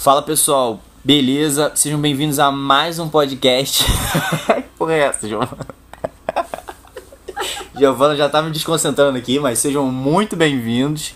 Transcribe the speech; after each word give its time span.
Fala 0.00 0.22
pessoal, 0.22 0.80
beleza? 1.04 1.72
Sejam 1.74 2.00
bem-vindos 2.00 2.38
a 2.38 2.50
mais 2.50 2.98
um 2.98 3.06
podcast. 3.06 3.84
Porra, 4.78 4.94
é 4.94 4.98
essa, 5.00 5.28
Giovana? 5.28 5.66
Giovana 7.76 8.16
já 8.16 8.26
tá 8.26 8.40
me 8.40 8.50
desconcentrando 8.50 9.18
aqui, 9.18 9.38
mas 9.38 9.58
sejam 9.58 9.84
muito 9.92 10.36
bem-vindos. 10.36 11.14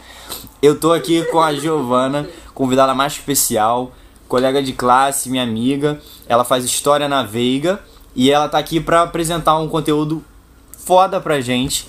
Eu 0.61 0.79
tô 0.79 0.93
aqui 0.93 1.25
com 1.31 1.41
a 1.41 1.55
Giovana, 1.55 2.29
convidada 2.53 2.95
mais 2.95 3.15
especial, 3.15 3.91
colega 4.29 4.63
de 4.63 4.75
classe, 4.75 5.31
minha 5.31 5.45
amiga. 5.45 5.99
Ela 6.29 6.45
faz 6.45 6.63
história 6.63 7.09
na 7.09 7.23
Veiga 7.23 7.81
e 8.15 8.31
ela 8.31 8.51
tá 8.51 8.59
aqui 8.59 8.81
para 8.81 9.01
apresentar 9.01 9.59
um 9.59 9.67
conteúdo 9.67 10.23
foda 10.77 11.19
pra 11.23 11.41
gente 11.41 11.89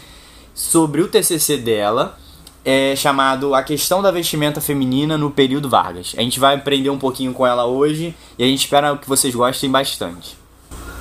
sobre 0.53 1.01
o 1.01 1.09
TCC 1.09 1.57
dela 1.57 2.17
é 2.65 2.95
chamado 2.95 3.53
A 3.53 3.61
Questão 3.61 4.01
da 4.01 4.09
Vestimenta 4.09 4.59
Feminina 4.59 5.19
no 5.19 5.29
Período 5.29 5.69
Vargas. 5.69 6.15
A 6.17 6.21
gente 6.21 6.39
vai 6.39 6.55
aprender 6.55 6.89
um 6.89 6.97
pouquinho 6.97 7.31
com 7.31 7.45
ela 7.45 7.65
hoje 7.65 8.15
e 8.39 8.43
a 8.43 8.47
gente 8.47 8.61
espera 8.61 8.97
que 8.97 9.07
vocês 9.07 9.35
gostem 9.35 9.69
bastante. 9.69 10.35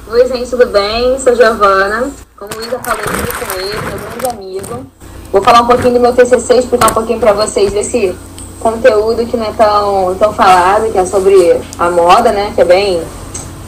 Oi, 0.06 0.28
gente, 0.28 0.50
tudo 0.50 0.66
bem? 0.66 1.18
Sou 1.18 1.34
Giovana. 1.34 2.12
Como 2.36 2.52
o 2.52 2.56
Luísa 2.56 2.78
falou, 2.80 3.00
eu 3.00 3.46
com 3.46 3.60
ele, 3.60 3.72
meu 3.72 3.98
grande 3.98 4.26
amigo. 4.26 4.86
Vou 5.32 5.42
falar 5.42 5.62
um 5.62 5.66
pouquinho 5.66 5.94
do 5.94 6.00
meu 6.00 6.12
TCC, 6.12 6.58
explicar 6.58 6.90
um 6.90 6.94
pouquinho 6.94 7.18
para 7.18 7.32
vocês 7.32 7.72
desse 7.72 8.14
conteúdo 8.60 9.26
que 9.26 9.36
não 9.36 9.46
é 9.46 9.52
tão, 9.52 10.14
tão 10.16 10.32
falado, 10.34 10.92
que 10.92 10.98
é 10.98 11.06
sobre 11.06 11.58
a 11.78 11.90
moda, 11.90 12.30
né? 12.30 12.52
Que 12.54 12.60
é 12.60 12.64
bem, 12.66 13.02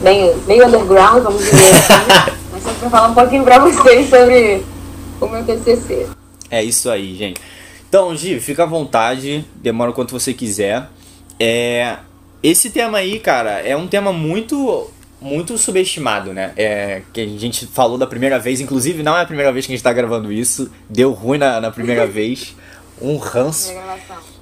bem, 0.01 0.37
bem 0.45 0.63
underground, 0.63 1.23
vamos 1.23 1.43
dizer 1.43 1.75
assim. 1.75 1.93
Mas 2.53 2.63
só 2.63 2.71
para 2.79 2.89
falar 2.91 3.07
um 3.07 3.13
pouquinho 3.15 3.43
para 3.43 3.57
vocês 3.57 4.07
sobre 4.07 4.63
o 5.19 5.27
meu 5.27 5.43
TCC. 5.43 6.07
É 6.51 6.63
isso 6.63 6.89
aí, 6.89 7.15
gente. 7.15 7.41
Então, 7.87 8.15
Gi, 8.15 8.39
fica 8.39 8.63
à 8.63 8.65
vontade, 8.65 9.45
demora 9.55 9.91
o 9.91 9.93
quanto 9.93 10.11
você 10.11 10.33
quiser. 10.33 10.89
É, 11.39 11.97
esse 12.43 12.69
tema 12.69 12.97
aí, 12.97 13.19
cara, 13.19 13.61
é 13.61 13.75
um 13.75 13.87
tema 13.87 14.11
muito 14.11 14.89
muito 15.19 15.57
subestimado, 15.57 16.31
né? 16.31 16.53
É, 16.55 17.01
que 17.11 17.21
a 17.21 17.27
gente 17.27 17.65
falou 17.65 17.97
da 17.97 18.05
primeira 18.05 18.37
vez, 18.37 18.61
inclusive 18.61 19.01
não 19.01 19.17
é 19.17 19.21
a 19.21 19.25
primeira 19.25 19.51
vez 19.51 19.65
que 19.65 19.71
a 19.71 19.75
gente 19.75 19.83
tá 19.83 19.91
gravando 19.91 20.31
isso, 20.31 20.69
deu 20.87 21.11
ruim 21.11 21.39
na, 21.39 21.59
na 21.59 21.71
primeira 21.71 22.05
vez, 22.07 22.55
um 23.01 23.17
ranço. 23.17 23.73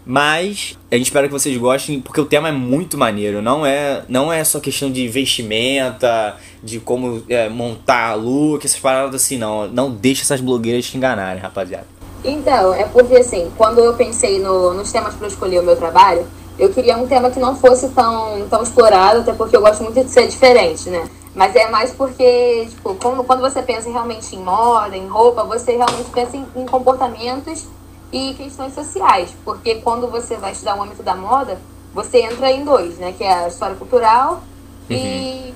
Mas 0.05 0.77
a 0.91 0.95
gente 0.95 1.07
espera 1.07 1.27
que 1.27 1.33
vocês 1.33 1.57
gostem, 1.57 1.99
porque 1.99 2.21
o 2.21 2.25
tema 2.25 2.49
é 2.49 2.51
muito 2.51 2.97
maneiro. 2.97 3.41
Não 3.41 3.65
é, 3.65 4.03
não 4.07 4.31
é 4.31 4.43
só 4.43 4.59
questão 4.59 4.91
de 4.91 5.07
vestimenta, 5.07 6.37
de 6.63 6.79
como 6.79 7.23
é, 7.27 7.49
montar 7.49 8.13
look, 8.13 8.63
essas 8.65 8.79
paradas 8.79 9.15
assim, 9.15 9.37
não. 9.37 9.67
Não 9.67 9.89
deixa 9.89 10.21
essas 10.21 10.41
blogueiras 10.41 10.85
te 10.85 10.97
enganarem, 10.97 11.41
rapaziada. 11.41 11.87
Então, 12.25 12.73
é 12.73 12.85
porque 12.85 13.17
assim, 13.17 13.51
quando 13.57 13.79
eu 13.79 13.93
pensei 13.93 14.39
no, 14.39 14.73
nos 14.73 14.91
temas 14.91 15.13
para 15.13 15.27
escolher 15.27 15.59
o 15.59 15.63
meu 15.63 15.75
trabalho, 15.75 16.25
eu 16.57 16.69
queria 16.69 16.97
um 16.97 17.07
tema 17.07 17.29
que 17.29 17.39
não 17.39 17.55
fosse 17.55 17.89
tão, 17.89 18.47
tão 18.49 18.63
explorado, 18.63 19.19
até 19.19 19.33
porque 19.33 19.55
eu 19.55 19.61
gosto 19.61 19.83
muito 19.83 20.03
de 20.03 20.09
ser 20.09 20.27
diferente, 20.27 20.89
né? 20.89 21.07
Mas 21.35 21.53
é 21.55 21.69
mais 21.69 21.91
porque, 21.91 22.65
tipo, 22.69 22.95
quando, 22.95 23.23
quando 23.23 23.41
você 23.41 23.61
pensa 23.61 23.89
realmente 23.89 24.35
em 24.35 24.39
moda, 24.39 24.95
em 24.95 25.05
roupa, 25.05 25.43
você 25.43 25.75
realmente 25.75 26.09
pensa 26.11 26.37
em, 26.37 26.47
em 26.55 26.65
comportamentos 26.65 27.65
e 28.11 28.33
questões 28.35 28.73
sociais. 28.73 29.35
Porque 29.43 29.75
quando 29.75 30.07
você 30.07 30.37
vai 30.37 30.53
estudar 30.53 30.77
o 30.77 30.83
âmbito 30.83 31.03
da 31.03 31.13
moda, 31.13 31.59
você 31.93 32.19
entra 32.21 32.49
em 32.51 32.63
dois, 32.63 32.97
né? 32.97 33.13
Que 33.17 33.23
é 33.25 33.33
a 33.33 33.47
história 33.49 33.75
cultural 33.75 34.43
uhum. 34.89 34.95
e 34.95 35.53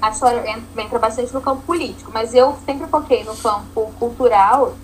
a 0.00 0.10
história 0.10 0.44
entra 0.76 0.98
bastante 0.98 1.32
no 1.32 1.40
campo 1.40 1.62
político. 1.62 2.10
Mas 2.12 2.34
eu 2.34 2.56
sempre 2.64 2.86
foquei 2.86 3.24
no 3.24 3.36
campo 3.36 3.92
cultural 3.98 4.74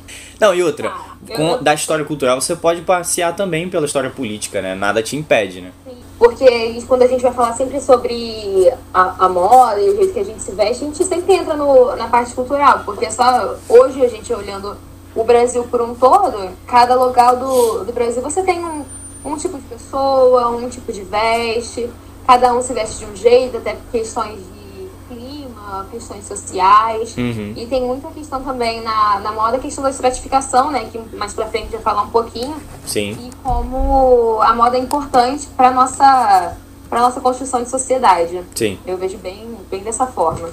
não, 0.43 0.53
e 0.53 0.61
outra, 0.61 0.89
ah, 0.89 1.37
com, 1.37 1.63
da 1.63 1.73
história 1.73 2.05
cultural 2.05 2.41
você 2.41 2.57
pode 2.57 2.83
passear 2.83 3.37
também 3.37 3.70
pela 3.70 3.86
história 3.86 4.11
política, 4.11 4.61
né? 4.61 4.75
Nada 4.75 5.01
te 5.01 5.17
impede, 5.17 5.61
né? 5.61 5.70
Sim. 5.89 5.97
Porque 6.19 6.83
quando 6.89 7.03
a 7.03 7.07
gente 7.07 7.23
vai 7.23 7.33
falar 7.33 7.53
sempre 7.53 7.81
sobre 7.81 8.73
a, 8.92 9.25
a, 9.25 9.29
moda 9.29 9.81
e 9.81 9.89
o 9.89 9.97
jeito 9.97 10.13
que 10.13 10.19
a 10.19 10.25
gente 10.25 10.42
se 10.42 10.51
veste, 10.51 10.83
a 10.83 10.86
gente 10.89 11.05
sempre 11.05 11.35
entra 11.35 11.57
no, 11.57 11.95
na 11.95 12.09
parte 12.09 12.35
cultural. 12.35 12.83
Porque 12.85 13.09
só 13.09 13.57
hoje 13.69 14.05
a 14.05 14.09
gente 14.09 14.33
olhando 14.33 14.77
o 15.15 15.23
Brasil 15.23 15.63
por 15.65 15.81
um 15.81 15.95
todo, 15.95 16.51
cada 16.67 16.97
local 16.97 17.36
do, 17.36 17.85
do 17.85 17.92
Brasil 17.92 18.20
você 18.20 18.42
tem 18.42 18.65
um, 18.65 18.85
um 19.25 19.36
tipo 19.36 19.57
de 19.57 19.65
pessoa, 19.65 20.48
um 20.48 20.69
tipo 20.69 20.92
de 20.92 21.03
veste, 21.03 21.89
cada 22.27 22.53
um 22.53 22.61
se 22.61 22.73
veste 22.73 22.98
de 22.98 23.05
um 23.05 23.15
jeito, 23.15 23.59
até 23.59 23.77
questões 23.92 24.41
de 24.41 24.61
questões 25.90 26.27
sociais. 26.27 27.17
Uhum. 27.17 27.55
E 27.56 27.67
tem 27.67 27.83
muita 27.83 28.08
questão 28.08 28.42
também 28.42 28.83
na, 28.83 29.20
na 29.20 29.33
moda, 29.33 29.56
a 29.56 29.61
questão 29.61 29.84
da 29.84 29.90
estratificação, 29.90 30.70
né? 30.70 30.89
Que 30.90 30.98
mais 31.17 31.34
pra 31.34 31.46
frente 31.46 31.70
vai 31.70 31.80
falar 31.80 32.02
um 32.02 32.11
pouquinho. 32.11 32.56
Sim. 32.86 33.17
E 33.20 33.30
como 33.42 34.40
a 34.42 34.55
moda 34.55 34.77
é 34.77 34.80
importante 34.80 35.46
pra 35.56 35.70
nossa, 35.70 36.56
pra 36.89 37.00
nossa 37.00 37.20
construção 37.20 37.62
de 37.62 37.68
sociedade. 37.68 38.40
Sim. 38.55 38.78
Eu 38.86 38.96
vejo 38.96 39.18
bem, 39.18 39.56
bem 39.70 39.83
dessa 39.83 40.06
forma. 40.06 40.50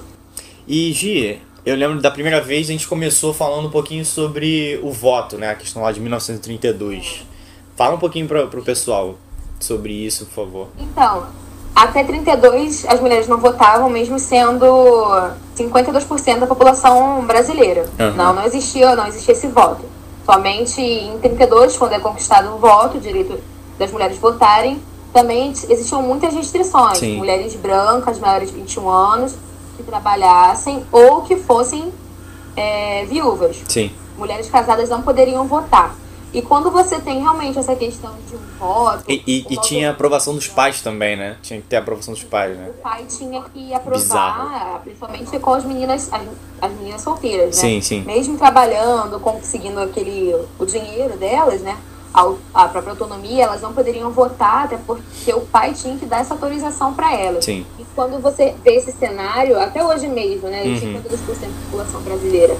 E, 0.67 0.91
Gi, 0.93 1.41
eu 1.65 1.75
lembro 1.75 2.01
da 2.01 2.11
primeira 2.11 2.41
vez 2.41 2.67
a 2.69 2.71
gente 2.71 2.87
começou 2.87 3.33
falando 3.33 3.67
um 3.67 3.71
pouquinho 3.71 4.05
sobre 4.05 4.79
o 4.83 4.91
voto, 4.91 5.37
né? 5.37 5.49
A 5.49 5.55
questão 5.55 5.81
lá 5.81 5.91
de 5.91 5.99
1932. 5.99 7.25
Fala 7.75 7.95
um 7.95 7.99
pouquinho 7.99 8.27
para 8.27 8.45
pro 8.47 8.61
pessoal 8.61 9.15
sobre 9.59 9.93
isso, 9.93 10.25
por 10.25 10.33
favor. 10.33 10.67
Então, 10.77 11.27
até 11.83 12.03
32 12.03 12.85
as 12.85 12.99
mulheres 12.99 13.27
não 13.27 13.37
votavam, 13.37 13.89
mesmo 13.89 14.19
sendo 14.19 14.65
52% 15.57 16.39
da 16.39 16.45
população 16.45 17.25
brasileira. 17.25 17.85
Uhum. 17.97 18.13
Não, 18.15 18.33
não 18.33 18.43
existia, 18.43 18.95
não 18.97 19.07
existia 19.07 19.33
esse 19.33 19.47
voto. 19.47 19.85
Somente 20.25 20.81
em 20.81 21.17
32, 21.19 21.77
quando 21.77 21.93
é 21.93 21.99
conquistado 21.99 22.53
o 22.53 22.57
voto, 22.57 22.97
o 22.97 22.99
direito 22.99 23.39
das 23.77 23.91
mulheres 23.93 24.17
votarem, 24.17 24.81
também 25.13 25.51
existiam 25.51 26.01
muitas 26.01 26.33
restrições. 26.33 26.97
Sim. 26.97 27.15
Mulheres 27.15 27.55
brancas 27.55 28.19
maiores 28.19 28.49
de 28.49 28.55
21 28.55 28.89
anos 28.89 29.35
que 29.77 29.83
trabalhassem 29.83 30.83
ou 30.91 31.21
que 31.21 31.37
fossem 31.37 31.93
é, 32.57 33.05
viúvas. 33.05 33.63
Sim. 33.69 33.89
Mulheres 34.17 34.49
casadas 34.49 34.89
não 34.89 35.01
poderiam 35.01 35.47
votar. 35.47 35.95
E 36.31 36.41
quando 36.41 36.69
você 36.69 36.99
tem 36.99 37.21
realmente 37.21 37.57
essa 37.57 37.75
questão 37.75 38.13
de 38.27 38.35
um 38.35 38.39
voto. 38.59 39.03
E, 39.07 39.23
e, 39.25 39.45
e 39.49 39.57
tinha 39.61 39.89
aprovação 39.89 40.35
dos 40.35 40.47
pais 40.47 40.81
também, 40.81 41.15
né? 41.15 41.37
Tinha 41.41 41.59
que 41.59 41.67
ter 41.67 41.77
a 41.77 41.79
aprovação 41.79 42.13
dos 42.13 42.23
pais, 42.23 42.55
né? 42.55 42.69
O 42.69 42.81
pai 42.81 43.05
tinha 43.05 43.41
que 43.41 43.73
aprovar, 43.73 43.99
Bizarro. 43.99 44.79
principalmente 44.81 45.39
com 45.39 45.53
as 45.53 45.65
meninas, 45.65 46.13
as, 46.13 46.21
as, 46.61 46.71
meninas 46.73 47.01
solteiras, 47.01 47.55
né? 47.55 47.61
Sim, 47.61 47.81
sim. 47.81 48.01
Mesmo 48.01 48.37
trabalhando, 48.37 49.19
conseguindo 49.19 49.79
aquele, 49.79 50.35
o 50.59 50.65
dinheiro 50.65 51.17
delas, 51.17 51.61
né? 51.61 51.75
A, 52.13 52.67
própria 52.67 52.91
autonomia, 52.91 53.43
elas 53.43 53.61
não 53.61 53.71
poderiam 53.71 54.09
votar, 54.11 54.65
até 54.65 54.77
porque 54.77 55.31
o 55.33 55.41
pai 55.41 55.73
tinha 55.73 55.95
que 55.95 56.05
dar 56.05 56.21
essa 56.21 56.33
autorização 56.33 56.93
para 56.93 57.13
elas. 57.15 57.45
Sim. 57.45 57.65
E 57.77 57.85
quando 57.95 58.19
você 58.19 58.55
vê 58.63 58.75
esse 58.75 58.91
cenário, 58.91 59.59
até 59.59 59.83
hoje 59.83 60.07
mesmo, 60.07 60.49
né? 60.49 60.63
Uhum. 60.63 61.01
52% 61.03 61.03
da 61.03 61.47
população 61.65 62.01
brasileira 62.01 62.57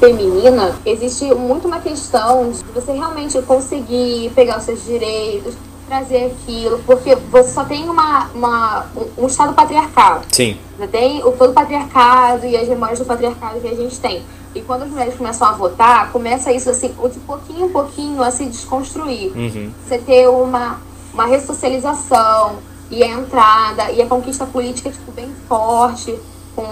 feminina, 0.00 0.76
existe 0.84 1.24
muito 1.34 1.66
uma 1.66 1.80
questão 1.80 2.50
de 2.50 2.62
você 2.74 2.92
realmente 2.92 3.40
conseguir 3.42 4.30
pegar 4.34 4.58
os 4.58 4.64
seus 4.64 4.84
direitos, 4.84 5.54
trazer 5.88 6.26
aquilo, 6.26 6.78
porque 6.86 7.14
você 7.14 7.50
só 7.50 7.64
tem 7.64 7.88
uma, 7.88 8.28
uma 8.34 8.86
um, 9.16 9.26
estado 9.26 9.54
patriarcal. 9.54 10.22
Sim. 10.30 10.58
Você 10.76 10.86
tem 10.86 11.24
o 11.24 11.32
todo 11.32 11.52
patriarcado 11.52 12.46
e 12.46 12.56
as 12.56 12.68
memórias 12.68 12.98
do 12.98 13.04
patriarcado 13.04 13.60
que 13.60 13.66
a 13.66 13.74
gente 13.74 13.98
tem. 13.98 14.22
E 14.58 14.62
quando 14.62 14.82
as 14.82 14.90
mulheres 14.90 15.14
começam 15.14 15.46
a 15.46 15.52
votar, 15.52 16.10
começa 16.10 16.52
isso 16.52 16.68
assim, 16.68 16.88
de 16.88 17.20
pouquinho 17.20 17.66
em 17.66 17.68
pouquinho 17.68 18.22
a 18.22 18.30
se 18.32 18.44
desconstruir. 18.44 19.30
Uhum. 19.36 19.72
Você 19.86 19.98
ter 19.98 20.28
uma, 20.28 20.80
uma 21.14 21.26
ressocialização 21.26 22.56
e 22.90 23.04
a 23.04 23.06
entrada 23.06 23.92
e 23.92 24.02
a 24.02 24.06
conquista 24.06 24.44
política 24.46 24.90
tipo, 24.90 25.12
bem 25.12 25.32
forte 25.48 26.18
com 26.56 26.66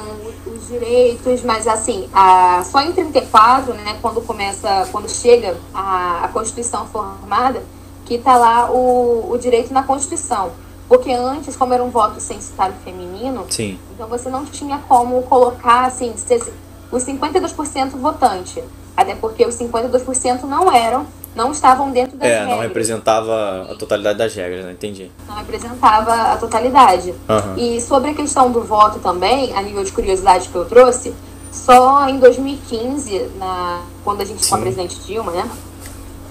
os 0.50 0.66
direitos, 0.66 1.44
mas 1.44 1.68
assim, 1.68 2.08
a, 2.12 2.64
só 2.64 2.80
em 2.80 2.90
34, 2.90 3.72
né, 3.74 3.96
quando 4.02 4.20
começa, 4.20 4.88
quando 4.90 5.08
chega 5.08 5.56
a, 5.72 6.24
a 6.24 6.28
Constituição 6.28 6.86
formada, 6.86 7.62
que 8.04 8.14
está 8.14 8.36
lá 8.36 8.68
o, 8.68 9.30
o 9.30 9.38
direito 9.38 9.72
na 9.72 9.84
Constituição. 9.84 10.50
Porque 10.88 11.12
antes, 11.12 11.54
como 11.54 11.72
era 11.72 11.82
um 11.84 11.90
voto 11.90 12.20
censitário 12.20 12.74
feminino, 12.84 13.46
Sim. 13.48 13.78
então 13.94 14.08
você 14.08 14.28
não 14.28 14.44
tinha 14.44 14.78
como 14.88 15.22
colocar 15.22 15.84
assim, 15.84 16.12
os 16.90 17.04
52% 17.04 17.90
votante. 17.90 18.62
Até 18.96 19.14
porque 19.14 19.44
os 19.44 19.54
52% 19.56 20.44
não 20.44 20.72
eram 20.72 21.06
não 21.36 21.52
estavam 21.52 21.90
dentro 21.90 22.16
das 22.16 22.26
é, 22.26 22.38
regras. 22.38 22.56
não 22.56 22.62
representava 22.62 23.68
a 23.70 23.74
totalidade 23.74 24.18
das 24.18 24.34
regras, 24.34 24.64
né? 24.64 24.72
Entendi. 24.72 25.10
Não 25.28 25.36
representava 25.36 26.32
a 26.32 26.36
totalidade. 26.38 27.10
Uhum. 27.10 27.56
E 27.58 27.78
sobre 27.82 28.12
a 28.12 28.14
questão 28.14 28.50
do 28.50 28.62
voto 28.62 28.98
também, 29.00 29.54
a 29.54 29.60
nível 29.60 29.84
de 29.84 29.92
curiosidade 29.92 30.48
que 30.48 30.54
eu 30.54 30.64
trouxe, 30.64 31.14
só 31.52 32.08
em 32.08 32.18
2015, 32.18 33.32
na, 33.38 33.82
quando 34.02 34.22
a 34.22 34.24
gente 34.24 34.44
Sim. 34.46 34.54
a 34.54 34.58
presidente 34.58 34.98
Dilma, 35.00 35.30
né? 35.30 35.50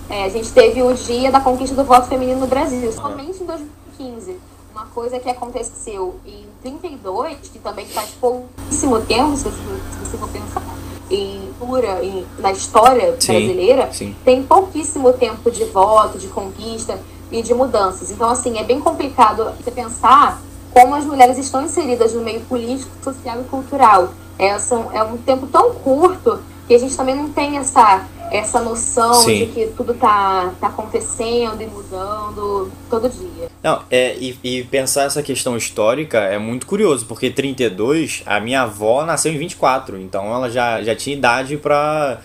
É, 0.10 0.25
a 0.25 0.30
gente 0.30 0.51
teve 0.51 0.81
o 0.81 0.92
dia 0.94 1.31
da 1.31 1.40
conquista 1.40 1.75
do 1.75 1.84
voto 1.84 2.08
feminino 2.08 2.40
no 2.40 2.48
Brasil. 2.48 2.92
Somente 2.92 3.44
em 3.44 3.46
2015. 3.46 4.38
Uma 4.86 4.94
coisa 4.94 5.20
que 5.20 5.28
aconteceu 5.28 6.16
em 6.26 6.46
32, 6.62 7.38
que 7.52 7.58
também 7.58 7.88
faz 7.88 8.12
pouquíssimo 8.22 9.02
tempo, 9.02 9.36
se 9.36 9.50
você, 9.50 10.18
for 10.18 10.30
pensar 10.30 10.62
em 11.10 11.50
pura 11.60 12.04
em, 12.04 12.26
na 12.38 12.52
história 12.52 13.16
sim, 13.20 13.34
brasileira 13.34 13.92
sim. 13.92 14.16
tem 14.24 14.44
pouquíssimo 14.44 15.12
tempo 15.14 15.50
de 15.50 15.66
voto, 15.66 16.20
de 16.20 16.28
conquista. 16.28 17.00
e 17.32 17.42
de 17.42 17.54
mudanças. 17.54 18.12
Então, 18.12 18.30
assim, 18.30 18.60
é 18.60 18.64
bem 18.64 18.80
complicado 18.80 19.52
você 19.60 19.72
pensar 19.72 20.40
como 20.72 20.94
as 20.94 21.04
mulheres 21.04 21.38
estão 21.40 21.64
inseridas 21.64 22.14
no 22.14 22.22
meio 22.22 22.42
político, 22.42 22.92
social 23.04 23.42
e 23.42 23.44
cultural. 23.46 24.10
É, 24.38 24.58
são, 24.60 24.92
é 24.94 25.02
um 25.02 25.18
tempo 25.18 25.48
tão 25.48 25.74
curto 25.74 26.40
que 26.68 26.76
a 26.76 26.80
gente 26.80 26.96
também 26.96 27.16
não 27.16 27.30
tem 27.30 27.58
essa 27.58 28.06
essa 28.31 28.62
noção 28.62 29.13
Sim. 29.13 29.39
de 29.39 29.45
que 29.48 29.68
tudo 29.77 29.94
tá, 29.94 30.54
tá 30.60 30.68
acontecendo 30.68 31.62
e 31.62 31.68
mudando 31.68 32.72
todo 32.89 33.10
dia. 33.10 33.50
Não, 33.62 33.83
é, 33.89 34.16
e, 34.18 34.38
e, 34.44 34.63
pensar 34.63 35.04
essa 35.04 35.24
questão 35.24 35.57
histórica 35.57 36.19
é 36.19 36.38
muito 36.38 36.66
curioso, 36.66 37.06
porque 37.06 37.30
32, 37.30 38.24
a 38.25 38.39
minha 38.39 38.62
avó 38.62 39.06
nasceu 39.06 39.31
em 39.31 39.38
24, 39.38 40.00
então 40.00 40.33
ela 40.33 40.50
já, 40.50 40.81
já 40.83 40.95
tinha 40.95 41.16
idade 41.16 41.57
para 41.57 42.22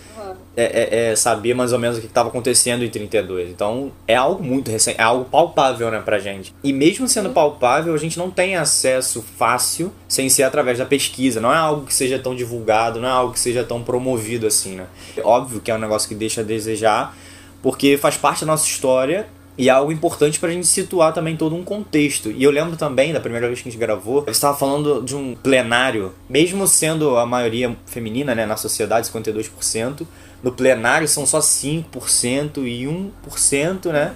é, 0.63 0.89
é, 1.07 1.11
é, 1.11 1.15
saber 1.15 1.53
mais 1.53 1.73
ou 1.73 1.79
menos 1.79 1.97
o 1.97 2.01
que 2.01 2.07
estava 2.07 2.29
acontecendo 2.29 2.83
em 2.83 2.89
32. 2.89 3.49
Então 3.49 3.91
é 4.07 4.15
algo 4.15 4.43
muito 4.43 4.69
recente, 4.69 4.99
é 4.99 5.03
algo 5.03 5.25
palpável 5.25 5.89
né, 5.89 6.01
pra 6.03 6.19
gente. 6.19 6.53
E 6.63 6.71
mesmo 6.73 7.07
sendo 7.07 7.29
palpável, 7.29 7.93
a 7.93 7.97
gente 7.97 8.17
não 8.17 8.29
tem 8.29 8.55
acesso 8.55 9.23
fácil 9.37 9.91
sem 10.07 10.29
ser 10.29 10.43
através 10.43 10.77
da 10.77 10.85
pesquisa. 10.85 11.39
Não 11.39 11.53
é 11.53 11.57
algo 11.57 11.85
que 11.85 11.93
seja 11.93 12.19
tão 12.19 12.35
divulgado, 12.35 12.99
não 12.99 13.07
é 13.07 13.11
algo 13.11 13.33
que 13.33 13.39
seja 13.39 13.63
tão 13.63 13.81
promovido 13.81 14.47
assim, 14.47 14.75
né? 14.75 14.85
Óbvio 15.23 15.61
que 15.61 15.71
é 15.71 15.75
um 15.75 15.79
negócio 15.79 16.07
que 16.07 16.15
deixa 16.15 16.41
a 16.41 16.43
desejar, 16.43 17.15
porque 17.61 17.97
faz 17.97 18.17
parte 18.17 18.41
da 18.41 18.47
nossa 18.47 18.65
história 18.65 19.27
e 19.57 19.69
é 19.69 19.71
algo 19.71 19.91
importante 19.91 20.39
pra 20.39 20.49
gente 20.49 20.65
situar 20.65 21.13
também 21.13 21.35
todo 21.35 21.55
um 21.55 21.63
contexto. 21.63 22.31
E 22.31 22.43
eu 22.43 22.51
lembro 22.51 22.77
também, 22.77 23.13
da 23.13 23.19
primeira 23.19 23.47
vez 23.47 23.61
que 23.61 23.69
a 23.69 23.71
gente 23.71 23.79
gravou, 23.79 24.23
eu 24.25 24.31
estava 24.31 24.57
falando 24.57 25.03
de 25.03 25.15
um 25.15 25.35
plenário, 25.35 26.13
mesmo 26.29 26.67
sendo 26.67 27.17
a 27.17 27.25
maioria 27.25 27.75
feminina 27.85 28.33
né, 28.33 28.45
na 28.45 28.57
sociedade, 28.57 29.07
52%, 29.07 30.05
no 30.43 30.51
plenário 30.51 31.07
são 31.07 31.25
só 31.25 31.39
5% 31.39 32.57
e 32.57 32.85
1%, 32.85 33.85
né? 33.91 34.15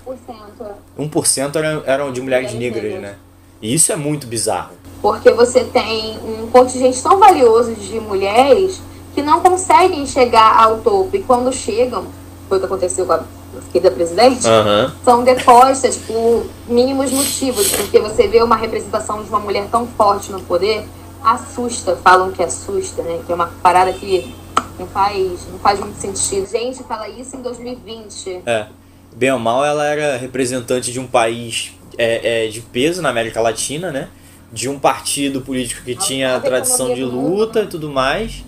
1%. 0.97 1.09
1% 1.09 1.55
eram, 1.55 1.83
eram 1.85 2.11
de 2.11 2.21
mulheres 2.21 2.53
negras, 2.53 2.99
né? 2.99 3.15
E 3.61 3.73
isso 3.73 3.91
é 3.91 3.95
muito 3.95 4.25
bizarro. 4.25 4.71
Porque 5.01 5.31
você 5.31 5.63
tem 5.63 6.17
um 6.17 6.47
contingente 6.47 7.01
tão 7.01 7.19
valioso 7.19 7.73
de 7.75 7.99
mulheres 7.99 8.81
que 9.13 9.21
não 9.21 9.39
conseguem 9.39 10.05
chegar 10.05 10.57
ao 10.57 10.79
topo. 10.79 11.15
E 11.15 11.19
quando 11.19 11.53
chegam, 11.53 12.05
foi 12.49 12.57
o 12.57 12.59
que 12.59 12.65
aconteceu 12.65 13.05
com 13.05 13.13
a 13.13 13.23
querida 13.71 13.91
presidente, 13.91 14.47
uhum. 14.47 14.91
são 15.03 15.23
depostas 15.23 15.95
por 15.95 16.45
mínimos 16.67 17.11
motivos. 17.11 17.71
Porque 17.71 17.99
você 17.99 18.27
vê 18.27 18.41
uma 18.41 18.55
representação 18.55 19.23
de 19.23 19.29
uma 19.29 19.39
mulher 19.39 19.67
tão 19.69 19.87
forte 19.87 20.31
no 20.31 20.41
poder, 20.41 20.85
assusta, 21.23 21.95
falam 22.03 22.31
que 22.31 22.41
assusta, 22.43 23.01
né? 23.03 23.21
Que 23.25 23.31
é 23.31 23.35
uma 23.35 23.51
parada 23.61 23.93
que 23.93 24.35
não 24.77 24.87
faz, 24.87 25.47
não 25.51 25.59
faz 25.59 25.79
muito 25.79 25.97
sentido. 25.97 26.49
Gente, 26.49 26.83
fala 26.83 27.07
isso 27.09 27.35
em 27.35 27.41
2020. 27.41 28.41
É. 28.45 28.67
Bem 29.15 29.31
ou 29.31 29.39
mal, 29.39 29.63
ela 29.63 29.85
era 29.85 30.17
representante 30.17 30.91
de 30.91 30.99
um 30.99 31.07
país 31.07 31.73
é, 31.97 32.45
é, 32.45 32.47
de 32.47 32.61
peso 32.61 33.01
na 33.01 33.09
América 33.09 33.41
Latina, 33.41 33.91
né? 33.91 34.09
De 34.51 34.69
um 34.69 34.77
partido 34.77 35.41
político 35.41 35.83
que 35.83 35.95
tinha 35.95 36.39
tradição 36.39 36.93
de 36.93 37.03
luta 37.03 37.61
e 37.63 37.67
tudo 37.67 37.89
mais. 37.89 38.43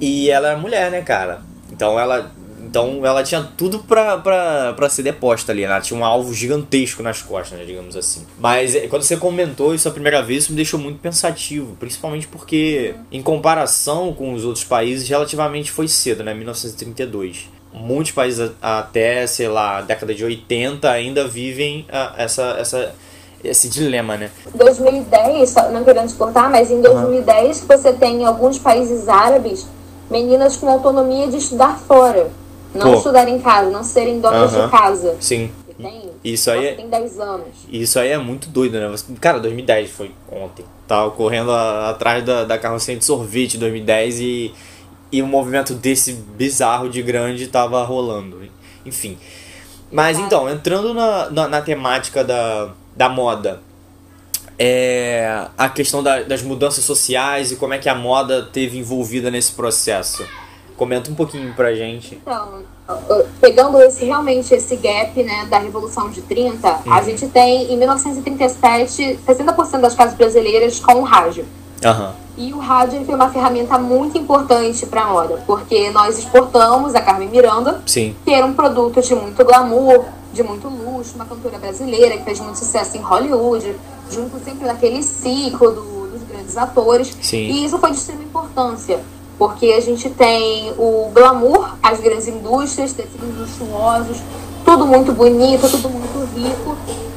E 0.00 0.30
ela 0.30 0.48
era 0.50 0.58
mulher, 0.58 0.90
né, 0.90 1.02
cara? 1.02 1.42
Então 1.70 1.98
ela 1.98 2.30
então 2.72 3.04
ela 3.04 3.22
tinha 3.22 3.46
tudo 3.54 3.80
pra, 3.80 4.16
pra, 4.16 4.72
pra 4.72 4.88
ser 4.88 5.02
deposta 5.02 5.52
ali, 5.52 5.60
né? 5.60 5.72
Ela 5.72 5.80
tinha 5.82 6.00
um 6.00 6.02
alvo 6.02 6.32
gigantesco 6.32 7.02
nas 7.02 7.20
costas, 7.20 7.58
né, 7.58 7.66
digamos 7.66 7.94
assim. 7.94 8.24
Mas 8.38 8.74
é, 8.74 8.88
quando 8.88 9.02
você 9.02 9.14
comentou 9.14 9.74
isso 9.74 9.86
a 9.86 9.90
primeira 9.90 10.22
vez, 10.22 10.44
isso 10.44 10.52
me 10.52 10.56
deixou 10.56 10.80
muito 10.80 10.98
pensativo, 10.98 11.76
principalmente 11.78 12.26
porque, 12.26 12.94
em 13.10 13.20
comparação 13.20 14.14
com 14.14 14.32
os 14.32 14.46
outros 14.46 14.64
países, 14.64 15.06
relativamente 15.06 15.70
foi 15.70 15.86
cedo, 15.86 16.24
né? 16.24 16.32
1932 16.32 17.50
muitos 17.74 18.12
países 18.12 18.50
até, 18.60 19.26
sei 19.26 19.48
lá, 19.48 19.80
década 19.80 20.14
de 20.14 20.22
80 20.22 20.90
ainda 20.90 21.26
vivem 21.26 21.86
uh, 21.88 22.12
essa, 22.18 22.56
essa, 22.58 22.94
esse 23.42 23.66
dilema, 23.68 24.16
né? 24.18 24.30
2010, 24.54 25.54
não 25.72 25.82
querendo 25.82 26.08
te 26.08 26.14
cortar, 26.14 26.50
mas 26.50 26.70
em 26.70 26.82
2010 26.82 27.60
uhum. 27.60 27.66
você 27.66 27.92
tem 27.94 28.26
alguns 28.26 28.58
países 28.58 29.08
árabes 29.08 29.66
meninas 30.10 30.54
com 30.56 30.68
autonomia 30.68 31.28
de 31.28 31.38
estudar 31.38 31.78
fora. 31.78 32.30
Não 32.74 32.92
Pô. 32.92 32.96
estudar 32.98 33.28
em 33.28 33.40
casa, 33.40 33.70
não 33.70 33.84
serem 33.84 34.20
donas 34.20 34.52
de 34.52 34.70
casa. 34.70 35.16
Sim. 35.20 35.50
Tem, 35.76 36.10
isso 36.22 36.50
aí 36.50 36.66
é, 36.66 36.74
tem 36.74 36.88
10 36.88 37.20
anos. 37.20 37.48
Isso 37.68 37.98
aí 37.98 38.10
é 38.10 38.18
muito 38.18 38.48
doido, 38.48 38.78
né? 38.78 38.94
Cara, 39.20 39.40
2010 39.40 39.90
foi 39.90 40.12
ontem. 40.30 40.64
Tava 40.86 41.10
correndo 41.10 41.50
a, 41.50 41.90
atrás 41.90 42.24
da, 42.24 42.44
da 42.44 42.58
carrocinha 42.58 42.96
de 42.96 43.04
sorvete 43.04 43.58
2010 43.58 44.20
e, 44.20 44.54
e 45.10 45.22
um 45.22 45.26
movimento 45.26 45.74
desse 45.74 46.12
bizarro 46.12 46.88
de 46.88 47.02
grande 47.02 47.48
tava 47.48 47.82
rolando. 47.82 48.40
Enfim. 48.86 49.18
Mas 49.90 50.18
então, 50.18 50.48
entrando 50.48 50.94
na, 50.94 51.30
na, 51.30 51.48
na, 51.48 51.60
temática 51.60 52.24
da, 52.24 52.70
da 52.96 53.08
moda, 53.08 53.60
é 54.58 55.46
a 55.58 55.68
questão 55.68 56.02
da, 56.02 56.22
das 56.22 56.42
mudanças 56.42 56.84
sociais 56.84 57.52
e 57.52 57.56
como 57.56 57.74
é 57.74 57.78
que 57.78 57.88
a 57.88 57.94
moda 57.94 58.42
teve 58.42 58.78
envolvida 58.78 59.30
nesse 59.30 59.52
processo. 59.52 60.26
Comenta 60.76 61.10
um 61.10 61.14
pouquinho 61.14 61.52
pra 61.54 61.74
gente. 61.74 62.20
Então, 62.22 62.62
pegando 63.40 63.80
esse, 63.80 64.04
realmente 64.04 64.52
esse 64.54 64.76
gap 64.76 65.22
né, 65.22 65.46
da 65.48 65.58
Revolução 65.58 66.10
de 66.10 66.22
30, 66.22 66.68
uhum. 66.68 66.92
a 66.92 67.02
gente 67.02 67.26
tem 67.28 67.72
em 67.72 67.76
1937 67.76 69.20
60% 69.26 69.80
das 69.80 69.94
casas 69.94 70.14
brasileiras 70.14 70.80
com 70.80 70.94
o 70.94 71.02
rádio. 71.02 71.44
Uhum. 71.84 72.12
E 72.36 72.52
o 72.52 72.58
rádio 72.58 73.04
foi 73.04 73.14
uma 73.14 73.28
ferramenta 73.30 73.78
muito 73.78 74.16
importante 74.16 74.86
para 74.86 75.02
a 75.02 75.06
moda, 75.06 75.42
porque 75.46 75.90
nós 75.90 76.18
exportamos 76.18 76.94
a 76.94 77.00
Carmen 77.00 77.28
Miranda, 77.28 77.82
Sim. 77.86 78.16
que 78.24 78.32
era 78.32 78.46
um 78.46 78.54
produto 78.54 79.02
de 79.02 79.14
muito 79.14 79.44
glamour, 79.44 80.04
de 80.32 80.42
muito 80.42 80.68
luxo, 80.68 81.14
uma 81.14 81.26
cantora 81.26 81.58
brasileira 81.58 82.16
que 82.16 82.24
fez 82.24 82.40
muito 82.40 82.58
sucesso 82.58 82.96
em 82.96 83.00
Hollywood, 83.00 83.76
junto 84.10 84.38
sempre 84.42 84.66
daquele 84.66 85.02
ciclo 85.02 85.72
do, 85.72 86.06
dos 86.10 86.22
grandes 86.22 86.56
atores. 86.56 87.14
Sim. 87.20 87.50
E 87.50 87.64
isso 87.66 87.78
foi 87.78 87.90
de 87.90 87.98
extrema 87.98 88.22
importância 88.22 89.00
porque 89.42 89.72
a 89.72 89.80
gente 89.80 90.08
tem 90.08 90.72
o 90.78 91.10
glamour, 91.12 91.74
as 91.82 91.98
grandes 91.98 92.28
indústrias, 92.28 92.92
tecidos 92.92 93.36
luxuosos, 93.36 94.18
tudo 94.64 94.86
muito 94.86 95.10
bonito, 95.10 95.68
tudo 95.68 95.88
muito 95.88 96.28
rico, 96.32 96.76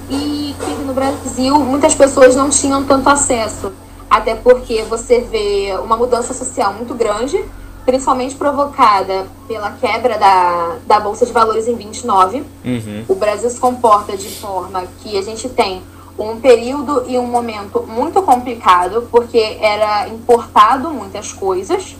e 0.10 0.56
que 0.60 0.72
no 0.83 0.92
Brasil 0.92 1.56
muitas 1.60 1.94
pessoas 1.94 2.36
não 2.36 2.50
tinham 2.50 2.83
tanto 2.83 3.07
acesso, 3.10 3.72
até 4.10 4.33
porque 4.33 4.81
você 4.89 5.19
vê 5.19 5.77
uma 5.83 5.95
mudança 5.95 6.33
social 6.33 6.74
muito 6.74 6.95
grande, 6.95 7.45
principalmente 7.86 8.34
provocada 8.34 9.27
pela 9.48 9.74
quebra 9.74 10.17
da, 10.17 10.77
da 10.88 11.00
Bolsa 11.00 11.27
de 11.27 11.32
Valores 11.32 11.67
em 11.67 11.75
29. 11.75 12.44
Uhum. 12.65 13.05
O 13.08 13.13
Brasil 13.13 13.51
se 13.51 13.60
comporta 13.60 14.17
de 14.17 14.29
forma 14.29 14.84
que 15.03 15.15
a 15.15 15.22
gente 15.22 15.48
tem 15.48 15.84
um 16.17 16.39
período 16.39 17.03
e 17.08 17.20
um 17.20 17.27
momento 17.27 17.86
muito 17.88 18.20
complicado, 18.24 19.08
porque 19.12 19.60
era 19.62 20.08
importado 20.08 20.89
muitas 20.89 21.32
coisas, 21.32 21.96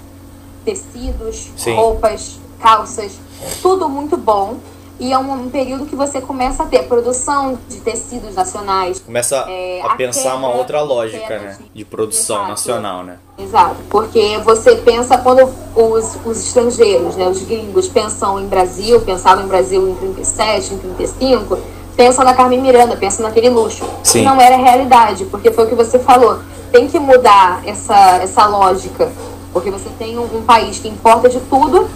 tecidos, 0.66 1.52
Sim. 1.56 1.76
roupas, 1.76 2.40
calças, 2.60 3.14
tudo 3.62 3.88
muito 3.88 4.18
bom. 4.18 4.58
E 4.98 5.12
é 5.12 5.18
um, 5.18 5.50
período 5.50 5.86
que 5.86 5.96
você 5.96 6.22
começa 6.22 6.64
a 6.64 6.66
ter 6.66 6.84
produção 6.84 7.60
de 7.68 7.82
tecidos 7.82 8.34
nacionais. 8.34 9.02
Começa 9.02 9.44
é, 9.50 9.82
a, 9.82 9.88
a 9.88 9.96
pensar 9.96 10.36
uma 10.36 10.48
outra 10.48 10.82
lógica, 10.82 11.38
né? 11.38 11.58
De 11.74 11.84
produção 11.84 12.38
Exato. 12.38 12.50
nacional, 12.50 13.04
né? 13.04 13.18
Exato, 13.38 13.76
porque 13.90 14.38
você 14.38 14.78
pensa 14.78 15.18
quando 15.18 15.54
os, 15.76 16.18
os 16.26 16.40
estrangeiros, 16.46 17.18
né, 17.18 17.28
os 17.28 17.44
gringos 17.44 17.90
pensam 17.90 18.40
em 18.40 18.48
Brasil, 18.48 19.02
pensavam 19.02 19.44
em 19.44 19.48
Brasil 19.50 19.86
em 19.86 19.96
37, 19.96 20.74
em 20.76 20.78
35, 20.78 21.60
pensam 21.98 22.24
na 22.24 22.34
Carmen 22.34 22.62
Miranda, 22.62 22.96
pensam 22.96 23.26
naquele 23.26 23.50
luxo. 23.50 23.84
Sim. 24.02 24.24
não 24.24 24.40
era 24.40 24.56
realidade, 24.56 25.26
porque 25.26 25.52
foi 25.52 25.66
o 25.66 25.68
que 25.68 25.76
você 25.76 26.00
falou. 26.00 26.40
Tem 26.72 26.88
que 26.88 26.98
mudar 26.98 27.62
essa, 27.66 28.18
essa 28.18 28.46
lógica 28.48 29.12
porque 29.56 29.72
você 29.72 29.90
tem 29.98 30.20
um, 30.20 30.24
um 30.24 30.42
país 30.42 30.80
que 30.80 30.90
importa 30.90 31.30
de 31.30 31.40
tudo, 31.40 31.88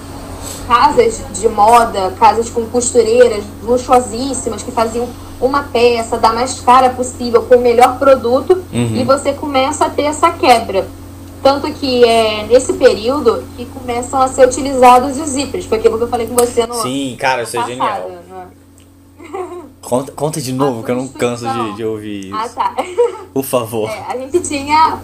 casas 0.66 1.22
de 1.34 1.50
moda, 1.50 2.10
casas 2.18 2.50
com 2.50 2.66
costureiras 2.68 3.44
luxuosíssimas 3.62 4.64
que 4.64 4.72
faziam 4.72 5.10
uma 5.42 5.64
peça 5.64 6.18
da 6.18 6.32
mais 6.32 6.62
cara 6.62 6.90
possível 6.92 7.42
com 7.42 7.56
o 7.56 7.60
melhor 7.60 8.00
produto 8.00 8.64
uhum. 8.72 8.96
e 8.96 9.04
você 9.04 9.34
começa 9.34 9.88
a 9.88 9.90
ter 9.90 10.04
essa 10.04 10.32
quebra. 10.32 10.88
Tanto 11.44 11.70
que 11.74 12.06
é 12.06 12.46
nesse 12.46 12.72
período 12.72 13.44
que 13.58 13.66
começam 13.66 14.22
a 14.22 14.30
ser 14.30 14.48
utilizados 14.48 15.20
os 15.20 15.28
zíperes. 15.28 15.66
Foi 15.66 15.80
aquilo 15.80 15.98
que 15.98 16.06
eu 16.06 16.08
falei 16.08 16.28
com 16.28 16.36
você 16.36 16.66
no 16.66 16.76
Sim, 16.76 17.18
cara, 17.20 17.44
isso 17.44 17.60
é 17.60 17.66
genial. 17.66 18.10
Né? 18.10 19.58
Conta, 19.82 20.14
conta 20.14 20.40
de 20.40 20.54
novo, 20.54 20.82
que 20.82 20.92
eu 20.92 20.96
não 20.96 21.10
canso 21.10 21.46
de, 21.46 21.76
de 21.76 21.84
ouvir 21.84 22.28
isso. 22.28 22.36
Ah, 22.36 22.48
tá. 22.48 22.76
Por 23.34 23.44
favor. 23.44 23.90
É, 23.90 24.06
a 24.08 24.16
gente 24.16 24.40
tinha. 24.40 25.00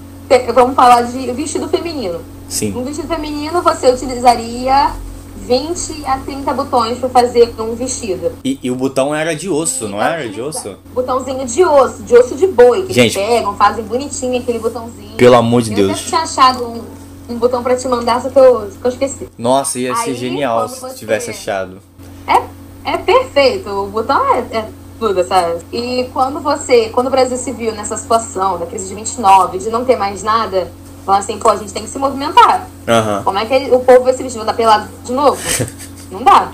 Vamos 0.53 0.73
falar 0.73 1.01
de 1.01 1.31
vestido 1.33 1.67
feminino. 1.67 2.34
Sim. 2.47 2.75
Um 2.75 2.83
vestido 2.83 3.07
feminino 3.07 3.61
você 3.61 3.89
utilizaria 3.89 4.93
20 5.35 6.05
a 6.05 6.17
30 6.19 6.53
botões 6.53 6.97
para 6.97 7.09
fazer 7.09 7.53
um 7.59 7.75
vestido. 7.75 8.31
E, 8.43 8.59
e, 8.63 8.71
o 8.71 8.75
botão 8.75 9.13
era 9.13 9.35
de 9.35 9.49
osso, 9.49 9.87
não 9.87 10.01
era 10.01 10.27
de 10.27 10.41
osso? 10.41 10.77
Botãozinho 10.93 11.45
de 11.45 11.63
osso, 11.63 12.03
de 12.03 12.15
osso 12.15 12.35
de 12.35 12.47
boi, 12.47 12.83
que 12.83 12.93
Gente, 12.93 13.17
eles 13.19 13.29
pegam, 13.29 13.55
fazem 13.55 13.83
bonitinho 13.83 14.39
aquele 14.39 14.59
botãozinho. 14.59 15.15
Pelo 15.17 15.35
amor 15.35 15.61
de 15.61 15.71
eu 15.71 15.75
Deus. 15.75 15.99
Eu 15.99 16.05
tinha 16.07 16.21
achado 16.21 16.63
um, 16.63 16.81
um 17.29 17.37
botão 17.37 17.61
para 17.61 17.75
te 17.75 17.87
mandar, 17.87 18.21
só 18.21 18.29
que 18.29 18.39
eu, 18.39 18.69
que 18.69 18.87
eu 18.87 18.91
esqueci. 18.91 19.29
Nossa, 19.37 19.77
ia 19.77 19.95
ser 19.95 20.11
Aí, 20.11 20.15
genial 20.15 20.67
se 20.67 20.79
você... 20.79 20.95
tivesse 20.95 21.29
achado. 21.29 21.79
É, 22.27 22.93
é 22.93 22.97
perfeito, 22.97 23.69
o 23.69 23.87
botão 23.87 24.19
é, 24.33 24.39
é 24.57 24.69
tudo, 24.99 25.23
sabe? 25.25 25.61
E 25.71 26.09
quando 26.13 26.39
você, 26.39 26.89
quando 26.89 27.07
o 27.07 27.11
Brasil 27.11 27.37
se 27.37 27.51
viu 27.51 27.71
nessa 27.73 27.97
situação, 27.97 28.57
da 28.57 28.65
crise 28.65 28.87
de 28.87 28.95
29, 28.95 29.59
de 29.59 29.69
não 29.69 29.85
ter 29.85 29.97
mais 29.97 30.23
nada, 30.23 30.71
falando 31.05 31.19
assim, 31.21 31.37
pô, 31.39 31.49
a 31.49 31.55
gente 31.55 31.71
tem 31.73 31.83
que 31.83 31.89
se 31.89 31.97
movimentar. 31.99 32.67
Aham. 32.87 33.21
Como 33.23 33.37
é 33.37 33.45
que 33.45 33.73
o 33.73 33.79
povo 33.79 34.03
vai 34.03 34.13
se 34.13 34.23
vestir? 34.23 34.37
Vai 34.37 34.47
dar 34.47 34.53
pelado 34.53 34.89
de 35.03 35.11
novo? 35.13 35.39
não 36.11 36.23
dá. 36.23 36.51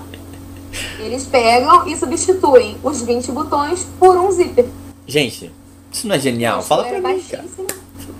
Eles 0.98 1.24
pegam 1.26 1.86
e 1.86 1.96
substituem 1.96 2.76
os 2.82 3.02
20 3.02 3.30
botões 3.32 3.86
por 3.98 4.16
um 4.16 4.30
zíper. 4.30 4.66
Gente, 5.06 5.50
isso 5.90 6.06
não 6.06 6.14
é 6.14 6.18
genial? 6.18 6.60
O 6.60 6.62
Fala 6.62 6.84
pra 6.84 7.00
mim. 7.00 7.22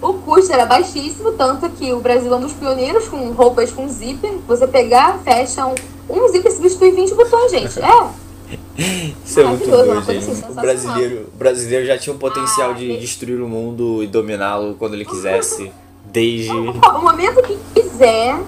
O 0.01 0.15
custo 0.15 0.53
era 0.53 0.67
baixíssimo, 0.67 1.33
tanto 1.33 1.69
que 1.71 1.93
o 1.93 2.01
Brasil 2.01 2.33
é 2.33 2.37
um 2.37 2.41
dos 2.41 2.53
pioneiros 2.53 3.07
com 3.09 3.31
roupas 3.33 3.71
com 3.71 3.89
zíper. 3.89 4.33
Você 4.49 4.67
pegar, 4.67 5.19
fecha 5.25 5.65
um, 5.67 5.75
um 6.11 6.29
zíper 6.29 6.51
e 6.51 6.55
substitui 6.57 6.91
20 6.91 7.15
botões, 7.15 7.51
gente. 7.53 7.79
É. 7.81 8.09
Isso 9.25 9.41
é 9.41 9.45
muito 9.45 9.67
Maravilhoso, 9.69 9.85
uma 9.85 9.85
doido, 10.01 10.05
coisa 10.07 10.21
gente. 10.21 10.31
assim, 10.33 10.51
O 10.51 10.55
brasileiro, 10.55 11.29
o 11.33 11.37
brasileiro 11.39 11.87
já 11.87 11.97
tinha 11.97 12.15
um 12.15 12.19
potencial 12.19 12.71
Ah, 12.71 12.75
de 12.75 12.99
destruir 12.99 13.41
o 13.41 13.49
mundo 13.49 14.03
e 14.03 14.07
dominá-lo 14.07 14.75
quando 14.79 14.95
ele 14.95 15.05
quisesse. 15.07 15.73
Desde. 16.13 16.51
O 16.51 16.99
momento 17.01 17.43
que 17.43 17.59
quiser, 17.75 18.39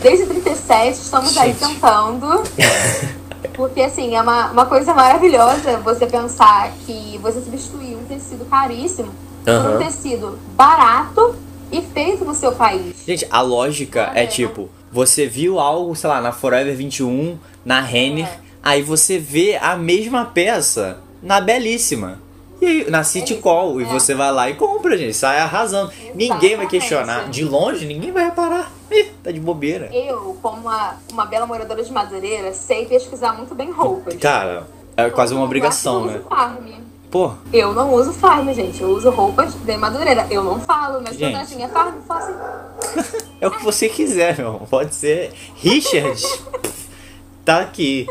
desde 0.00 0.26
37, 0.26 0.94
estamos 0.98 1.36
aí 1.36 1.52
Gente. 1.52 1.58
tentando. 1.74 2.42
Porque, 3.54 3.82
assim, 3.82 4.14
é 4.14 4.22
uma, 4.22 4.50
uma 4.50 4.66
coisa 4.66 4.94
maravilhosa 4.94 5.76
você 5.78 6.06
pensar 6.06 6.72
que 6.86 7.18
você 7.20 7.40
substituir 7.40 7.96
um 7.96 8.04
tecido 8.04 8.44
caríssimo 8.46 9.12
por 9.44 9.50
Aham. 9.52 9.74
um 9.76 9.78
tecido 9.78 10.38
barato 10.56 11.34
e 11.70 11.82
feito 11.82 12.24
no 12.24 12.34
seu 12.34 12.52
país. 12.52 12.94
Gente, 13.06 13.26
a 13.30 13.40
lógica 13.42 14.10
Ah, 14.14 14.18
é 14.20 14.24
é. 14.24 14.26
tipo, 14.26 14.70
você 14.90 15.26
viu 15.26 15.58
algo, 15.58 15.94
sei 15.94 16.08
lá, 16.08 16.20
na 16.20 16.32
Forever 16.32 16.74
21, 16.74 17.36
na 17.64 17.80
Renner, 17.80 18.26
É. 18.26 18.38
aí 18.62 18.80
você 18.82 19.18
vê 19.18 19.58
a 19.60 19.76
mesma 19.76 20.24
peça 20.24 20.98
na 21.22 21.40
Belíssima. 21.40 22.20
E 22.62 22.64
aí, 22.64 22.88
na 22.88 23.02
City 23.02 23.34
Belíssima, 23.34 23.42
Call, 23.42 23.80
e 23.80 23.84
é. 23.84 23.86
você 23.88 24.14
vai 24.14 24.30
lá 24.30 24.48
e 24.48 24.54
compra, 24.54 24.96
gente, 24.96 25.14
sai 25.14 25.40
arrasando. 25.40 25.90
Ninguém 26.14 26.28
vai 26.28 26.38
Exatamente. 26.38 26.70
questionar. 26.70 27.28
De 27.28 27.44
longe, 27.44 27.84
ninguém 27.84 28.12
vai 28.12 28.26
reparar. 28.26 28.70
Ih, 28.88 29.10
tá 29.20 29.32
de 29.32 29.40
bobeira. 29.40 29.90
Eu, 29.92 30.38
como 30.40 30.60
uma, 30.60 30.94
uma 31.10 31.26
bela 31.26 31.44
moradora 31.44 31.82
de 31.82 31.90
Madureira, 31.92 32.54
sei 32.54 32.86
pesquisar 32.86 33.32
muito 33.32 33.52
bem 33.52 33.72
roupas. 33.72 34.14
Cara, 34.14 34.68
é 34.96 35.10
quase 35.10 35.34
uma 35.34 35.40
Eu 35.40 35.46
obrigação, 35.46 36.02
não 36.02 36.06
né? 36.06 36.18
uso 36.18 36.28
farm. 36.28 36.68
Pô, 37.10 37.32
Eu 37.52 37.74
não 37.74 37.92
uso 37.94 38.12
farm, 38.12 38.48
gente. 38.52 38.80
Eu 38.80 38.90
uso 38.90 39.10
roupas 39.10 39.54
de 39.54 39.76
Madureira. 39.76 40.28
Eu 40.30 40.44
não 40.44 40.60
falo, 40.60 41.02
mas 41.02 41.16
Gente. 41.16 41.32
quando 41.36 41.48
gente 41.48 41.62
é 41.62 41.68
farm, 41.68 41.96
eu 41.96 42.02
falo 42.02 42.20
assim. 42.20 43.16
é 43.40 43.46
o 43.48 43.50
que 43.50 43.64
você 43.64 43.88
quiser, 43.88 44.38
meu. 44.38 44.46
irmão. 44.52 44.68
Pode 44.70 44.94
ser 44.94 45.32
Richard. 45.56 46.22
tá 47.44 47.58
aqui. 47.58 48.06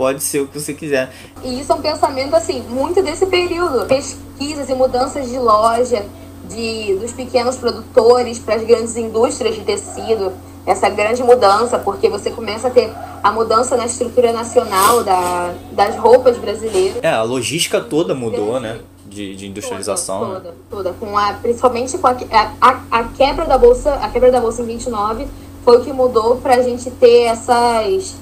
Pode 0.00 0.22
ser 0.22 0.40
o 0.40 0.46
que 0.46 0.58
você 0.58 0.72
quiser. 0.72 1.12
E 1.44 1.60
isso 1.60 1.70
é 1.70 1.74
um 1.74 1.82
pensamento, 1.82 2.34
assim, 2.34 2.62
muito 2.70 3.02
desse 3.02 3.26
período. 3.26 3.84
Pesquisas 3.84 4.66
e 4.70 4.74
mudanças 4.74 5.28
de 5.28 5.38
loja, 5.38 6.06
de, 6.48 6.94
dos 6.94 7.12
pequenos 7.12 7.56
produtores 7.56 8.38
para 8.38 8.54
as 8.54 8.62
grandes 8.64 8.96
indústrias 8.96 9.54
de 9.56 9.60
tecido. 9.60 10.32
Essa 10.64 10.88
grande 10.88 11.22
mudança, 11.22 11.78
porque 11.78 12.08
você 12.08 12.30
começa 12.30 12.68
a 12.68 12.70
ter 12.70 12.90
a 13.22 13.30
mudança 13.30 13.76
na 13.76 13.84
estrutura 13.84 14.32
nacional 14.32 15.04
da, 15.04 15.52
das 15.72 15.94
roupas 15.96 16.38
brasileiras. 16.38 16.96
É, 17.02 17.10
a 17.10 17.22
logística 17.22 17.78
toda 17.78 18.14
mudou, 18.14 18.58
né? 18.58 18.80
De, 19.04 19.36
de 19.36 19.48
industrialização. 19.48 20.20
Toda, 20.20 20.32
né? 20.32 20.40
toda, 20.70 20.82
toda. 20.92 20.92
Com 20.98 21.18
a, 21.18 21.34
principalmente 21.34 21.98
com 21.98 22.06
a, 22.06 22.16
a, 22.32 22.52
a- 22.58 22.80
a 22.90 23.04
quebra 23.04 23.44
da 23.44 23.58
bolsa, 23.58 23.92
a 23.96 24.08
quebra 24.08 24.32
da 24.32 24.40
bolsa 24.40 24.62
em 24.62 24.64
29 24.64 25.26
foi 25.62 25.76
o 25.76 25.84
que 25.84 25.92
mudou 25.92 26.36
pra 26.36 26.62
gente 26.62 26.90
ter 26.90 27.24
essas 27.24 28.14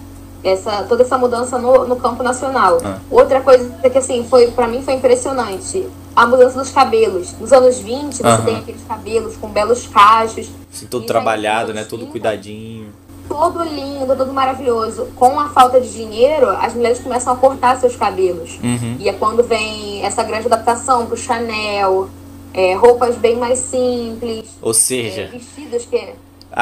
essa 0.42 0.84
toda 0.84 1.02
essa 1.02 1.18
mudança 1.18 1.58
no, 1.58 1.86
no 1.86 1.96
campo 1.96 2.22
nacional. 2.22 2.78
Ah. 2.84 2.98
Outra 3.10 3.40
coisa 3.40 3.68
que 3.90 3.98
assim 3.98 4.24
foi 4.28 4.50
para 4.50 4.66
mim 4.66 4.82
foi 4.82 4.94
impressionante, 4.94 5.86
a 6.14 6.26
mudança 6.26 6.58
dos 6.58 6.70
cabelos. 6.70 7.32
Nos 7.40 7.52
anos 7.52 7.78
20, 7.80 8.14
você 8.16 8.26
Aham. 8.26 8.44
tem 8.44 8.56
aqueles 8.56 8.82
cabelos 8.86 9.36
com 9.36 9.48
belos 9.48 9.86
cachos, 9.86 10.50
Assim, 10.72 10.86
todo 10.86 11.06
trabalhado, 11.06 11.72
né? 11.74 11.84
Todo 11.84 12.06
cuidadinho. 12.06 12.92
todo 13.28 13.62
lindo, 13.62 14.16
todo 14.16 14.32
maravilhoso. 14.32 15.08
Com 15.16 15.38
a 15.38 15.48
falta 15.50 15.80
de 15.80 15.92
dinheiro, 15.92 16.48
as 16.48 16.74
mulheres 16.74 16.98
começam 16.98 17.32
a 17.32 17.36
cortar 17.36 17.76
seus 17.78 17.94
cabelos. 17.96 18.58
Uhum. 18.62 18.96
E 18.98 19.08
é 19.08 19.12
quando 19.12 19.42
vem 19.42 20.02
essa 20.04 20.22
grande 20.22 20.46
adaptação 20.46 21.06
pro 21.06 21.16
Chanel, 21.16 22.08
é, 22.54 22.74
roupas 22.74 23.16
bem 23.16 23.36
mais 23.36 23.58
simples, 23.58 24.46
Ou 24.62 24.70
é, 24.70 24.74
seja, 24.74 25.28
vestidos 25.30 25.84
que. 25.84 26.14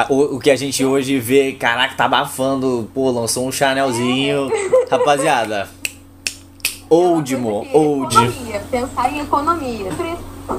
O, 0.09 0.35
o 0.35 0.39
que 0.39 0.51
a 0.51 0.55
gente 0.55 0.83
hoje 0.85 1.19
vê, 1.19 1.53
caraca, 1.53 1.95
tá 1.95 2.05
abafando, 2.05 2.89
pô, 2.93 3.09
lançou 3.11 3.47
um 3.47 3.51
Chanelzinho. 3.51 4.49
Rapaziada, 4.89 5.69
old, 6.89 7.33
é 7.33 7.37
uma 7.37 7.49
mo, 7.49 7.55
coisa 7.59 7.71
que- 7.71 7.77
old. 7.77 8.15
Economia, 8.17 8.61
pensar 8.71 9.13
em 9.13 9.19
economia. 9.21 9.89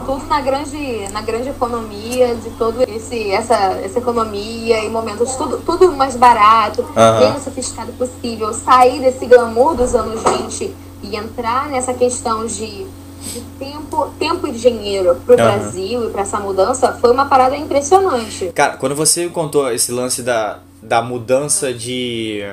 Tudo 0.04 0.26
na 0.26 0.40
grande, 0.42 1.08
na 1.12 1.22
grande 1.22 1.48
economia, 1.48 2.34
de 2.34 2.50
todo 2.50 2.82
esse, 2.82 3.30
essa, 3.30 3.54
essa 3.82 3.98
economia 3.98 4.84
e 4.84 4.90
momentos, 4.90 5.34
tudo, 5.36 5.58
tudo 5.64 5.92
mais 5.92 6.14
barato, 6.14 6.84
Aham. 6.94 7.20
menos 7.20 7.42
sofisticado 7.42 7.92
possível. 7.92 8.52
Sair 8.52 9.00
desse 9.00 9.24
glamour 9.24 9.74
dos 9.74 9.94
anos 9.94 10.20
20 10.22 10.74
e 11.02 11.16
entrar 11.16 11.68
nessa 11.70 11.94
questão 11.94 12.44
de, 12.44 12.86
de 13.20 13.40
tempo, 13.58 14.10
tempo 14.18 14.46
e 14.46 14.52
dinheiro 14.52 15.16
pro 15.26 15.34
Aham. 15.34 15.44
Brasil 15.58 16.08
e 16.08 16.10
para 16.10 16.22
essa 16.22 16.38
mudança 16.40 16.92
foi 17.00 17.10
uma 17.10 17.26
parada 17.26 17.56
impressionante. 17.56 18.50
Cara, 18.54 18.76
quando 18.76 18.94
você 18.94 19.28
contou 19.28 19.70
esse 19.72 19.90
lance 19.92 20.22
da, 20.22 20.58
da 20.82 21.02
mudança 21.02 21.72
de, 21.74 22.44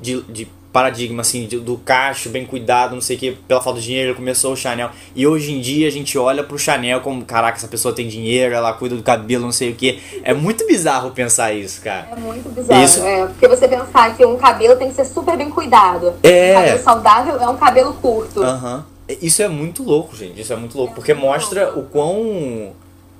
de, 0.00 0.20
de 0.22 0.48
paradigma, 0.72 1.22
assim, 1.22 1.46
de- 1.46 1.58
do 1.58 1.78
cacho 1.78 2.28
bem 2.28 2.44
cuidado, 2.44 2.94
não 2.94 3.00
sei 3.00 3.16
o 3.16 3.18
que, 3.18 3.32
pela 3.32 3.62
falta 3.62 3.80
de 3.80 3.86
dinheiro, 3.86 4.14
começou 4.14 4.52
o 4.52 4.56
Chanel. 4.56 4.90
E 5.14 5.26
hoje 5.26 5.50
em 5.52 5.60
dia 5.60 5.88
a 5.88 5.90
gente 5.90 6.18
olha 6.18 6.44
pro 6.44 6.58
Chanel 6.58 7.00
como, 7.00 7.24
caraca, 7.24 7.56
essa 7.56 7.66
pessoa 7.68 7.94
tem 7.94 8.06
dinheiro, 8.06 8.54
ela 8.54 8.74
cuida 8.74 8.94
do 8.94 9.02
cabelo, 9.02 9.44
não 9.44 9.52
sei 9.52 9.70
o 9.70 9.74
que. 9.74 9.98
É 10.22 10.34
muito 10.34 10.66
bizarro 10.66 11.12
pensar 11.12 11.54
isso, 11.54 11.80
cara. 11.80 12.08
É 12.12 12.16
muito 12.16 12.50
bizarro. 12.54 12.82
Isso- 12.84 13.02
É, 13.02 13.24
porque 13.24 13.48
você 13.48 13.66
pensar 13.66 14.14
que 14.14 14.26
um 14.26 14.36
cabelo 14.36 14.76
tem 14.76 14.88
que 14.90 14.94
ser 14.94 15.06
super 15.06 15.34
bem 15.38 15.48
cuidado. 15.48 16.12
É. 16.22 16.50
Um 16.52 16.54
cabelo 16.60 16.82
saudável 16.84 17.40
é 17.40 17.48
um 17.48 17.56
cabelo 17.56 17.94
curto. 17.94 18.42
Aham. 18.42 18.84
Isso 19.08 19.42
é 19.42 19.48
muito 19.48 19.82
louco, 19.82 20.16
gente. 20.16 20.40
Isso 20.40 20.52
é 20.52 20.56
muito 20.56 20.76
louco. 20.76 20.94
Porque 20.94 21.14
mostra 21.14 21.78
o 21.78 21.84
quão. 21.84 22.72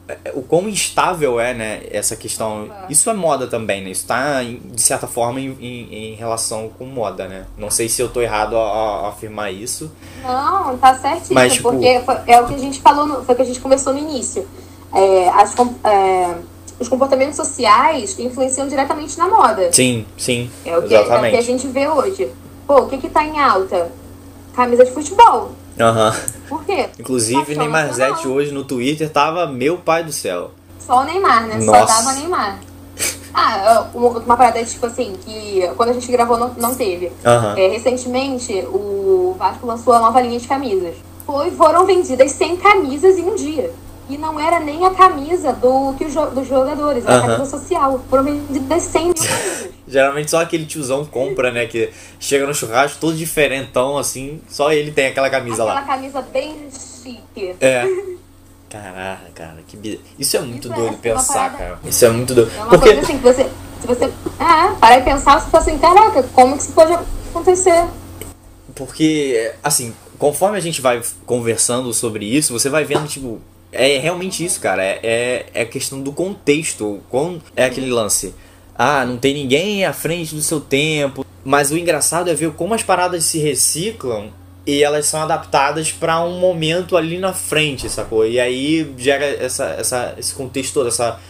é, 0.09 0.33
O 0.35 0.43
quão 0.43 0.69
instável 0.69 1.38
é, 1.40 1.55
né, 1.55 1.83
essa 1.90 2.16
questão. 2.16 2.69
Isso 2.88 3.09
é 3.09 3.14
moda 3.14 3.47
também, 3.47 3.83
né? 3.85 3.90
Isso 3.90 4.07
tá, 4.07 4.43
de 4.43 4.81
certa 4.83 5.07
forma, 5.07 5.40
em, 5.40 5.57
em, 5.61 6.12
em 6.12 6.14
relação 6.14 6.69
com 6.78 6.85
moda, 6.87 7.26
né? 7.28 7.47
Não 7.57 7.71
sei 7.71 7.88
se 7.88 8.00
eu 8.02 8.09
tô 8.09 8.21
errado 8.21 8.57
a, 8.57 8.61
a- 8.61 9.09
afirmar 9.09 9.52
isso. 9.52 9.90
Não, 10.23 10.76
tá 10.78 10.95
certíssimo, 10.95 11.35
Mas, 11.35 11.55
tipo- 11.55 11.71
porque 11.71 12.00
foi- 12.05 12.16
é 12.26 12.40
o 12.40 12.47
que 12.47 12.55
a 12.55 12.59
gente 12.59 12.81
falou, 12.81 13.07
no- 13.07 13.25
foi 13.25 13.35
o 13.35 13.37
que 13.37 13.43
a 13.43 13.47
gente 13.47 13.61
conversou 13.61 13.93
no 13.93 13.99
início. 14.00 14.47
É, 14.95 15.28
as 15.31 15.55
é, 15.85 16.35
os 16.78 16.88
comportamentos 16.88 17.37
sociais 17.37 18.19
influenciam 18.19 18.69
diretamente 18.69 19.16
na 19.19 19.28
moda. 19.28 19.73
Sim, 19.73 20.05
sim. 20.19 20.50
É 20.64 20.76
o 20.76 20.83
que, 20.83 20.95
é 20.95 21.00
o 21.00 21.05
que 21.05 21.12
a 21.12 21.16
exatamente. 21.16 21.43
gente 21.43 21.66
vê 21.69 21.88
hoje. 21.88 22.31
Pô, 22.66 22.81
o 22.83 22.88
que 22.88 22.99
que 22.99 23.09
tá 23.09 23.25
em 23.25 23.40
alta? 23.40 23.90
Camisa 24.55 24.85
de 24.85 24.90
futebol. 24.93 25.52
Aham. 25.78 26.14
Por 26.49 26.64
quê? 26.64 26.88
Inclusive, 26.99 27.45
Paixão 27.45 27.62
Neymar 27.62 27.92
Zete 27.92 28.28
hoje 28.28 28.52
no 28.52 28.64
Twitter 28.64 29.11
tava 29.11 29.47
meu 29.47 29.78
pai 29.78 30.02
do 30.04 30.12
céu. 30.12 30.50
Só 30.78 31.00
o 31.00 31.04
Neymar, 31.04 31.47
né? 31.47 31.61
Só 31.61 31.73
Nossa. 31.73 31.95
tava 32.04 32.12
Neymar. 32.18 32.59
Ah, 33.35 33.87
uma, 33.92 34.09
uma 34.18 34.37
parada, 34.37 34.64
tipo 34.64 34.87
assim, 34.87 35.14
que 35.25 35.68
quando 35.76 35.90
a 35.90 35.92
gente 35.92 36.11
gravou 36.11 36.38
não, 36.38 36.54
não 36.56 36.75
teve. 36.75 37.12
Aham. 37.25 37.54
É, 37.59 37.68
recentemente, 37.68 38.52
o 38.68 39.37
Vasco 39.38 39.66
lançou 39.66 39.92
a 39.92 39.99
nova 40.00 40.21
linha 40.23 40.38
de 40.40 40.49
camisas. 40.49 40.95
Foi, 41.26 41.50
foram 41.50 41.85
vendidas 41.85 42.33
100 42.33 42.56
camisas 42.56 43.18
em 43.18 43.25
um 43.25 43.35
dia. 43.35 43.71
E 44.09 44.16
não 44.16 44.38
era 44.40 44.61
nem 44.61 44.87
a 44.87 44.90
camisa 44.90 45.52
do, 45.52 45.92
que 45.99 46.04
o 46.04 46.11
jo- 46.11 46.30
dos 46.30 46.47
jogadores, 46.49 47.04
era 47.04 47.14
a 47.16 47.18
Aham. 47.18 47.26
camisa 47.37 47.59
social. 47.59 48.00
Foram 48.09 48.23
vendidas 48.25 48.83
100 48.85 49.04
mil 49.06 49.14
camisas. 49.14 49.68
Geralmente 49.88 50.31
só 50.31 50.40
aquele 50.40 50.66
tiozão 50.66 51.05
compra, 51.05 51.50
né? 51.52 51.66
Que 51.66 51.90
chega 52.19 52.47
no 52.47 52.55
churrasco 52.55 52.99
todo 53.00 53.16
diferentão, 53.16 53.97
assim. 53.97 54.40
Só 54.49 54.73
ele 54.73 54.90
tem 54.90 55.07
aquela 55.07 55.31
camisa 55.31 55.62
Aquela 55.62 55.81
lá. 55.81 55.87
camisa 55.87 56.23
bem 56.23 56.69
chique. 56.71 57.55
É. 57.61 57.85
Caraca, 58.69 59.31
cara, 59.35 59.59
que. 59.66 60.00
Isso 60.19 60.37
é 60.37 60.40
muito 60.40 60.64
Isso 60.69 60.73
é- 60.73 60.76
doido 60.76 60.95
é 60.95 60.97
pensar, 60.97 61.35
parada- 61.35 61.57
cara. 61.59 61.78
Isso 61.85 62.05
é 62.05 62.11
muito 62.11 62.35
doido. 62.35 62.50
É 62.55 62.59
uma 62.61 62.69
Porque 62.71 62.87
coisa 62.87 63.00
assim 63.02 63.16
que 63.19 63.23
você. 63.23 63.49
Se 63.81 63.87
você. 63.87 64.12
Ah, 64.40 64.76
parar 64.81 64.99
e 64.99 65.02
pensar, 65.02 65.40
você 65.40 65.50
fala 65.50 65.62
assim, 65.62 65.78
caraca, 65.78 66.23
como 66.35 66.57
que 66.57 66.62
isso 66.64 66.73
pode 66.73 66.93
acontecer? 66.93 67.85
Porque, 68.75 69.52
assim, 69.62 69.95
conforme 70.19 70.57
a 70.59 70.61
gente 70.61 70.81
vai 70.81 71.00
conversando 71.25 71.93
sobre 71.95 72.25
isso, 72.26 72.52
você 72.52 72.69
vai 72.69 72.85
vendo, 72.85 73.07
tipo, 73.07 73.40
é 73.73 73.99
realmente 73.99 74.45
isso, 74.45 74.61
cara. 74.61 74.83
É, 74.83 75.00
é, 75.02 75.47
é 75.55 75.64
questão 75.64 76.00
do 76.02 76.12
contexto. 76.12 77.00
Quão, 77.09 77.40
é 77.55 77.64
aquele 77.64 77.90
lance. 77.90 78.35
Ah, 78.78 79.04
não 79.04 79.16
tem 79.16 79.35
ninguém 79.35 79.85
à 79.85 79.92
frente 79.92 80.35
do 80.35 80.40
seu 80.40 80.61
tempo. 80.61 81.25
Mas 81.45 81.71
o 81.71 81.78
engraçado 81.78 82.28
é 82.28 82.35
ver 82.35 82.50
como 82.52 82.75
as 82.75 82.83
paradas 82.83 83.25
se 83.25 83.38
reciclam 83.38 84.30
e 84.66 84.83
elas 84.83 85.06
são 85.06 85.23
adaptadas 85.23 85.92
pra 85.92 86.21
um 86.21 86.40
momento 86.40 86.97
ali 86.97 87.18
na 87.18 87.33
frente, 87.33 87.88
sacou? 87.88 88.26
E 88.26 88.40
aí 88.40 88.92
gera 88.99 89.25
essa, 89.25 89.64
essa, 89.66 90.14
esse 90.18 90.35
contexto 90.35 90.75
todo, 90.75 90.88
essa, 90.88 91.21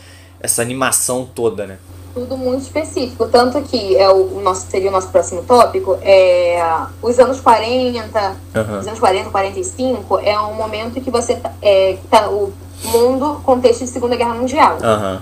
essa 0.40 0.62
animação 0.62 1.28
toda, 1.34 1.66
né? 1.66 1.78
tudo 2.16 2.34
muito 2.34 2.62
específico. 2.62 3.28
Tanto 3.28 3.60
que 3.60 3.94
é 3.94 4.08
o, 4.08 4.40
nosso, 4.40 4.66
seria 4.70 4.88
o 4.88 4.92
nosso 4.92 5.08
próximo 5.08 5.42
tópico, 5.42 5.98
é 6.00 6.58
os 7.02 7.18
anos 7.18 7.40
40, 7.40 8.36
Aham. 8.54 8.78
os 8.78 8.86
anos 8.86 8.98
40, 8.98 9.28
45, 9.28 10.18
é 10.20 10.40
um 10.40 10.54
momento 10.54 10.98
que 10.98 11.10
você 11.10 11.36
tá, 11.36 11.52
é, 11.60 11.98
tá 12.10 12.30
o 12.30 12.54
mundo 12.84 13.42
contexto 13.44 13.84
de 13.84 13.90
Segunda 13.90 14.16
Guerra 14.16 14.32
Mundial. 14.32 14.78
Aham. 14.82 15.20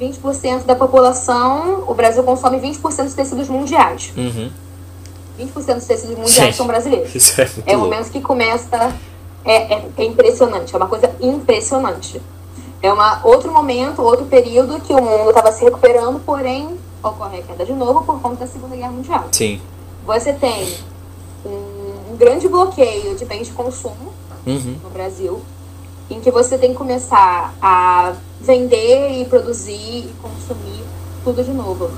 20% 0.00 0.64
da 0.64 0.74
população, 0.74 1.84
o 1.86 1.94
Brasil 1.94 2.22
consome 2.22 2.58
20% 2.58 3.04
dos 3.04 3.14
tecidos 3.14 3.48
mundiais. 3.48 4.12
Uhum. 4.16 4.50
20% 5.38 5.74
dos 5.74 5.84
tecidos 5.86 6.16
mundiais 6.16 6.32
Gente. 6.34 6.56
são 6.56 6.66
brasileiros. 6.66 7.14
Isso 7.14 7.40
é 7.40 7.48
É 7.66 7.76
o 7.76 7.80
momento 7.80 8.10
que 8.10 8.20
começa. 8.20 8.94
É, 9.44 9.74
é, 9.74 9.88
é 9.98 10.04
impressionante, 10.04 10.74
é 10.74 10.76
uma 10.76 10.88
coisa 10.88 11.10
impressionante. 11.20 12.20
É 12.82 12.92
uma, 12.92 13.20
outro 13.24 13.52
momento, 13.52 14.02
outro 14.02 14.26
período 14.26 14.80
que 14.80 14.92
o 14.92 15.00
mundo 15.00 15.28
estava 15.28 15.52
se 15.52 15.62
recuperando, 15.64 16.18
porém 16.20 16.76
ocorre 17.02 17.38
a 17.38 17.42
queda 17.42 17.64
de 17.64 17.72
novo 17.72 18.02
por 18.04 18.20
conta 18.20 18.36
da 18.36 18.46
Segunda 18.46 18.74
Guerra 18.74 18.90
Mundial. 18.90 19.24
Sim. 19.32 19.60
Você 20.04 20.32
tem 20.32 20.74
um, 21.44 22.12
um 22.12 22.16
grande 22.16 22.48
bloqueio 22.48 23.14
de 23.14 23.24
bens 23.24 23.46
de 23.46 23.52
consumo 23.52 24.14
Uhum. 24.46 24.76
no 24.82 24.90
Brasil, 24.90 25.42
em 26.08 26.20
que 26.20 26.30
você 26.30 26.56
tem 26.56 26.70
que 26.70 26.76
começar 26.76 27.52
a 27.60 28.14
vender 28.40 29.20
e 29.20 29.24
produzir 29.24 29.72
e 29.72 30.14
consumir 30.20 30.82
tudo 31.24 31.42
de 31.42 31.52
novo. 31.52 31.90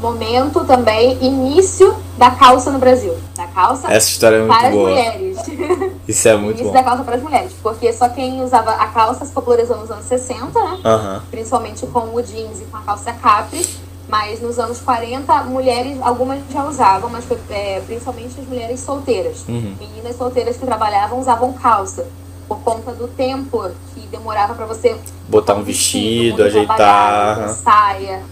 Momento 0.00 0.64
também, 0.64 1.16
início 1.24 1.96
da 2.18 2.30
calça 2.30 2.70
no 2.70 2.78
Brasil. 2.78 3.14
Da 3.34 3.46
calça 3.46 3.90
Essa 3.90 4.08
história 4.08 4.36
é 4.36 4.38
muito 4.40 4.54
para 4.54 4.68
as 4.68 4.74
boa. 4.74 4.88
mulheres. 4.90 5.38
Isso 6.06 6.28
é 6.28 6.36
muito 6.36 6.60
início 6.60 6.66
bom. 6.66 6.72
da 6.72 6.82
calça 6.82 7.04
para 7.04 7.16
as 7.16 7.22
mulheres. 7.22 7.52
Porque 7.62 7.90
só 7.92 8.08
quem 8.08 8.42
usava 8.42 8.72
a 8.72 8.88
calça 8.88 9.24
se 9.24 9.32
popularizou 9.32 9.78
nos 9.78 9.90
anos 9.90 10.04
60, 10.04 10.62
né? 10.62 11.22
Principalmente 11.30 11.86
com 11.86 12.14
o 12.14 12.22
jeans 12.22 12.60
e 12.60 12.64
com 12.64 12.76
a 12.76 12.80
calça 12.80 13.12
capri. 13.12 13.64
Mas 14.06 14.42
nos 14.42 14.58
anos 14.58 14.80
40, 14.80 15.44
mulheres, 15.44 15.96
algumas 16.02 16.38
já 16.50 16.64
usavam, 16.68 17.08
mas 17.08 17.24
é, 17.48 17.80
principalmente 17.86 18.38
as 18.38 18.46
mulheres 18.46 18.80
solteiras. 18.80 19.44
Uhum. 19.48 19.74
Meninas 19.80 20.16
solteiras 20.16 20.58
que 20.58 20.66
trabalhavam 20.66 21.18
usavam 21.18 21.54
calça. 21.54 22.06
Por 22.48 22.58
conta 22.60 22.92
do 22.92 23.08
tempo 23.08 23.70
que 23.94 24.00
demorava 24.08 24.54
para 24.54 24.66
você 24.66 24.96
Botar 25.28 25.54
um 25.54 25.62
vestido, 25.62 26.42
ajeitar. 26.42 27.48
saia 27.50 28.22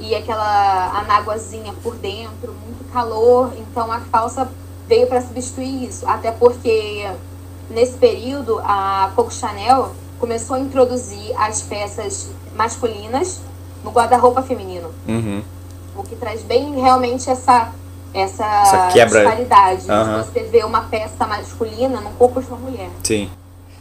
e 0.00 0.14
aquela 0.14 0.98
anáguazinha 1.00 1.72
por 1.82 1.96
dentro, 1.96 2.54
muito 2.64 2.84
calor. 2.92 3.52
Então 3.58 3.90
a 3.90 4.00
calça 4.00 4.48
veio 4.86 5.06
para 5.06 5.20
substituir 5.20 5.84
isso. 5.88 6.08
Até 6.08 6.30
porque 6.30 7.08
nesse 7.68 7.94
período 7.98 8.60
a 8.64 9.10
Coco 9.16 9.32
Chanel 9.32 9.92
começou 10.18 10.56
a 10.56 10.60
introduzir 10.60 11.34
as 11.36 11.62
peças 11.62 12.30
masculinas 12.54 13.40
no 13.84 13.90
guarda-roupa 13.90 14.42
feminino. 14.42 14.90
Uhum. 15.06 15.42
O 15.96 16.02
que 16.02 16.14
traz 16.16 16.42
bem 16.42 16.80
realmente 16.80 17.28
essa, 17.28 17.72
essa, 18.14 18.44
Essa 18.44 18.88
quebra. 18.92 19.20
disparidade. 19.20 19.82
De 19.82 20.26
você 20.26 20.42
vê 20.44 20.64
uma 20.64 20.82
peça 20.82 21.26
masculina 21.26 22.00
no 22.00 22.10
corpo 22.10 22.40
de 22.40 22.48
uma 22.48 22.56
mulher. 22.58 22.88
Sim. 23.02 23.28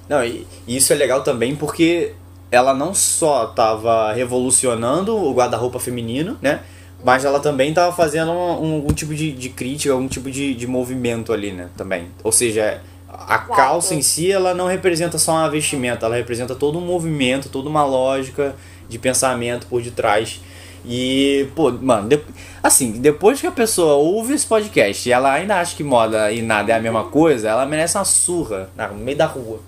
Não, 0.10 0.24
e 0.24 0.46
isso 0.68 0.94
é 0.94 0.96
legal 0.96 1.22
também 1.24 1.56
porque 1.56 2.14
ela 2.50 2.74
não 2.74 2.94
só 2.94 3.48
tava 3.48 4.14
revolucionando 4.14 5.16
o 5.16 5.34
guarda-roupa 5.34 5.80
feminino, 5.80 6.38
né? 6.42 6.62
Mas 7.04 7.26
ela 7.26 7.40
também 7.40 7.74
tava 7.74 7.96
fazendo 7.96 8.32
um, 8.32 8.64
um- 8.64 8.76
algum 8.76 8.94
tipo 8.94 9.14
de, 9.14 9.32
de 9.32 9.50
crítica, 9.50 9.94
algum 9.94 10.08
tipo 10.08 10.32
de, 10.32 10.54
de 10.56 10.66
movimento 10.66 11.32
ali, 11.34 11.52
né? 11.52 11.70
Também. 11.78 12.08
Ou 12.24 12.32
seja, 12.32 12.82
a 13.08 13.36
Exato. 13.36 13.52
calça 13.54 13.94
em 13.94 14.02
si, 14.02 14.32
ela 14.32 14.54
não 14.54 14.66
representa 14.68 15.18
só 15.18 15.34
uma 15.34 15.50
vestimenta, 15.50 16.06
ela 16.06 16.16
representa 16.16 16.56
todo 16.56 16.78
um 16.80 16.82
movimento, 16.82 17.50
toda 17.50 17.70
uma 17.70 17.84
lógica 17.86 18.56
de 18.90 18.98
pensamento 18.98 19.68
por 19.68 19.82
detrás. 19.82 20.40
E, 20.86 21.48
pô, 21.56 21.70
mano, 21.72 22.08
de- 22.08 22.20
assim, 22.64 22.94
depois 22.94 23.42
que 23.42 23.48
a 23.48 23.52
pessoa 23.52 23.96
ouve 23.96 24.34
esse 24.34 24.46
podcast 24.48 25.08
e 25.08 25.12
ela 25.12 25.34
ainda 25.34 25.60
acha 25.60 25.76
que 25.76 25.84
moda 25.84 26.32
e 26.32 26.42
nada 26.42 26.72
é 26.72 26.76
a 26.76 26.80
mesma 26.80 27.04
coisa, 27.04 27.50
ela 27.50 27.66
merece 27.66 27.98
uma 27.98 28.06
surra 28.06 28.70
na- 28.76 28.88
no 28.88 28.96
meio 28.96 29.18
da 29.18 29.26
rua. 29.26 29.60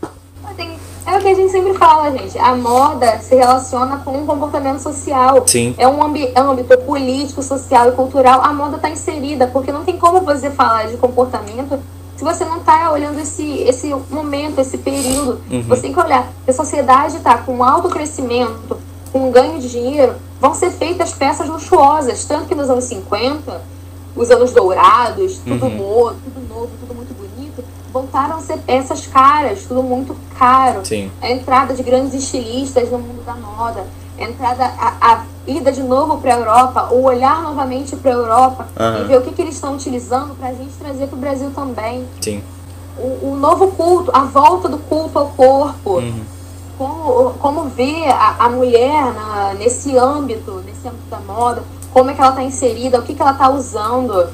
É 1.05 1.17
o 1.17 1.21
que 1.21 1.27
a 1.27 1.33
gente 1.33 1.51
sempre 1.51 1.73
fala, 1.73 2.11
gente. 2.11 2.37
A 2.37 2.55
moda 2.55 3.17
se 3.19 3.33
relaciona 3.35 3.97
com 4.05 4.11
um 4.11 4.25
comportamento 4.27 4.79
social. 4.79 5.43
Sim. 5.47 5.73
É 5.77 5.87
um 5.87 6.03
ambi- 6.03 6.31
âmbito 6.35 6.77
político, 6.79 7.41
social 7.41 7.89
e 7.89 7.91
cultural. 7.93 8.41
A 8.43 8.53
moda 8.53 8.75
está 8.75 8.89
inserida, 8.89 9.47
porque 9.47 9.71
não 9.71 9.83
tem 9.83 9.97
como 9.97 10.21
você 10.21 10.51
falar 10.51 10.87
de 10.87 10.97
comportamento 10.97 11.79
se 12.15 12.23
você 12.23 12.43
não 12.43 12.57
está 12.57 12.91
olhando 12.91 13.17
esse, 13.19 13.59
esse 13.61 13.95
momento, 14.09 14.59
esse 14.59 14.77
período. 14.77 15.39
Uhum. 15.49 15.63
Você 15.63 15.83
tem 15.83 15.93
que 15.93 15.99
olhar. 15.99 16.27
Se 16.45 16.51
a 16.51 16.53
sociedade 16.53 17.15
está 17.17 17.37
com 17.37 17.63
alto 17.63 17.87
crescimento, 17.89 18.77
com 19.11 19.31
ganho 19.31 19.57
de 19.59 19.69
dinheiro, 19.69 20.15
vão 20.39 20.53
ser 20.53 20.69
feitas 20.69 21.11
peças 21.13 21.47
luxuosas. 21.47 22.25
Tanto 22.25 22.45
que 22.45 22.53
nos 22.53 22.69
anos 22.69 22.83
50, 22.83 23.61
os 24.15 24.29
anos 24.29 24.51
dourados, 24.51 25.37
tudo 25.37 25.65
Uhum. 25.65 25.77
novo, 25.77 26.15
tudo 26.25 26.47
novo, 26.53 26.69
tudo 26.81 26.93
muito 26.93 27.08
voltaram 27.91 28.37
a 28.37 28.41
ser 28.41 28.57
peças 28.59 29.05
caras, 29.07 29.63
tudo 29.67 29.81
muito 29.83 30.15
caro. 30.37 30.85
Sim. 30.85 31.11
A 31.21 31.29
entrada 31.29 31.73
de 31.73 31.83
grandes 31.83 32.13
estilistas 32.13 32.89
no 32.91 32.99
mundo 32.99 33.23
da 33.25 33.33
moda, 33.35 33.85
a 34.17 34.23
entrada, 34.23 34.65
a, 34.65 34.93
a 35.13 35.23
ida 35.47 35.71
de 35.71 35.81
novo 35.81 36.17
para 36.17 36.35
a 36.35 36.37
Europa, 36.37 36.89
o 36.91 37.03
olhar 37.03 37.41
novamente 37.41 37.95
para 37.95 38.11
a 38.11 38.13
Europa 38.13 38.67
Aham. 38.77 39.01
e 39.01 39.03
ver 39.05 39.17
o 39.17 39.21
que, 39.21 39.31
que 39.31 39.41
eles 39.41 39.55
estão 39.55 39.73
utilizando 39.75 40.35
para 40.35 40.49
a 40.49 40.53
gente 40.53 40.71
trazer 40.79 41.07
para 41.07 41.15
o 41.17 41.19
Brasil 41.19 41.51
também. 41.55 42.05
Sim. 42.21 42.43
O, 42.97 43.29
o 43.31 43.35
novo 43.39 43.67
culto, 43.69 44.11
a 44.13 44.21
volta 44.25 44.67
do 44.67 44.77
culto 44.77 45.17
ao 45.17 45.27
corpo, 45.29 45.99
Uhum. 45.99 46.21
como, 46.77 47.33
como 47.39 47.63
ver 47.69 48.09
a, 48.09 48.35
a 48.39 48.49
mulher 48.49 49.13
na- 49.13 49.53
nesse 49.57 49.97
âmbito, 49.97 50.61
nesse 50.65 50.87
âmbito 50.87 51.03
da 51.09 51.19
moda, 51.19 51.63
como 51.93 52.09
é 52.09 52.13
que 52.13 52.19
ela 52.21 52.29
está 52.31 52.43
inserida, 52.43 52.99
o 52.99 53.03
que, 53.03 53.13
que 53.15 53.21
ela 53.21 53.31
está 53.31 53.49
usando. 53.49 54.29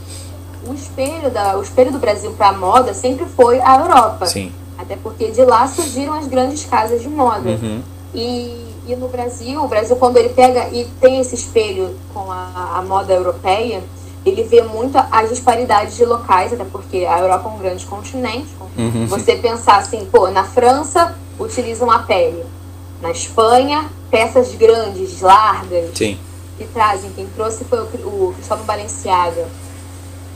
O 0.68 0.74
espelho, 0.74 1.30
da, 1.30 1.58
o 1.58 1.62
espelho 1.62 1.92
do 1.92 2.00
Brasil 2.00 2.32
para 2.32 2.50
a 2.50 2.54
moda 2.54 2.94
sempre 2.94 3.26
foi 3.26 3.60
a 3.60 3.78
Europa. 3.78 4.26
Sim. 4.26 4.52
Até 4.78 4.96
porque 4.96 5.32
de 5.32 5.44
lá 5.44 5.68
surgiram 5.68 6.14
as 6.14 6.28
grandes 6.28 6.66
casas 6.66 7.02
de 7.02 7.08
moda. 7.08 7.50
Uhum. 7.50 7.82
E, 8.14 8.66
e 8.88 8.96
no 8.96 9.08
Brasil, 9.08 9.64
o 9.64 9.68
Brasil, 9.68 9.96
quando 9.96 10.18
ele 10.18 10.30
pega 10.30 10.70
e 10.70 10.86
tem 11.00 11.20
esse 11.20 11.36
espelho 11.36 11.96
com 12.14 12.32
a, 12.32 12.74
a 12.76 12.82
moda 12.82 13.14
europeia, 13.14 13.84
ele 14.26 14.44
vê 14.44 14.62
muito 14.64 14.98
as 15.12 15.30
disparidades 15.30 15.96
de 15.96 16.04
locais, 16.04 16.52
até 16.52 16.64
porque 16.66 17.06
a 17.06 17.20
Europa 17.20 17.48
é 17.48 17.52
um 17.52 17.58
grande 17.60 17.86
continente. 17.86 18.48
Uhum. 18.78 19.06
Você 19.06 19.36
pensar 19.36 19.78
assim, 19.78 20.06
pô, 20.12 20.30
na 20.30 20.44
França 20.44 21.16
utilizam 21.40 21.92
a 21.92 22.00
pele. 22.00 22.44
Na 23.02 23.12
Espanha, 23.12 23.90
peças 24.10 24.56
grandes, 24.56 25.22
largas, 25.22 25.92
Sim. 25.94 26.18
que 26.58 26.66
trazem. 26.66 27.12
Quem 27.12 27.28
trouxe 27.28 27.66
foi 27.66 27.80
o, 27.80 27.84
o 27.84 28.34
Cristóvão 28.36 28.66
Balenciaga. 28.66 29.46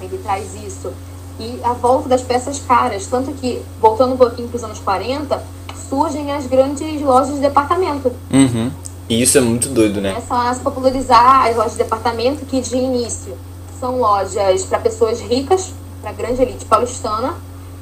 Ele 0.01 0.17
traz 0.19 0.55
isso. 0.55 0.91
E 1.39 1.59
a 1.63 1.73
volta 1.73 2.09
das 2.09 2.21
peças 2.21 2.59
caras. 2.59 3.07
Tanto 3.07 3.31
que, 3.33 3.61
voltando 3.79 4.13
um 4.13 4.17
pouquinho 4.17 4.47
para 4.47 4.57
os 4.57 4.63
anos 4.63 4.79
40, 4.79 5.41
surgem 5.89 6.31
as 6.31 6.45
grandes 6.45 7.01
lojas 7.01 7.35
de 7.35 7.41
departamento. 7.41 8.11
Uhum. 8.31 8.71
E 9.09 9.21
isso 9.21 9.37
é 9.37 9.41
muito 9.41 9.69
doido, 9.69 9.99
né? 9.99 10.13
Começam 10.13 10.37
a 10.39 10.53
se 10.53 10.59
popularizar 10.59 11.47
as 11.47 11.55
lojas 11.55 11.71
de 11.71 11.79
departamento, 11.79 12.45
que 12.45 12.61
de 12.61 12.75
início 12.75 13.35
são 13.79 13.97
lojas 13.99 14.63
para 14.65 14.79
pessoas 14.79 15.19
ricas, 15.19 15.73
para 16.01 16.11
a 16.11 16.13
grande 16.13 16.41
elite 16.41 16.65
paulistana. 16.65 17.33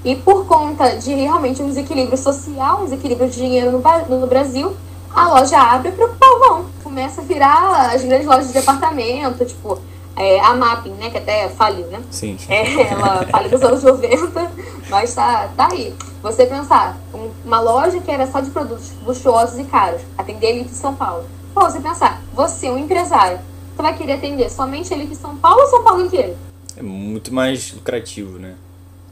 E 0.06 0.16
por 0.16 0.46
conta 0.46 0.96
de 0.96 1.14
realmente 1.14 1.62
um 1.62 1.68
desequilíbrio 1.68 2.18
social, 2.18 2.82
um 2.82 2.84
desequilíbrio 2.86 3.30
de 3.30 3.36
dinheiro 3.36 3.72
no, 3.72 4.28
Brasil, 4.28 4.74
a 5.14 5.28
loja 5.28 5.58
abre 5.58 5.92
para 5.92 6.06
o 6.06 6.16
povão. 6.16 6.66
Começa 6.84 7.20
a 7.20 7.24
virar 7.24 7.92
as 7.94 8.04
grandes 8.04 8.26
lojas 8.26 8.48
de 8.48 8.54
departamento, 8.54 9.44
tipo 9.44 9.80
é, 10.18 10.40
a 10.40 10.54
Mapping, 10.56 10.92
né? 10.94 11.10
Que 11.10 11.18
até 11.18 11.48
faliu, 11.50 11.86
né? 11.88 12.02
Sim. 12.12 12.38
É, 12.50 12.82
ela 12.92 13.26
faliu 13.28 13.52
nos 13.52 13.62
anos 13.64 13.84
90, 13.84 14.52
mas 14.90 15.14
tá, 15.14 15.50
tá 15.56 15.70
aí. 15.72 15.94
Você 16.24 16.46
pensar, 16.46 16.98
um- 17.14 17.30
uma 17.46 17.60
loja 17.60 18.00
que 18.00 18.10
era 18.12 18.26
só 18.28 18.40
de 18.42 18.50
produtos 18.50 18.92
luxuosos 19.06 19.60
e 19.60 19.64
caros, 19.66 20.02
atender 20.18 20.48
a 20.48 20.50
elite 20.50 20.70
de 20.70 20.76
São 20.76 20.96
Paulo. 20.96 21.26
Pô, 21.54 21.62
você 21.62 21.80
pensar, 21.80 22.22
você, 22.34 22.70
um 22.70 22.78
empresário, 22.78 23.40
você 23.76 23.82
vai 23.82 23.96
querer 23.96 24.14
atender 24.14 24.50
somente 24.50 24.94
elite 24.94 25.10
de 25.12 25.16
São 25.18 25.36
Paulo 25.38 25.62
ou 25.62 25.68
São 25.68 25.84
Paulo 25.84 26.02
inteiro? 26.06 26.36
É 26.76 26.82
muito 26.82 27.34
mais 27.34 27.72
lucrativo, 27.74 28.38
né? 28.40 28.56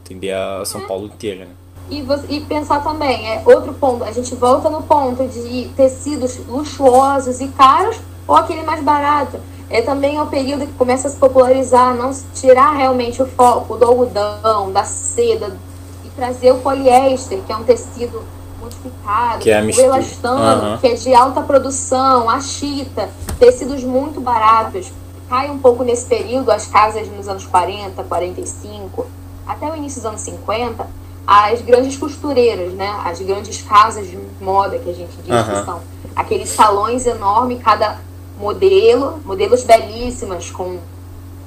Atender 0.04 0.32
a 0.32 0.64
São 0.64 0.82
Paulo 0.86 1.06
inteira, 1.06 1.46
né? 1.46 1.50
E, 1.88 2.02
você- 2.02 2.26
e 2.28 2.40
pensar 2.40 2.82
também, 2.82 3.28
é 3.28 3.42
outro 3.46 3.72
ponto, 3.74 4.02
a 4.04 4.10
gente 4.10 4.34
volta 4.34 4.68
no 4.68 4.82
ponto 4.82 5.26
de 5.28 5.68
tecidos 5.76 6.36
luxuosos 6.48 7.40
e 7.40 7.46
caros 7.48 7.96
ou 8.26 8.34
aquele 8.36 8.62
mais 8.64 8.82
barato. 8.82 9.38
É 9.68 9.82
também 9.82 10.20
o 10.20 10.26
período 10.26 10.66
que 10.66 10.72
começa 10.74 11.08
a 11.08 11.10
se 11.10 11.16
popularizar, 11.16 11.94
não 11.94 12.10
tirar 12.34 12.72
realmente 12.72 13.20
o 13.20 13.26
foco 13.26 13.76
do 13.76 13.84
algodão, 13.84 14.70
da 14.72 14.84
seda 14.84 15.56
e 16.04 16.08
trazer 16.10 16.52
o 16.52 16.58
poliéster, 16.58 17.40
que 17.44 17.52
é 17.52 17.56
um 17.56 17.64
tecido 17.64 18.22
modificado, 18.60 19.40
Que 19.40 19.50
é 19.50 19.60
o 19.60 19.70
elastano, 19.80 20.38
Aham. 20.38 20.78
que 20.78 20.86
é 20.86 20.94
de 20.94 21.14
alta 21.14 21.40
produção, 21.42 22.30
a 22.30 22.40
chita, 22.40 23.10
tecidos 23.38 23.82
muito 23.82 24.20
baratos. 24.20 24.92
Cai 25.28 25.50
um 25.50 25.58
pouco 25.58 25.82
nesse 25.82 26.06
período 26.06 26.50
as 26.50 26.66
casas 26.66 27.08
nos 27.08 27.26
anos 27.26 27.44
40, 27.44 28.04
45, 28.04 29.06
até 29.46 29.70
o 29.70 29.76
início 29.76 30.00
dos 30.00 30.06
anos 30.06 30.20
50, 30.20 30.86
as 31.26 31.60
grandes 31.62 31.96
costureiras, 31.96 32.72
né? 32.74 32.88
As 33.04 33.20
grandes 33.20 33.60
casas 33.62 34.06
de 34.06 34.16
moda 34.40 34.78
que 34.78 34.88
a 34.88 34.94
gente 34.94 35.16
diz 35.24 35.34
Aham. 35.34 35.58
que 35.58 35.64
são 35.64 35.80
aqueles 36.14 36.48
salões 36.48 37.04
enormes, 37.04 37.60
cada 37.62 37.98
modelo, 38.38 39.20
modelos 39.24 39.64
belíssimas, 39.64 40.50
com 40.50 40.78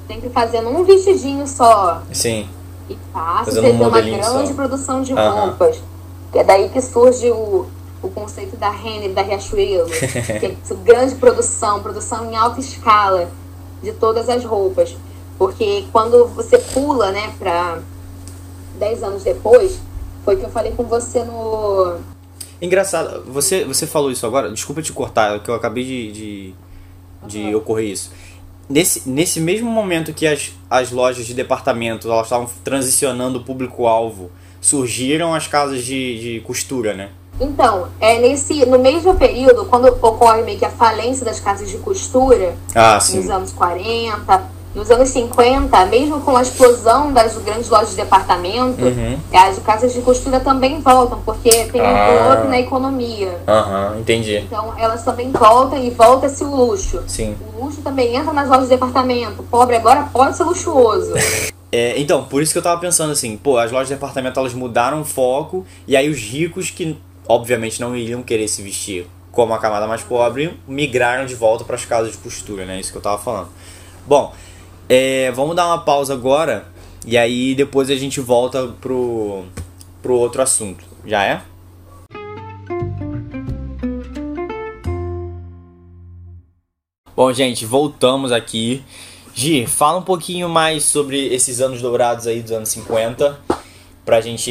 sempre 0.06 0.28
fazendo 0.30 0.68
um 0.68 0.84
vestidinho 0.84 1.46
só. 1.46 2.02
Sim. 2.12 2.48
E 2.88 2.98
fácil, 3.12 3.54
Fazendo 3.54 3.62
você 3.62 3.72
um 3.72 3.78
ter 3.78 3.86
uma 3.86 4.00
grande 4.00 4.48
só. 4.48 4.54
produção 4.54 5.02
de 5.02 5.12
Aham. 5.12 5.46
roupas. 5.46 5.80
É 6.34 6.42
daí 6.42 6.68
que 6.68 6.80
surge 6.80 7.30
o, 7.30 7.66
o 8.02 8.08
conceito 8.10 8.56
da 8.56 8.70
Renner, 8.70 9.12
da 9.12 9.22
Riachuelo, 9.22 9.88
que 9.90 10.46
é 10.46 10.56
grande 10.84 11.14
produção, 11.14 11.80
produção 11.82 12.30
em 12.30 12.36
alta 12.36 12.60
escala 12.60 13.30
de 13.82 13.92
todas 13.92 14.28
as 14.28 14.44
roupas. 14.44 14.96
Porque 15.38 15.84
quando 15.92 16.26
você 16.26 16.58
pula, 16.58 17.12
né, 17.12 17.32
para 17.38 17.78
10 18.78 19.02
anos 19.02 19.22
depois, 19.22 19.78
foi 20.24 20.36
que 20.36 20.44
eu 20.44 20.50
falei 20.50 20.72
com 20.72 20.84
você 20.84 21.24
no. 21.24 21.96
Engraçado, 22.60 23.24
você, 23.26 23.64
você 23.64 23.86
falou 23.86 24.10
isso 24.10 24.26
agora, 24.26 24.50
desculpa 24.50 24.82
te 24.82 24.92
cortar, 24.92 25.36
é 25.36 25.38
que 25.38 25.48
eu 25.50 25.54
acabei 25.54 25.82
de, 25.82 26.12
de, 26.12 26.54
de 27.26 27.54
ocorrer 27.54 27.90
isso. 27.90 28.10
Nesse, 28.68 29.08
nesse 29.08 29.40
mesmo 29.40 29.68
momento 29.70 30.12
que 30.12 30.26
as, 30.26 30.52
as 30.68 30.92
lojas 30.92 31.26
de 31.26 31.34
departamento 31.34 32.10
elas 32.10 32.26
estavam 32.26 32.48
transicionando 32.62 33.40
o 33.40 33.42
público-alvo, 33.42 34.30
surgiram 34.60 35.34
as 35.34 35.46
casas 35.46 35.84
de, 35.84 36.20
de 36.20 36.40
costura, 36.40 36.94
né? 36.94 37.10
Então, 37.40 37.88
é 37.98 38.18
nesse, 38.20 38.66
no 38.66 38.78
mesmo 38.78 39.14
período, 39.16 39.64
quando 39.64 39.86
ocorre 39.86 40.42
meio 40.42 40.58
que 40.58 40.64
a 40.64 40.70
falência 40.70 41.24
das 41.24 41.40
casas 41.40 41.70
de 41.70 41.78
costura, 41.78 42.54
Ah, 42.74 42.96
nos 42.96 43.30
anos 43.30 43.52
40, 43.52 44.42
nos 44.74 44.90
anos 44.90 45.08
50, 45.08 45.86
mesmo 45.86 46.20
com 46.20 46.36
a 46.36 46.42
explosão 46.42 47.12
das 47.12 47.36
grandes 47.38 47.68
lojas 47.68 47.90
de 47.90 47.96
departamento, 47.96 48.84
Uhum. 48.84 49.18
as 49.32 49.58
casas 49.58 49.92
de 49.92 50.00
costura 50.00 50.38
também 50.40 50.80
voltam, 50.80 51.20
porque 51.24 51.64
tem 51.66 51.80
um 51.82 51.84
Ah. 51.84 52.36
up 52.38 52.48
na 52.48 52.60
economia. 52.60 53.36
Aham, 53.48 53.96
entendi. 53.98 54.36
Então 54.38 54.72
elas 54.78 55.02
também 55.04 55.30
voltam 55.32 55.78
e 55.78 55.90
volta-se 55.90 56.44
o 56.44 56.54
luxo. 56.54 57.02
Sim. 57.06 57.36
O 57.56 57.64
luxo 57.64 57.80
também 57.82 58.14
entra 58.14 58.32
nas 58.32 58.48
lojas 58.48 58.64
de 58.64 58.70
departamento. 58.70 59.42
O 59.42 59.44
pobre 59.44 59.76
agora 59.76 60.08
pode 60.12 60.36
ser 60.36 60.44
luxuoso. 60.44 61.12
É, 61.72 61.96
então, 62.00 62.24
por 62.24 62.42
isso 62.42 62.50
que 62.50 62.58
eu 62.58 62.62
tava 62.64 62.80
pensando 62.80 63.12
assim, 63.12 63.36
pô, 63.36 63.56
as 63.56 63.70
lojas 63.70 63.86
de 63.86 63.94
departamento 63.94 64.40
elas 64.40 64.52
mudaram 64.52 65.02
o 65.02 65.04
foco, 65.04 65.64
e 65.86 65.96
aí 65.96 66.08
os 66.10 66.18
ricos 66.18 66.68
que 66.68 66.98
obviamente 67.28 67.80
não 67.80 67.94
iriam 67.94 68.24
querer 68.24 68.48
se 68.48 68.60
vestir 68.60 69.06
como 69.30 69.54
a 69.54 69.58
camada 69.58 69.86
mais 69.86 70.02
pobre, 70.02 70.58
migraram 70.66 71.26
de 71.26 71.36
volta 71.36 71.62
para 71.62 71.76
as 71.76 71.84
casas 71.84 72.10
de 72.10 72.18
costura, 72.18 72.64
né? 72.64 72.80
Isso 72.80 72.90
que 72.90 72.98
eu 72.98 73.00
tava 73.00 73.18
falando. 73.18 73.50
Bom, 74.04 74.32
é, 74.90 75.30
vamos 75.30 75.54
dar 75.54 75.66
uma 75.66 75.78
pausa 75.84 76.12
agora, 76.14 76.66
e 77.06 77.16
aí 77.16 77.54
depois 77.54 77.88
a 77.90 77.94
gente 77.94 78.20
volta 78.20 78.66
pro, 78.80 79.44
pro 80.02 80.14
outro 80.14 80.42
assunto. 80.42 80.84
Já 81.06 81.22
é? 81.24 81.42
Bom, 87.14 87.32
gente, 87.32 87.66
voltamos 87.66 88.32
aqui. 88.32 88.82
Gi, 89.34 89.66
fala 89.66 89.98
um 89.98 90.02
pouquinho 90.02 90.48
mais 90.48 90.84
sobre 90.84 91.32
esses 91.32 91.60
anos 91.60 91.80
dourados 91.80 92.26
aí 92.26 92.42
dos 92.42 92.52
anos 92.52 92.68
50, 92.70 93.38
pra 94.04 94.20
gente 94.20 94.50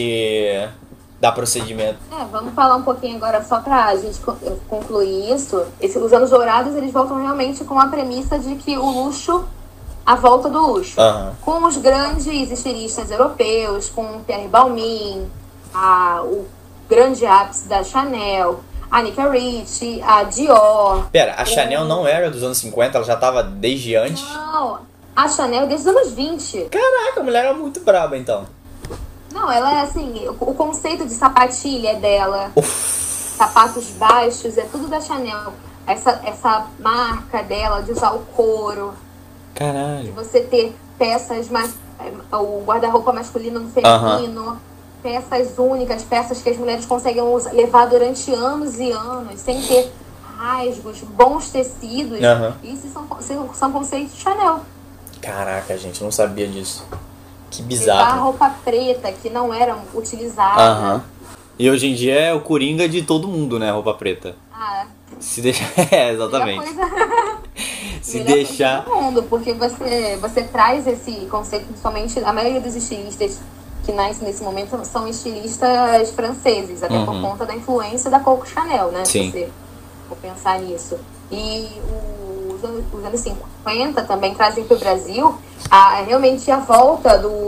dar 1.19 1.31
procedimento. 1.33 1.97
É, 2.11 2.23
vamos 2.25 2.53
falar 2.53 2.75
um 2.77 2.83
pouquinho 2.83 3.17
agora 3.17 3.43
só 3.43 3.59
pra 3.59 3.95
gente 3.97 4.19
co- 4.19 4.37
concluir 4.69 5.33
isso. 5.33 5.63
Esse- 5.81 5.97
os 5.99 6.13
anos 6.13 6.29
dourados, 6.29 6.75
eles 6.75 6.93
voltam 6.93 7.21
realmente 7.21 7.63
com 7.65 7.77
a 7.79 7.87
premissa 7.87 8.39
de 8.39 8.55
que 8.55 8.77
o 8.77 8.89
luxo, 8.89 9.43
a 10.09 10.15
volta 10.15 10.49
do 10.49 10.59
luxo. 10.59 10.99
Aham. 10.99 11.35
Com 11.39 11.63
os 11.65 11.77
grandes 11.77 12.49
estilistas 12.49 13.11
europeus, 13.11 13.89
com 13.89 14.23
Pierre 14.23 14.47
Balmain, 14.47 15.29
a, 15.71 16.23
o 16.23 16.47
grande 16.89 17.27
ápice 17.27 17.67
da 17.67 17.83
Chanel, 17.83 18.59
a 18.89 19.03
Nika 19.03 19.29
Ricci, 19.29 20.01
a 20.01 20.23
Dior. 20.23 21.05
Pera, 21.11 21.35
a 21.37 21.45
Chanel 21.45 21.85
não 21.85 22.07
era 22.07 22.31
dos 22.31 22.41
anos 22.41 22.57
50, 22.57 22.97
ela 22.97 23.05
já 23.05 23.15
tava 23.15 23.43
desde 23.43 23.95
antes? 23.95 24.27
Não, 24.33 24.79
a 25.15 25.27
Chanel 25.27 25.67
desde 25.67 25.87
os 25.87 25.95
anos 25.95 26.11
20. 26.13 26.69
Caraca, 26.71 27.19
a 27.19 27.23
mulher 27.23 27.45
era 27.45 27.53
muito 27.53 27.79
braba 27.81 28.17
então. 28.17 28.47
Não, 29.31 29.51
ela 29.51 29.75
é 29.75 29.81
assim, 29.81 30.27
o, 30.27 30.31
o 30.43 30.55
conceito 30.55 31.05
de 31.05 31.13
sapatilha 31.13 31.89
é 31.89 31.95
dela. 31.95 32.51
Sapatos 32.63 33.91
baixos, 33.91 34.57
é 34.57 34.63
tudo 34.63 34.87
da 34.87 34.99
Chanel. 34.99 35.53
Essa, 35.85 36.19
essa 36.25 36.65
marca 36.79 37.43
dela 37.43 37.83
de 37.83 37.91
usar 37.91 38.15
o 38.15 38.21
couro, 38.35 38.91
Caralho. 39.59 40.13
você 40.13 40.39
ter 40.41 40.73
peças 40.97 41.49
mais. 41.49 41.73
é, 41.99 42.35
O 42.37 42.63
guarda-roupa 42.65 43.11
masculino 43.13 43.59
no 43.59 43.69
feminino, 43.69 44.57
peças 45.03 45.57
únicas, 45.57 46.01
peças 46.03 46.41
que 46.41 46.49
as 46.49 46.57
mulheres 46.57 46.85
conseguem 46.85 47.21
usar, 47.21 47.51
levar 47.51 47.85
durante 47.87 48.33
anos 48.33 48.79
e 48.79 48.89
anos, 48.91 49.39
sem 49.39 49.61
ter 49.61 49.91
rasgos, 50.37 51.01
bons 51.01 51.49
tecidos. 51.49 52.19
Isso 52.63 52.87
são, 52.93 53.05
são, 53.19 53.53
são 53.53 53.71
conceitos 53.71 54.15
de 54.15 54.21
Chanel. 54.21 54.61
Caraca, 55.21 55.77
gente, 55.77 55.99
eu 55.99 56.05
não 56.05 56.11
sabia 56.11 56.47
disso. 56.47 56.85
Que 57.51 57.61
Levar 57.61 57.67
bizarro. 57.67 58.23
roupa 58.23 58.49
preta 58.63 59.11
que 59.11 59.29
não 59.29 59.53
era 59.53 59.77
utilizada. 59.93 60.61
Aham. 60.61 61.03
E 61.57 61.69
hoje 61.69 61.87
em 61.87 61.93
dia 61.95 62.13
é 62.17 62.33
o 62.33 62.39
coringa 62.39 62.87
de 62.87 63.01
todo 63.01 63.27
mundo, 63.27 63.59
né? 63.59 63.69
Roupa 63.71 63.93
preta. 63.93 64.35
Ah, 64.53 64.85
Se 65.19 65.41
deixar. 65.41 65.67
É, 65.91 66.11
exatamente. 66.13 66.63
Se 68.01 68.19
deixar. 68.21 68.85
mundo, 68.87 69.23
porque 69.23 69.53
você, 69.53 70.17
você 70.21 70.43
traz 70.43 70.85
esse 70.87 71.11
conceito, 71.27 71.65
principalmente 71.65 72.19
a 72.23 72.31
maioria 72.33 72.61
dos 72.61 72.75
estilistas 72.75 73.39
que 73.85 73.91
nascem 73.91 74.27
nesse 74.27 74.43
momento 74.43 74.77
são 74.85 75.07
estilistas 75.07 76.11
franceses, 76.11 76.83
até 76.83 77.03
por 77.05 77.13
Uhum. 77.15 77.21
conta 77.21 77.45
da 77.45 77.55
influência 77.55 78.09
da 78.09 78.19
Coco 78.19 78.47
Chanel, 78.47 78.91
né? 78.91 79.03
Sim. 79.05 79.31
Se 79.31 79.39
você 79.39 79.49
for 80.07 80.17
pensar 80.17 80.59
nisso. 80.59 80.97
E 81.31 81.69
os 82.53 82.63
anos, 82.63 82.83
os 82.91 83.05
anos 83.05 83.19
50 83.19 84.03
também 84.03 84.33
trazem 84.35 84.63
para 84.63 84.75
o 84.75 84.79
Brasil 84.79 85.35
a, 85.69 86.01
realmente 86.01 86.49
a 86.51 86.57
volta 86.57 87.17
do. 87.17 87.47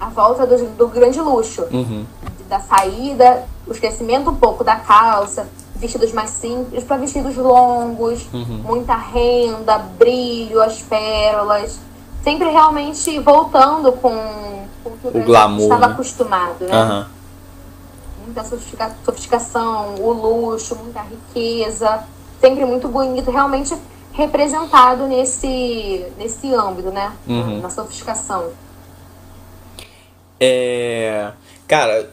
a 0.00 0.08
volta 0.08 0.46
do, 0.46 0.66
do 0.76 0.88
grande 0.88 1.20
luxo 1.20 1.62
Uhum. 1.72 2.04
da 2.48 2.60
saída, 2.60 3.44
o 3.66 3.72
esquecimento 3.72 4.30
um 4.30 4.36
pouco 4.36 4.62
da 4.64 4.76
calça, 4.76 5.46
vestidos 5.76 6.12
mais 6.12 6.30
simples 6.30 6.84
para 6.84 6.96
vestidos 6.96 7.36
longos, 7.36 8.26
Uhum. 8.32 8.62
muita 8.64 8.94
renda, 8.94 9.78
brilho, 9.78 10.62
as 10.62 10.80
pérolas, 10.82 11.78
sempre 12.22 12.48
realmente 12.48 13.18
voltando 13.18 13.92
com, 13.92 14.66
com 14.82 14.90
o 14.90 14.96
que 14.98 15.06
o, 15.08 15.10
Brasil 15.10 15.26
glamour, 15.26 15.62
estava 15.62 15.86
né? 15.88 15.92
acostumado, 15.92 16.64
né? 16.64 16.72
Aham. 16.76 17.08
Muita 18.24 18.44
sofistica- 18.44 18.96
sofisticação, 19.04 19.96
o 19.98 20.12
luxo, 20.12 20.74
muita 20.76 21.02
riqueza, 21.02 22.04
sempre 22.40 22.64
muito 22.64 22.88
bonito, 22.88 23.30
realmente 23.30 23.76
representado 24.12 25.06
nesse, 25.06 26.06
nesse 26.16 26.54
âmbito, 26.54 26.90
né? 26.90 27.12
Uhum. 27.26 27.60
Na 27.60 27.68
sofisticação. 27.68 28.50
É. 30.40 31.32
Cara, 31.66 32.10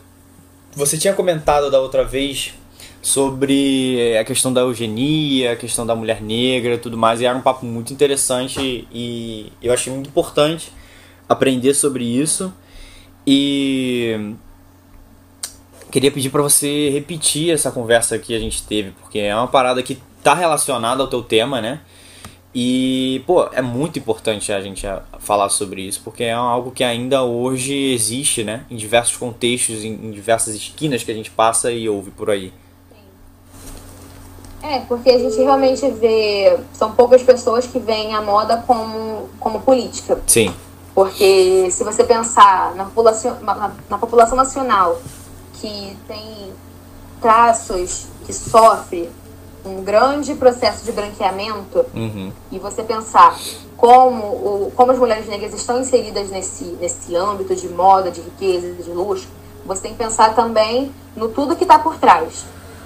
você 0.75 0.97
tinha 0.97 1.13
comentado 1.13 1.69
da 1.69 1.79
outra 1.79 2.03
vez 2.03 2.53
sobre 3.01 4.15
a 4.17 4.23
questão 4.23 4.53
da 4.53 4.61
eugenia, 4.61 5.53
a 5.53 5.55
questão 5.55 5.85
da 5.85 5.95
mulher 5.95 6.21
negra 6.21 6.77
tudo 6.77 6.97
mais, 6.97 7.19
e 7.21 7.25
era 7.25 7.37
um 7.37 7.41
papo 7.41 7.65
muito 7.65 7.91
interessante 7.91 8.87
e 8.91 9.51
eu 9.61 9.73
achei 9.73 9.91
muito 9.91 10.07
importante 10.07 10.71
aprender 11.27 11.73
sobre 11.73 12.03
isso. 12.03 12.53
E 13.25 14.33
queria 15.91 16.11
pedir 16.11 16.29
pra 16.29 16.41
você 16.41 16.89
repetir 16.89 17.51
essa 17.51 17.71
conversa 17.71 18.17
que 18.17 18.33
a 18.35 18.39
gente 18.39 18.63
teve, 18.63 18.91
porque 18.91 19.19
é 19.19 19.35
uma 19.35 19.47
parada 19.47 19.81
que 19.83 19.97
tá 20.23 20.33
relacionada 20.33 21.01
ao 21.01 21.07
teu 21.07 21.21
tema, 21.21 21.61
né? 21.61 21.81
E, 22.53 23.23
pô, 23.25 23.47
é 23.53 23.61
muito 23.61 23.97
importante 23.97 24.51
a 24.51 24.59
gente 24.61 24.85
a- 24.85 25.03
falar 25.19 25.49
sobre 25.49 25.83
isso, 25.83 26.01
porque 26.03 26.23
é 26.23 26.33
algo 26.33 26.71
que 26.71 26.83
ainda 26.83 27.23
hoje 27.23 27.73
existe, 27.73 28.43
né? 28.43 28.65
Em 28.69 28.75
diversos 28.75 29.15
contextos, 29.15 29.83
em 29.85 30.11
diversas 30.11 30.53
esquinas 30.53 31.03
que 31.03 31.11
a 31.11 31.15
gente 31.15 31.31
passa 31.31 31.71
e 31.71 31.87
ouve 31.87 32.11
por 32.11 32.29
aí. 32.29 32.51
É, 34.63 34.79
porque 34.81 35.09
a 35.09 35.17
gente 35.17 35.37
realmente 35.37 35.89
vê. 35.89 36.57
São 36.73 36.91
poucas 36.91 37.23
pessoas 37.23 37.65
que 37.65 37.79
veem 37.79 38.13
a 38.15 38.21
moda 38.21 38.63
como, 38.67 39.29
como 39.39 39.61
política. 39.61 40.19
Sim. 40.27 40.53
Porque 40.93 41.69
se 41.71 41.83
você 41.83 42.03
pensar 42.03 42.75
na 42.75 42.85
população, 42.85 43.37
na, 43.41 43.71
na 43.89 43.97
população 43.97 44.35
nacional 44.35 44.99
que 45.53 45.97
tem 46.07 46.51
traços 47.21 48.07
que 48.25 48.33
sofre 48.33 49.09
um 49.63 49.83
grande 49.83 50.33
processo 50.35 50.83
de 50.83 50.91
branqueamento, 50.91 51.85
Uhum. 51.93 52.31
e 52.51 52.57
você 52.57 52.83
pensar 52.83 53.37
como, 53.77 54.23
o, 54.23 54.73
como 54.75 54.91
as 54.91 54.97
mulheres 54.97 55.27
negras 55.27 55.53
estão 55.53 55.79
inseridas 55.79 56.29
nesse, 56.29 56.65
nesse 56.79 57.15
âmbito 57.15 57.55
de 57.55 57.69
moda, 57.69 58.11
de 58.11 58.21
riqueza, 58.21 58.73
de 58.73 58.89
luxo, 58.91 59.27
você 59.65 59.83
tem 59.83 59.91
que 59.91 59.97
pensar 59.97 60.35
também 60.35 60.91
no 61.15 61.29
tudo 61.29 61.55
que 61.55 61.63
está 61.63 61.77
por 61.77 61.95
trás. 61.97 62.43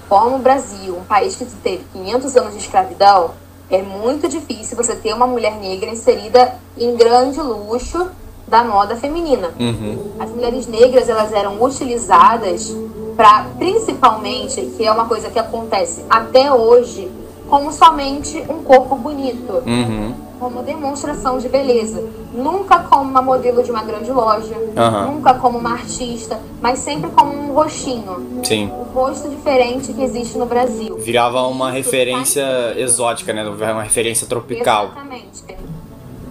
Como 0.07 0.35
o 0.35 0.39
Brasil, 0.39 0.95
um 0.95 1.03
país 1.03 1.35
que 1.35 1.45
teve 1.45 1.83
500 1.93 2.35
anos 2.37 2.53
de 2.53 2.59
escravidão, 2.59 3.31
é 3.69 3.81
muito 3.81 4.27
difícil 4.27 4.77
você 4.77 4.95
ter 4.95 5.13
uma 5.13 5.25
mulher 5.25 5.55
negra 5.55 5.89
inserida 5.89 6.55
em 6.77 6.95
grande 6.95 7.41
luxo 7.41 8.07
da 8.47 8.63
moda 8.63 8.95
feminina. 8.95 9.51
Uhum. 9.59 10.11
As 10.19 10.29
mulheres 10.29 10.67
negras 10.67 11.09
elas 11.09 11.33
eram 11.33 11.61
utilizadas 11.63 12.75
para, 13.15 13.45
principalmente, 13.57 14.61
que 14.77 14.85
é 14.85 14.91
uma 14.91 15.07
coisa 15.07 15.29
que 15.29 15.39
acontece 15.39 16.05
até 16.09 16.51
hoje 16.53 17.11
como 17.49 17.71
somente 17.71 18.43
um 18.49 18.63
corpo 18.63 18.95
bonito, 18.95 19.63
Uhum. 19.65 20.24
Como 20.39 20.63
demonstração 20.63 21.37
de 21.37 21.49
beleza. 21.49 22.03
Nunca 22.33 22.79
como 22.79 23.09
uma 23.09 23.21
modelo 23.21 23.63
de 23.63 23.71
uma 23.71 23.83
grande 23.83 24.11
loja, 24.11 24.55
Aham. 24.75 25.11
nunca 25.11 25.33
como 25.35 25.57
uma 25.57 25.71
artista, 25.73 26.39
mas 26.61 26.79
sempre 26.79 27.09
como 27.11 27.31
um 27.33 27.53
rostinho. 27.53 28.41
Sim. 28.43 28.69
O 28.71 28.83
rosto 28.93 29.29
diferente 29.29 29.93
que 29.93 30.03
existe 30.03 30.37
no 30.37 30.45
Brasil. 30.45 30.97
Virava 30.97 31.41
uma 31.43 31.71
referência 31.71 32.45
exótica, 32.77 33.33
né? 33.33 33.47
Uma 33.47 33.83
referência 33.83 34.27
tropical. 34.27 34.85
Exatamente. 34.85 35.43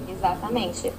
Exatamente. 0.08 0.92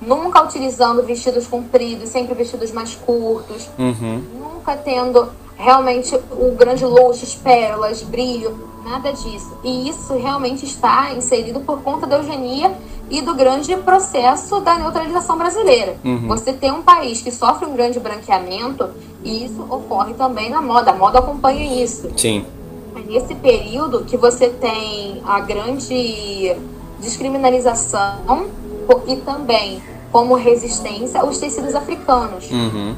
Nunca 0.00 0.42
utilizando 0.42 1.02
vestidos 1.02 1.46
compridos, 1.46 2.08
sempre 2.08 2.34
vestidos 2.34 2.72
mais 2.72 2.94
curtos. 2.94 3.68
Uhum. 3.78 4.22
Nunca 4.40 4.76
tendo 4.76 5.28
realmente 5.56 6.14
o 6.30 6.54
grande 6.56 6.84
luxo, 6.84 7.24
as 7.24 7.34
pérolas, 7.34 8.02
brilho, 8.02 8.69
nada 8.84 9.12
disso. 9.12 9.52
E 9.62 9.88
isso 9.88 10.14
realmente 10.14 10.64
está 10.64 11.12
inserido 11.12 11.60
por 11.60 11.82
conta 11.82 12.06
da 12.06 12.16
eugenia 12.16 12.72
e 13.10 13.20
do 13.20 13.34
grande 13.34 13.76
processo 13.78 14.60
da 14.60 14.78
neutralização 14.78 15.36
brasileira. 15.36 15.96
Uhum. 16.04 16.28
Você 16.28 16.52
tem 16.52 16.70
um 16.70 16.82
país 16.82 17.20
que 17.20 17.30
sofre 17.30 17.66
um 17.66 17.74
grande 17.74 17.98
branqueamento 17.98 18.88
e 19.24 19.44
isso 19.44 19.62
ocorre 19.68 20.14
também 20.14 20.48
na 20.48 20.62
moda. 20.62 20.92
A 20.92 20.94
moda 20.94 21.18
acompanha 21.18 21.82
isso. 21.82 22.10
Sim. 22.16 22.46
É 22.94 23.00
nesse 23.00 23.34
período 23.34 24.04
que 24.04 24.16
você 24.16 24.48
tem 24.48 25.20
a 25.26 25.40
grande 25.40 26.54
descriminalização 27.00 28.46
e 29.06 29.16
também 29.16 29.82
como 30.12 30.34
resistência 30.34 31.24
os 31.24 31.38
tecidos 31.38 31.74
africanos. 31.74 32.50
Uhum. 32.50 32.94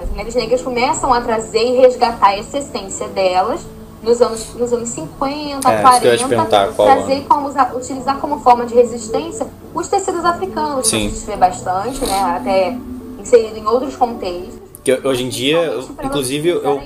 As 0.00 0.08
mulheres 0.08 0.34
negras 0.34 0.62
começam 0.62 1.12
a 1.12 1.20
trazer 1.20 1.64
e 1.64 1.78
resgatar 1.78 2.36
essa 2.36 2.58
essência 2.58 3.08
delas 3.08 3.64
nos 4.02 4.20
anos, 4.20 4.54
nos 4.54 4.72
anos 4.72 4.88
50, 4.88 5.70
É, 5.70 5.82
isso 5.90 6.00
que 6.00 6.06
eu 6.06 6.10
ia 6.12 6.18
te 6.18 6.24
40, 6.24 6.28
perguntar, 6.28 6.68
qual 6.74 6.88
trazer 6.88 7.24
como 7.28 7.48
usa- 7.48 7.72
utilizar 7.74 8.18
como 8.18 8.40
forma 8.40 8.66
de 8.66 8.74
resistência 8.74 9.46
os 9.74 9.88
tecidos 9.88 10.24
africanos, 10.24 10.82
que 10.82 10.88
Sim. 10.88 11.06
a 11.06 11.10
gente 11.10 11.24
vê 11.26 11.36
bastante, 11.36 12.04
né? 12.04 12.20
Até 12.36 12.76
inserido 13.18 13.56
em 13.58 13.66
outros 13.66 13.96
contextos. 13.96 14.60
Que 14.84 14.92
hoje 15.06 15.24
em 15.24 15.28
dia, 15.28 15.58
Principalmente 15.58 15.92
pra 15.94 16.06
inclusive, 16.06 16.48
eu, 16.48 16.80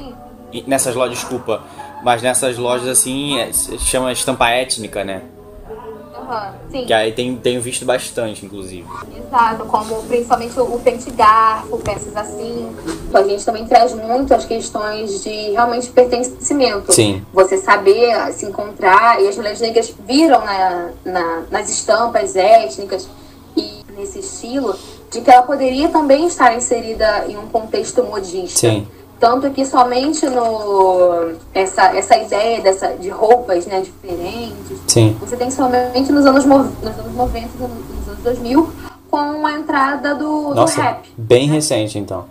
nessas 0.67 0.95
lojas, 0.95 1.19
desculpa, 1.19 1.63
mas 2.05 2.23
nessas 2.23 2.59
lojas 2.59 2.87
assim, 2.89 3.39
é, 3.39 3.51
chama 3.79 4.13
estampa 4.13 4.49
étnica, 4.51 5.03
né? 5.03 5.23
Sim. 6.71 6.85
Que 6.87 6.93
aí 6.93 7.13
tem, 7.13 7.37
tenho 7.37 7.61
visto 7.61 7.85
bastante, 7.85 8.45
inclusive. 8.45 8.87
Exato, 9.17 9.65
como 9.67 10.03
principalmente 10.05 10.59
o 10.59 10.79
pente 10.81 11.11
garfo, 11.11 11.79
peças 11.79 12.17
assim. 12.17 12.75
A 13.13 13.23
gente 13.23 13.45
também 13.45 13.67
traz 13.67 13.95
muito 13.95 14.33
as 14.35 14.45
questões 14.45 15.23
de 15.23 15.51
realmente 15.51 15.89
pertencimento. 15.91 16.93
Sim. 16.93 17.25
Você 17.33 17.59
saber 17.59 18.13
ah, 18.13 18.33
se 18.33 18.47
encontrar, 18.47 19.21
e 19.23 19.29
as 19.29 19.37
mulheres 19.37 19.61
negras 19.61 19.95
viram 20.07 20.45
na, 20.45 20.89
na- 21.05 21.43
nas 21.51 21.69
estampas 21.71 22.37
étnicas 22.37 23.09
e 23.57 23.83
nesse 23.97 24.19
estilo 24.21 24.75
de 25.11 25.21
que 25.21 25.31
ela 25.31 25.43
poderia 25.43 25.89
também 25.89 26.27
estar 26.27 26.55
inserida 26.57 27.27
em 27.29 27.37
um 27.37 27.47
contexto 27.47 28.03
modista. 28.03 28.59
Sim. 28.59 28.87
Tanto 29.19 29.51
que 29.51 29.65
somente 29.65 30.27
no 30.29 31.33
essa, 31.55 31.97
essa 31.97 32.17
ideia 32.19 32.61
dessa, 32.61 32.89
de 32.97 33.09
roupas 33.09 33.65
né, 33.67 33.81
diferentes, 33.81 34.79
Sim. 34.87 35.17
você 35.19 35.37
tem 35.37 35.51
somente 35.51 36.13
nos 36.13 36.27
anos, 36.27 36.45
nos 36.45 36.67
anos 36.99 37.15
90 37.15 37.39
e 37.39 37.63
nos 37.63 38.09
anos 38.09 38.23
2000 38.23 38.73
com 39.11 39.47
a 39.47 39.53
entrada 39.53 40.15
do, 40.15 40.49
do 40.49 40.55
Nossa, 40.55 40.83
rap. 40.83 41.09
bem 41.17 41.49
recente 41.49 41.99
então. 41.99 42.27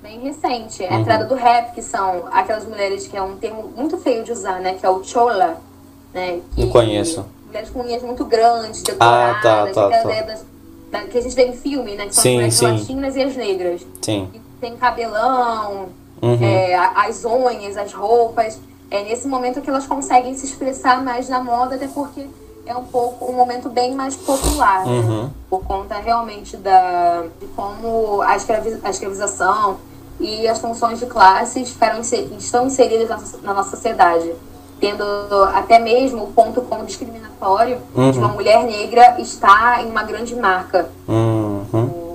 Bem 0.00 0.20
recente. 0.20 0.84
A 0.84 0.90
Uhum. 0.94 1.00
entrada 1.00 1.24
do 1.24 1.34
rap, 1.34 1.74
que 1.74 1.82
são 1.82 2.24
aquelas 2.30 2.64
mulheres 2.64 3.08
que 3.08 3.16
é 3.16 3.22
um 3.22 3.36
termo 3.36 3.72
muito 3.76 3.98
feio 3.98 4.22
de 4.22 4.30
usar, 4.30 4.60
né? 4.60 4.74
Que 4.74 4.86
é 4.86 4.90
o 4.90 5.02
chola. 5.02 5.56
Né, 6.14 6.40
que- 6.54 6.62
Não 6.62 6.70
conheço. 6.70 7.26
Mulheres 7.46 7.68
com 7.70 7.80
unhas 7.80 8.02
muito 8.02 8.24
grandes, 8.24 8.82
Ah, 9.00 9.32
decoradas, 9.34 9.42
tá, 9.42 9.66
tá, 9.90 9.98
tá. 10.02 10.08
das- 10.22 10.44
da- 10.90 11.00
que 11.02 11.18
a 11.18 11.20
gente 11.20 11.34
vê 11.34 11.46
em 11.48 11.52
filme, 11.52 11.96
né? 11.96 12.06
Que 12.06 12.14
são 12.14 12.22
Sim, 12.22 12.28
as 12.30 12.34
mulheres 12.36 12.54
sim. 12.54 12.66
latinas 12.94 13.16
e 13.16 13.22
as 13.22 13.36
negras. 13.36 13.86
Sim. 14.00 14.28
Que 14.32 14.40
tem 14.60 14.76
cabelão, 14.76 15.88
Uhum. 16.20 16.38
é, 16.42 16.74
as 16.74 17.24
unhas, 17.24 17.76
as 17.76 17.92
roupas. 17.92 18.58
É 18.90 19.02
nesse 19.04 19.28
momento 19.28 19.60
que 19.60 19.68
elas 19.68 19.86
conseguem 19.86 20.34
se 20.36 20.46
expressar 20.46 21.02
mais 21.04 21.28
na 21.28 21.40
moda, 21.42 21.74
até 21.76 21.86
porque 21.86 22.26
é 22.66 22.74
um 22.74 22.84
pouco 22.84 23.30
um 23.30 23.34
momento 23.34 23.68
bem 23.68 23.94
mais 23.94 24.16
popular, 24.16 24.84
né? 24.84 24.90
Uhum. 24.92 25.30
por 25.48 25.62
conta 25.64 25.94
realmente 25.96 26.56
da 26.56 27.24
de 27.40 27.46
como 27.48 28.20
a, 28.22 28.36
escravi- 28.36 28.78
a 28.82 28.90
escravização 28.90 29.76
e 30.20 30.46
as 30.48 30.58
funções 30.58 30.98
de 30.98 31.06
classes 31.06 31.70
ficaram 31.70 32.00
estão 32.00 32.66
inseridas 32.66 33.08
na, 33.08 33.18
na 33.42 33.54
nossa 33.54 33.70
sociedade, 33.70 34.32
tendo 34.80 35.04
até 35.54 35.78
mesmo 35.78 36.24
o 36.24 36.32
ponto 36.32 36.60
como 36.62 36.84
discriminatório 36.84 37.78
Uhum. 37.94 38.10
de 38.10 38.18
uma 38.18 38.28
mulher 38.28 38.64
negra 38.64 39.20
estar 39.20 39.82
em 39.84 39.90
uma 39.90 40.02
grande 40.02 40.34
marca 40.34 40.90
Uhum. 41.06 42.07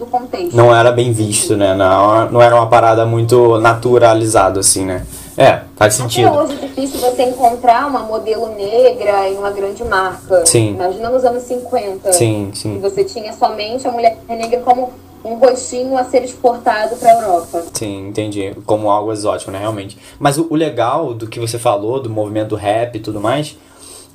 No, 0.00 0.04
em 0.04 0.04
todo 0.04 0.04
o 0.04 0.06
contexto. 0.06 0.56
Não 0.56 0.74
era 0.74 0.90
bem 0.90 1.12
visto, 1.12 1.56
né? 1.56 1.74
Não, 1.74 2.30
não 2.30 2.42
era 2.42 2.54
uma 2.54 2.66
parada 2.66 3.04
muito 3.04 3.58
naturalizada, 3.58 4.60
assim, 4.60 4.84
né? 4.84 5.06
É, 5.36 5.62
faz 5.76 5.94
Até 5.94 6.02
sentido. 6.02 6.32
hoje 6.32 6.52
é 6.52 6.66
difícil 6.66 7.00
você 7.00 7.22
encontrar 7.22 7.86
uma 7.86 8.00
modelo 8.00 8.54
negra 8.54 9.28
em 9.28 9.36
uma 9.38 9.50
grande 9.50 9.82
marca. 9.84 10.44
Sim. 10.44 10.74
Imagina 10.74 11.08
nos 11.08 11.24
anos 11.24 11.42
50. 11.44 12.12
Sim, 12.12 12.50
que 12.52 12.58
sim. 12.58 12.78
você 12.78 13.04
tinha 13.04 13.32
somente 13.32 13.86
a 13.86 13.92
mulher 13.92 14.18
negra 14.28 14.60
como 14.60 14.92
um 15.24 15.34
rostinho 15.34 15.96
a 15.96 16.04
ser 16.04 16.24
exportado 16.24 16.96
para 16.96 17.10
a 17.10 17.14
Europa. 17.14 17.62
Sim, 17.72 18.08
entendi. 18.08 18.54
Como 18.66 18.90
algo 18.90 19.12
exótico, 19.12 19.50
né? 19.50 19.58
Realmente. 19.58 19.98
Mas 20.18 20.36
o, 20.36 20.46
o 20.50 20.54
legal 20.54 21.14
do 21.14 21.26
que 21.26 21.38
você 21.38 21.58
falou, 21.58 22.00
do 22.00 22.10
movimento 22.10 22.54
rap 22.54 22.96
e 22.96 23.00
tudo 23.00 23.20
mais, 23.20 23.56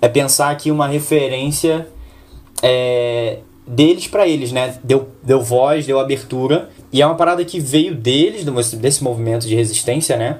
é 0.01 0.07
pensar 0.07 0.49
aqui 0.51 0.69
uma 0.69 0.87
referência 0.87 1.87
é, 2.61 3.39
deles 3.67 4.07
pra 4.07 4.27
eles, 4.27 4.51
né? 4.51 4.75
Deu, 4.83 5.09
deu 5.23 5.41
voz, 5.41 5.85
deu 5.85 5.99
abertura. 5.99 6.69
E 6.91 7.01
é 7.01 7.05
uma 7.05 7.15
parada 7.15 7.43
que 7.43 7.59
veio 7.59 7.93
deles, 7.95 8.45
desse 8.75 9.03
movimento 9.03 9.47
de 9.47 9.55
resistência, 9.55 10.15
né? 10.17 10.39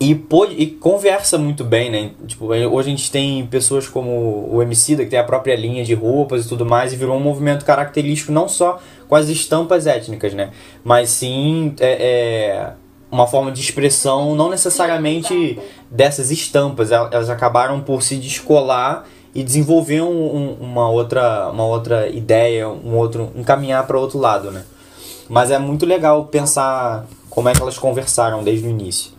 E, 0.00 0.14
pôde, 0.14 0.54
e 0.58 0.66
conversa 0.66 1.38
muito 1.38 1.62
bem, 1.62 1.90
né? 1.90 2.10
Tipo, 2.26 2.46
hoje 2.46 2.88
a 2.88 2.90
gente 2.90 3.10
tem 3.10 3.46
pessoas 3.46 3.86
como 3.88 4.48
o 4.52 4.60
Emicida, 4.60 5.04
que 5.04 5.10
tem 5.10 5.18
a 5.18 5.24
própria 5.24 5.54
linha 5.54 5.84
de 5.84 5.94
roupas 5.94 6.44
e 6.44 6.48
tudo 6.48 6.66
mais, 6.66 6.92
e 6.92 6.96
virou 6.96 7.16
um 7.16 7.20
movimento 7.20 7.64
característico 7.64 8.32
não 8.32 8.48
só 8.48 8.80
com 9.08 9.14
as 9.14 9.28
estampas 9.28 9.86
étnicas, 9.86 10.34
né? 10.34 10.50
Mas 10.82 11.10
sim 11.10 11.74
é, 11.78 11.92
é, 11.92 12.72
uma 13.10 13.26
forma 13.28 13.52
de 13.52 13.60
expressão 13.60 14.34
não 14.34 14.50
necessariamente 14.50 15.58
dessas 15.88 16.30
estampas. 16.32 16.90
El- 16.90 17.08
Elas 17.12 17.30
acabaram 17.30 17.80
por 17.80 18.02
se 18.02 18.16
descolar 18.16 19.06
e 19.34 19.42
desenvolver 19.42 20.00
um- 20.02 20.06
um- 20.36 20.56
uma, 20.60 20.88
outra, 20.88 21.48
uma 21.50 21.66
outra 21.66 22.08
ideia, 22.08 22.68
um 22.68 22.96
outro, 22.96 23.30
um 23.34 23.42
caminhar 23.42 23.86
para 23.86 23.98
outro 23.98 24.18
lado, 24.18 24.50
né? 24.50 24.64
Mas 25.28 25.50
é 25.50 25.58
muito 25.58 25.84
legal 25.86 26.24
pensar 26.26 27.06
como 27.30 27.48
é 27.48 27.52
que 27.52 27.60
elas 27.60 27.78
conversaram 27.78 28.42
desde 28.44 28.66
o 28.66 28.70
início. 28.70 29.12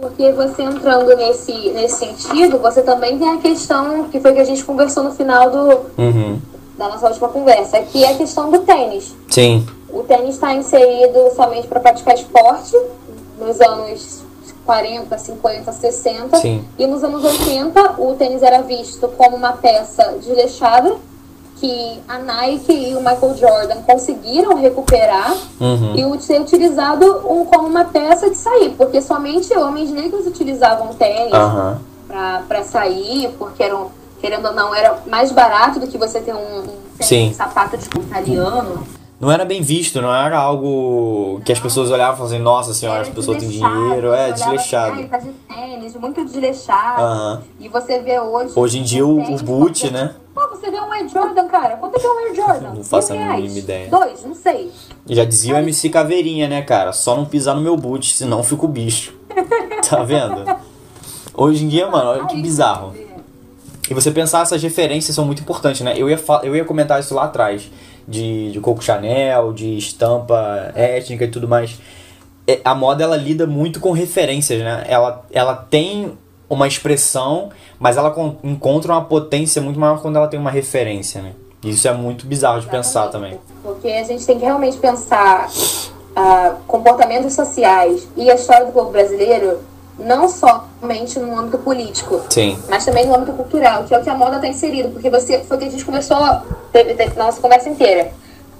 Porque 0.00 0.32
você 0.32 0.62
entrando 0.62 1.14
nesse, 1.14 1.52
nesse 1.72 1.96
sentido, 2.06 2.56
você 2.58 2.80
também 2.82 3.18
tem 3.18 3.28
a 3.28 3.36
questão 3.38 4.04
que 4.08 4.18
foi 4.18 4.32
que 4.32 4.40
a 4.40 4.44
gente 4.44 4.64
conversou 4.64 5.04
no 5.04 5.12
final 5.12 5.50
do, 5.50 5.80
Uhum. 5.98 6.38
da 6.78 6.88
nossa 6.88 7.08
última 7.08 7.28
conversa, 7.28 7.80
que 7.82 8.02
é 8.02 8.12
a 8.12 8.16
questão 8.16 8.50
do 8.50 8.60
tênis. 8.60 9.14
Sim. 9.28 9.66
O 9.90 10.02
tênis 10.04 10.36
está 10.36 10.54
inserido 10.54 11.34
somente 11.36 11.68
para 11.68 11.80
praticar 11.80 12.14
esporte 12.14 12.74
nos 13.38 13.60
anos 13.60 14.22
40, 14.74 15.18
50, 15.18 15.72
60. 15.72 16.36
Sim. 16.36 16.64
E 16.78 16.86
nos 16.86 17.02
anos 17.02 17.24
80, 17.24 17.94
o 18.00 18.14
tênis 18.14 18.40
era 18.40 18.62
visto 18.62 19.08
como 19.18 19.34
uma 19.36 19.54
peça 19.54 20.14
desleixada 20.20 20.94
que 21.56 22.00
a 22.08 22.18
Nike 22.18 22.72
e 22.72 22.94
o 22.94 23.00
Michael 23.00 23.36
Jordan 23.36 23.82
conseguiram 23.82 24.54
recuperar 24.54 25.34
Uhum. 25.60 25.96
e 25.96 26.04
o- 26.04 26.20
ser 26.20 26.40
utilizado 26.40 27.04
um- 27.28 27.44
como 27.46 27.66
uma 27.66 27.84
peça 27.86 28.30
de 28.30 28.36
sair, 28.36 28.70
porque 28.78 29.02
somente 29.02 29.52
homens 29.58 29.90
negros 29.90 30.24
utilizavam 30.24 30.94
tênis 30.94 31.30
pra 32.06 32.42
para 32.48 32.62
sair, 32.64 33.34
porque 33.38 33.62
eram, 33.62 33.90
querendo 34.20 34.46
ou 34.46 34.52
não, 34.54 34.72
era 34.74 34.98
mais 35.06 35.30
barato 35.32 35.78
do 35.80 35.86
que 35.88 35.98
você 35.98 36.20
ter 36.20 36.34
um, 36.34 36.38
um 36.60 36.66
tênis, 36.98 37.32
um 37.34 37.34
sapato 37.34 37.76
de 37.76 37.86
italiano. 38.00 38.84
Não 39.20 39.30
era 39.30 39.44
bem 39.44 39.60
visto, 39.60 40.00
não 40.00 40.12
era 40.14 40.38
algo 40.38 41.42
que 41.44 41.52
as 41.52 41.60
pessoas 41.60 41.90
olhavam 41.90 42.14
e 42.14 42.16
falavam 42.16 42.34
assim, 42.36 42.42
nossa 42.42 42.72
senhora, 42.74 43.04
pessoas 43.10 43.36
têm 43.36 43.48
desleixado, 43.50 43.74
dinheiro, 43.82 44.00
você 44.00 44.06
é 44.06 44.10
olhava 44.24 44.32
desleixado. 44.32 44.92
assim, 44.92 45.02
"Ai, 45.02 45.08
tá 45.08 45.18
de 45.18 45.30
tênis, 45.32 45.96
muito 45.96 46.24
desleixado. 46.24 47.02
Aham. 47.02 47.42
E 47.60 47.68
você 47.68 48.00
vê 48.00 48.18
hoje. 48.18 48.52
Hoje 48.56 48.78
em 48.78 48.82
dia 48.82 49.06
o, 49.06 49.18
o 49.20 49.36
boot, 49.42 49.80
qualquer- 49.82 49.92
né? 49.92 50.14
Pô, 50.34 50.48
você 50.48 50.70
vê 50.70 50.80
um 50.80 50.90
Air 50.90 51.06
Jordan, 51.08 51.48
cara. 51.48 51.76
Quanto 51.76 51.96
é 51.96 51.98
que 52.00 52.06
é 52.06 52.10
um 52.10 52.18
Air 52.18 52.34
Jordan? 52.34 52.70
Não 52.76 52.82
faço 52.84 53.12
a 53.12 53.16
mínima 53.16 53.58
ideia. 53.58 53.90
Dois, 53.90 54.24
não 54.24 54.34
sei. 54.34 54.72
Já 55.06 55.24
dizia 55.26 55.54
o 55.54 55.58
MC 55.58 55.90
Caveirinha, 55.90 56.48
né, 56.48 56.62
cara? 56.62 56.92
Só 56.94 57.14
não 57.14 57.26
pisar 57.26 57.54
no 57.54 57.60
meu 57.60 57.76
boot, 57.76 58.14
senão 58.14 58.42
fico 58.42 58.66
bicho. 58.66 59.12
Tá 59.88 60.02
vendo? 60.04 60.44
Hoje 61.34 61.64
em 61.64 61.68
dia, 61.68 61.88
mano, 61.90 62.10
olha 62.10 62.26
que 62.26 62.40
bizarro. 62.40 62.94
E 63.90 63.92
você 63.94 64.10
pensar 64.12 64.42
essas 64.42 64.62
referências 64.62 65.14
são 65.16 65.24
muito 65.24 65.42
importantes, 65.42 65.80
né? 65.80 65.94
Eu 65.96 66.08
ia, 66.08 66.18
eu 66.44 66.54
ia 66.54 66.64
comentar 66.64 67.00
isso 67.00 67.12
lá 67.14 67.24
atrás. 67.24 67.68
De, 68.06 68.50
de 68.52 68.60
Coco 68.60 68.82
Chanel, 68.82 69.52
de 69.52 69.76
estampa 69.78 70.72
étnica 70.74 71.24
e 71.24 71.28
tudo 71.28 71.46
mais. 71.46 71.78
É, 72.46 72.60
A 72.64 72.74
moda, 72.74 73.04
ela 73.04 73.16
lida 73.16 73.46
muito 73.46 73.78
com 73.80 73.92
referências, 73.92 74.60
né? 74.62 74.84
Ela, 74.88 75.24
ela 75.32 75.54
tem 75.54 76.12
uma 76.48 76.66
expressão, 76.66 77.50
mas 77.78 77.96
ela 77.96 78.10
con- 78.10 78.36
encontra 78.42 78.92
uma 78.92 79.04
potência 79.04 79.62
muito 79.62 79.78
maior 79.78 80.00
quando 80.02 80.16
ela 80.16 80.26
tem 80.26 80.40
uma 80.40 80.50
referência, 80.50 81.22
né? 81.22 81.32
Isso 81.62 81.86
é 81.86 81.92
muito 81.92 82.26
bizarro 82.26 82.60
de 82.60 82.66
pensar 82.66 83.08
também. 83.08 83.38
Porque 83.62 83.86
a 83.88 84.02
gente 84.02 84.24
tem 84.26 84.38
que 84.38 84.44
realmente 84.44 84.78
pensar 84.78 85.48
ah, 86.16 86.56
comportamentos 86.66 87.34
sociais 87.34 88.08
e 88.16 88.30
a 88.30 88.34
história 88.34 88.66
do 88.66 88.72
povo 88.72 88.90
brasileiro 88.90 89.58
não 90.00 90.28
somente 90.28 91.18
no 91.18 91.38
âmbito 91.38 91.58
político, 91.58 92.20
Sim. 92.30 92.58
mas 92.68 92.84
também 92.84 93.06
no 93.06 93.14
âmbito 93.14 93.32
cultural, 93.32 93.84
que 93.84 93.94
é 93.94 93.98
o 93.98 94.02
que 94.02 94.10
a 94.10 94.14
moda 94.14 94.36
está 94.36 94.48
inserido, 94.48 94.90
porque 94.90 95.10
você 95.10 95.40
foi 95.40 95.56
o 95.56 95.60
que 95.60 95.66
a 95.66 95.70
gente 95.70 95.84
começou, 95.84 96.18
teve, 96.72 96.94
teve 96.94 97.18
nossa 97.18 97.40
conversa 97.40 97.68
inteira. 97.68 98.12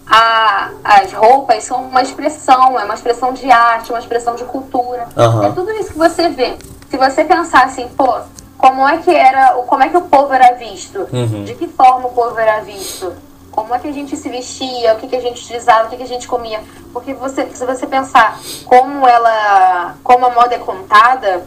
A, 0.06 0.70
as 0.82 1.12
roupas 1.12 1.62
são 1.64 1.84
uma 1.84 2.02
expressão, 2.02 2.78
é 2.78 2.84
uma 2.84 2.94
expressão 2.94 3.32
de 3.32 3.50
arte, 3.50 3.90
uma 3.90 4.00
expressão 4.00 4.34
de 4.34 4.44
cultura. 4.44 5.06
Aham. 5.16 5.46
É 5.46 5.52
tudo 5.52 5.70
isso 5.72 5.92
que 5.92 5.98
você 5.98 6.28
vê. 6.28 6.56
Se 6.90 6.96
você 6.96 7.24
pensar 7.24 7.64
assim, 7.64 7.88
pô, 7.96 8.18
como 8.58 8.86
é 8.86 8.98
que 8.98 9.14
era, 9.14 9.52
como 9.66 9.82
é 9.82 9.88
que 9.88 9.96
o 9.96 10.02
povo 10.02 10.32
era 10.32 10.54
visto? 10.54 11.06
Uhum. 11.12 11.44
De 11.44 11.54
que 11.54 11.68
forma 11.68 12.08
o 12.08 12.12
povo 12.12 12.38
era 12.38 12.60
visto? 12.60 13.12
Como 13.50 13.74
é 13.74 13.78
que 13.78 13.88
a 13.88 13.92
gente 13.92 14.16
se 14.16 14.28
vestia, 14.28 14.94
o 14.94 14.96
que, 14.96 15.08
que 15.08 15.16
a 15.16 15.20
gente 15.20 15.42
utilizava, 15.42 15.86
o 15.86 15.90
que, 15.90 15.96
que 15.96 16.02
a 16.02 16.08
gente 16.08 16.28
comia? 16.28 16.60
Porque 16.92 17.12
você, 17.14 17.48
se 17.52 17.64
você 17.64 17.86
pensar 17.86 18.38
como 18.64 19.06
ela, 19.06 19.96
como 20.02 20.26
a 20.26 20.30
moda 20.30 20.54
é 20.54 20.58
contada, 20.58 21.44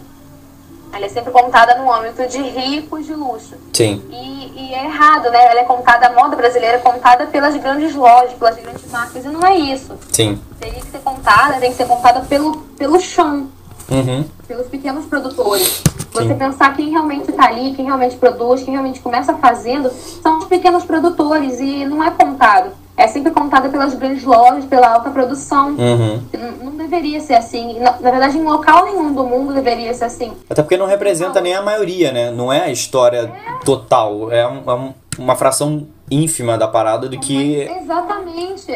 ela 0.94 1.06
é 1.06 1.10
sempre 1.10 1.32
contada 1.32 1.76
no 1.76 1.92
âmbito 1.92 2.28
de 2.28 2.40
ricos 2.40 3.06
de 3.06 3.16
luxo. 3.16 3.56
Sim. 3.74 4.04
E, 4.12 4.54
e 4.56 4.74
é 4.76 4.86
errado, 4.86 5.32
né? 5.32 5.44
Ela 5.48 5.62
é 5.62 5.64
contada, 5.64 6.08
a 6.08 6.14
moda 6.14 6.36
brasileira 6.36 6.78
é 6.78 6.80
contada 6.80 7.26
pelas 7.26 7.56
grandes 7.58 7.96
lojas, 7.96 8.34
pelas 8.34 8.56
grandes 8.58 8.90
marcas, 8.92 9.26
e 9.26 9.28
não 9.28 9.46
é 9.46 9.56
isso. 9.56 9.98
Sim. 10.12 10.40
Teria 10.60 10.80
que 10.80 10.92
ser 10.92 11.00
contada, 11.00 11.60
tem 11.60 11.72
que 11.72 11.78
ser 11.78 11.88
contada 11.88 12.22
pelo, 12.22 12.58
pelo 12.78 13.00
chão, 13.00 13.48
Uhum. 13.94 14.26
pelos 14.48 14.68
pequenos 14.68 15.06
produtores. 15.06 15.82
Você 16.12 16.34
pensar 16.36 16.76
quem 16.76 16.90
realmente 16.92 17.30
está 17.32 17.46
ali, 17.48 17.74
quem 17.74 17.86
realmente 17.86 18.16
produz, 18.18 18.62
quem 18.64 18.72
realmente 18.74 19.00
começa 19.00 19.34
fazendo, 19.36 19.90
são 20.22 20.40
os 20.40 20.46
pequenos 20.46 20.84
produtores 20.84 21.60
e 21.60 21.86
não 21.86 22.04
é 22.04 22.12
contado. 22.12 22.72
É 22.96 23.08
sempre 23.08 23.32
contada 23.32 23.70
pelas 23.70 23.96
grandes 23.96 24.24
lojas, 24.24 24.66
pela 24.66 24.88
alta 24.94 25.10
produção. 25.10 25.70
Uhum. 25.70 26.22
Não, 26.34 26.66
não 26.72 26.78
deveria 26.78 27.20
ser 27.20 27.34
assim. 27.34 27.80
Na, 27.80 27.92
na 28.00 28.12
verdade, 28.12 28.38
em 28.38 28.44
local 28.44 28.86
nenhum 28.86 29.12
do 29.12 29.24
mundo 29.24 29.52
deveria 29.54 29.92
ser 29.96 30.06
assim. 30.06 30.32
Até 30.48 30.62
porque 30.62 30.78
não 30.78 30.86
representa 30.86 31.42
nem 31.42 31.56
a 31.56 31.62
maioria, 31.64 32.12
né? 32.12 32.30
Não 32.30 32.54
é 32.54 32.66
a 32.66 32.70
história 32.72 33.32
total. 33.66 34.32
É, 34.32 34.48
um- 34.48 34.62
é 34.70 34.74
um- 34.76 34.94
uma 35.18 35.36
fração 35.36 35.88
ínfima 36.12 36.56
da 36.56 36.68
parada 36.68 37.10
do 37.10 37.20
que. 37.20 37.68
Exatamente. 37.82 38.72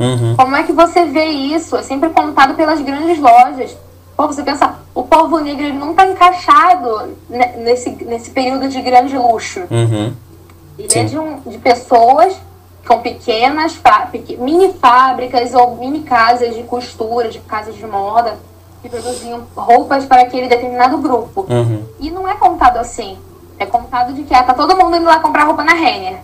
Uhum. 0.00 0.34
Como 0.36 0.56
é 0.56 0.64
que 0.64 0.72
você 0.72 1.04
vê 1.04 1.26
isso? 1.26 1.76
É 1.76 1.82
sempre 1.82 2.08
contado 2.10 2.54
pelas 2.56 2.80
grandes 2.80 3.18
lojas. 3.20 3.76
Pô, 4.16 4.26
você 4.26 4.42
pensa, 4.42 4.76
o 4.94 5.02
povo 5.02 5.38
negro 5.40 5.64
ele 5.64 5.78
não 5.78 5.90
está 5.90 6.06
encaixado 6.06 7.16
ne- 7.28 7.56
nesse, 7.58 7.90
nesse 8.04 8.30
período 8.30 8.68
de 8.68 8.80
grande 8.80 9.16
luxo. 9.16 9.60
Uhum. 9.70 10.12
Ele 10.78 10.90
Sim. 10.90 11.00
é 11.00 11.04
de, 11.04 11.18
um, 11.18 11.40
de 11.40 11.58
pessoas 11.58 12.36
com 12.86 13.00
pequenas 13.00 13.80
mini 14.38 14.72
fábricas 14.74 15.54
ou 15.54 15.76
mini 15.76 16.00
casas 16.00 16.54
de 16.54 16.62
costura, 16.64 17.28
de 17.28 17.38
casas 17.40 17.74
de 17.74 17.86
moda, 17.86 18.36
que 18.82 18.88
produziam 18.88 19.42
roupas 19.56 20.04
para 20.04 20.22
aquele 20.22 20.48
determinado 20.48 20.98
grupo. 20.98 21.46
Uhum. 21.48 21.82
E 21.98 22.10
não 22.10 22.28
é 22.28 22.34
contado 22.34 22.76
assim. 22.76 23.16
É 23.58 23.64
contado 23.66 24.12
de 24.12 24.24
que 24.24 24.34
ah, 24.34 24.42
tá 24.42 24.52
todo 24.52 24.76
mundo 24.76 24.96
indo 24.96 25.06
lá 25.06 25.20
comprar 25.20 25.44
roupa 25.44 25.64
na 25.64 25.72
Renner. 25.74 26.18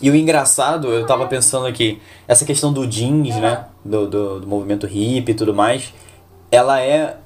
E 0.00 0.10
o 0.10 0.16
engraçado, 0.16 0.88
eu 0.88 1.06
tava 1.06 1.26
pensando 1.26 1.66
aqui, 1.66 2.00
essa 2.26 2.44
questão 2.44 2.72
do 2.72 2.86
jeans, 2.86 3.36
né? 3.36 3.66
Do, 3.84 4.08
do, 4.08 4.40
do 4.40 4.46
movimento 4.46 4.86
hippie 4.86 5.32
e 5.32 5.34
tudo 5.34 5.54
mais, 5.54 5.92
ela 6.50 6.80
é. 6.80 7.16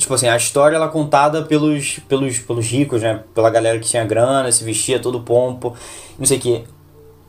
Tipo 0.00 0.14
assim, 0.14 0.28
a 0.28 0.36
história 0.36 0.76
ela 0.76 0.86
é 0.86 0.88
contada 0.88 1.42
pelos, 1.42 1.98
pelos, 2.08 2.38
pelos 2.38 2.66
ricos, 2.66 3.02
né? 3.02 3.22
Pela 3.34 3.50
galera 3.50 3.78
que 3.78 3.86
tinha 3.86 4.04
grana, 4.04 4.50
se 4.50 4.64
vestia 4.64 4.98
todo 4.98 5.20
pompo, 5.20 5.76
não 6.18 6.24
sei 6.26 6.38
o 6.38 6.40
que. 6.40 6.64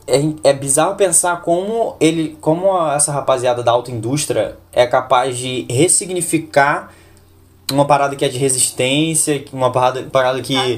É, 0.06 0.20
é 0.50 0.52
bizarro 0.52 0.96
pensar 0.96 1.42
como 1.42 1.96
ele. 2.00 2.36
como 2.40 2.72
a- 2.76 2.94
essa 2.94 3.12
rapaziada 3.12 3.62
da 3.62 3.70
alta 3.70 3.90
indústria 3.90 4.56
é 4.72 4.86
capaz 4.86 5.36
de 5.38 5.66
ressignificar 5.70 6.92
uma 7.70 7.84
parada 7.86 8.16
que 8.16 8.24
é 8.24 8.28
de 8.28 8.38
resistência, 8.38 9.44
uma 9.52 9.70
parada, 9.70 10.02
parada 10.10 10.40
que 10.40 10.76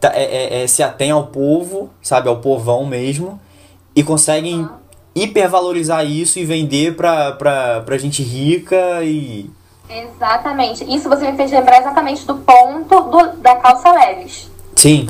tá- 0.00 0.12
é, 0.14 0.22
é- 0.24 0.62
é- 0.62 0.66
se 0.66 0.82
atém 0.82 1.10
ao 1.10 1.26
povo, 1.26 1.90
sabe, 2.00 2.28
ao 2.28 2.36
povão 2.38 2.86
mesmo, 2.86 3.38
e 3.94 4.02
conseguem 4.02 4.66
hipervalorizar 5.14 6.04
isso 6.04 6.38
e 6.38 6.44
vender 6.44 6.96
pra, 6.96 7.32
pra, 7.32 7.80
pra 7.82 7.98
gente 7.98 8.22
rica 8.22 9.02
e. 9.04 9.50
Exatamente. 9.88 10.84
Isso 10.92 11.08
você 11.08 11.30
me 11.30 11.36
fez 11.36 11.50
lembrar 11.50 11.78
exatamente 11.80 12.26
do 12.26 12.36
ponto 12.36 13.00
do- 13.02 13.32
da 13.36 13.56
calça 13.56 13.90
leves. 13.92 14.50
Sim, 14.76 15.08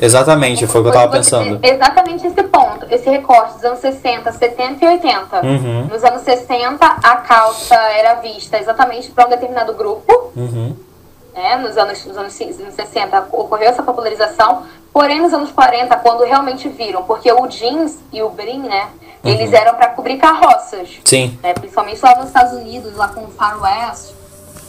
exatamente, 0.00 0.66
foi 0.66 0.80
o 0.80 0.84
que 0.84 0.90
eu 0.90 0.92
tava 0.94 1.06
Você- 1.08 1.16
pensando. 1.18 1.58
Exatamente 1.62 2.26
esse 2.26 2.42
ponto, 2.44 2.86
esse 2.90 3.08
recorte 3.08 3.54
dos 3.54 3.64
anos 3.64 3.78
60, 3.80 4.30
70 4.32 4.84
e 4.84 4.88
80. 4.88 5.40
Uhum. 5.44 5.86
Nos 5.90 6.04
anos 6.04 6.22
60, 6.22 6.84
a 7.02 7.16
calça 7.16 7.74
era 7.74 8.14
vista 8.14 8.58
exatamente 8.58 9.10
para 9.10 9.26
um 9.26 9.30
determinado 9.30 9.72
grupo. 9.74 10.32
Uhum. 10.36 10.76
né? 11.34 11.54
Nos 11.56 11.76
anos, 11.76 12.02
nos 12.06 12.16
anos 12.16 12.32
60 12.32 13.26
ocorreu 13.30 13.68
essa 13.68 13.82
popularização. 13.82 14.62
Porém, 14.90 15.20
nos 15.20 15.34
anos 15.34 15.52
40, 15.52 15.94
quando 15.96 16.24
realmente 16.24 16.66
viram, 16.66 17.02
porque 17.02 17.30
o 17.30 17.46
jeans 17.46 17.98
e 18.10 18.22
o 18.22 18.30
brim, 18.30 18.60
né? 18.60 18.88
Eles 19.22 19.52
eram 19.52 19.74
para 19.74 19.88
cobrir 19.88 20.16
carroças. 20.16 20.98
Sim. 21.04 21.38
né, 21.42 21.52
principalmente 21.52 22.00
lá 22.02 22.14
nos 22.16 22.28
Estados 22.28 22.54
Unidos, 22.54 22.96
lá 22.96 23.08
com 23.08 23.24
o 23.24 23.28
Far 23.28 23.60
West, 23.60 24.12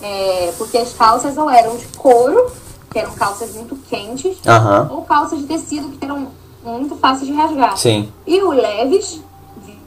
é, 0.02 0.54
porque 0.58 0.78
as 0.78 0.94
calças 0.94 1.38
ou 1.38 1.50
eram 1.50 1.76
de 1.78 1.86
couro, 1.98 2.52
que 2.92 3.00
eram 3.00 3.12
calças 3.14 3.54
muito 3.56 3.76
quentes, 3.90 4.38
Aham. 4.46 4.90
ou 4.92 5.02
calças 5.04 5.40
de 5.40 5.46
tecido 5.46 5.90
que 5.90 6.04
eram 6.06 6.28
muito 6.64 6.96
fáceis 6.96 7.28
de 7.28 7.34
rasgar. 7.34 7.78
Sim. 7.78 8.12
E 8.26 8.42
o 8.42 8.52
Levis 8.52 9.22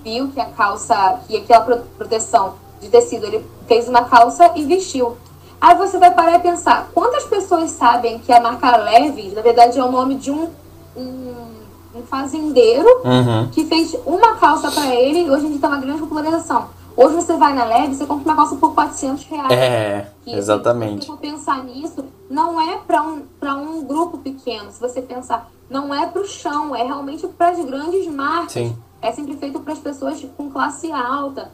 viu 0.05 0.29
que 0.29 0.41
a 0.41 0.47
calça, 0.47 1.21
que 1.29 1.37
aquela 1.37 1.65
pro- 1.65 1.83
proteção 1.99 2.55
de 2.81 2.89
tecido, 2.89 3.27
ele 3.27 3.45
fez 3.69 3.87
uma 3.89 4.05
calça 4.05 4.51
e 4.57 4.65
vestiu. 4.65 5.17
Aí 5.61 5.77
você 5.77 5.99
vai 5.99 6.11
parar 6.13 6.37
e 6.37 6.39
pensar, 6.39 6.89
quantas 6.95 7.25
pessoas 7.25 7.71
sabem 7.73 8.19
que 8.19 8.33
a 8.33 8.41
marca 8.41 8.77
Levis, 8.79 9.35
na 9.35 9.43
verdade, 9.43 9.79
é 9.79 9.85
o 9.85 9.93
nome 9.93 10.15
de 10.15 10.31
um, 10.31 10.49
um, 10.97 11.35
um 11.95 12.03
fazendeiro 12.09 12.89
Uhum. 13.05 13.49
que 13.53 13.67
fez 13.67 13.95
uma 14.07 14.37
calça 14.37 14.71
pra 14.71 14.87
ele 14.95 15.25
e 15.27 15.31
hoje 15.31 15.45
em 15.47 15.51
dia 15.51 15.61
tá 15.61 15.69
uma 15.69 15.77
grande 15.77 16.01
popularização. 16.01 16.69
Hoje 17.03 17.15
você 17.15 17.35
vai 17.35 17.55
na 17.55 17.65
Levis, 17.65 17.97
você 17.97 18.05
compra 18.05 18.31
uma 18.31 18.37
calça 18.37 18.57
por 18.57 18.75
400 18.75 19.25
reais. 19.25 19.51
É, 19.51 20.07
Que, 20.23 20.35
exatamente. 20.35 21.07
Se 21.07 21.07
você 21.07 21.13
for 21.13 21.17
pensar 21.19 21.65
nisso, 21.65 22.05
não 22.29 22.61
é 22.61 22.77
para 22.77 23.03
um, 23.03 23.23
pra 23.41 23.55
um 23.55 23.83
grupo 23.83 24.19
pequeno. 24.19 24.71
Se 24.71 24.79
você 24.79 25.01
pensar, 25.01 25.51
não 25.71 25.95
é 25.95 26.07
para 26.07 26.21
o 26.21 26.27
chão, 26.27 26.77
é 26.77 26.83
realmente 26.83 27.27
para 27.27 27.53
as 27.53 27.65
grandes 27.65 28.07
marcas. 28.07 28.53
Sim. 28.53 28.77
É 29.01 29.11
sempre 29.13 29.35
feito 29.39 29.61
para 29.61 29.73
as 29.73 29.79
pessoas 29.79 30.23
com 30.37 30.51
classe 30.51 30.93
alta. 30.93 31.51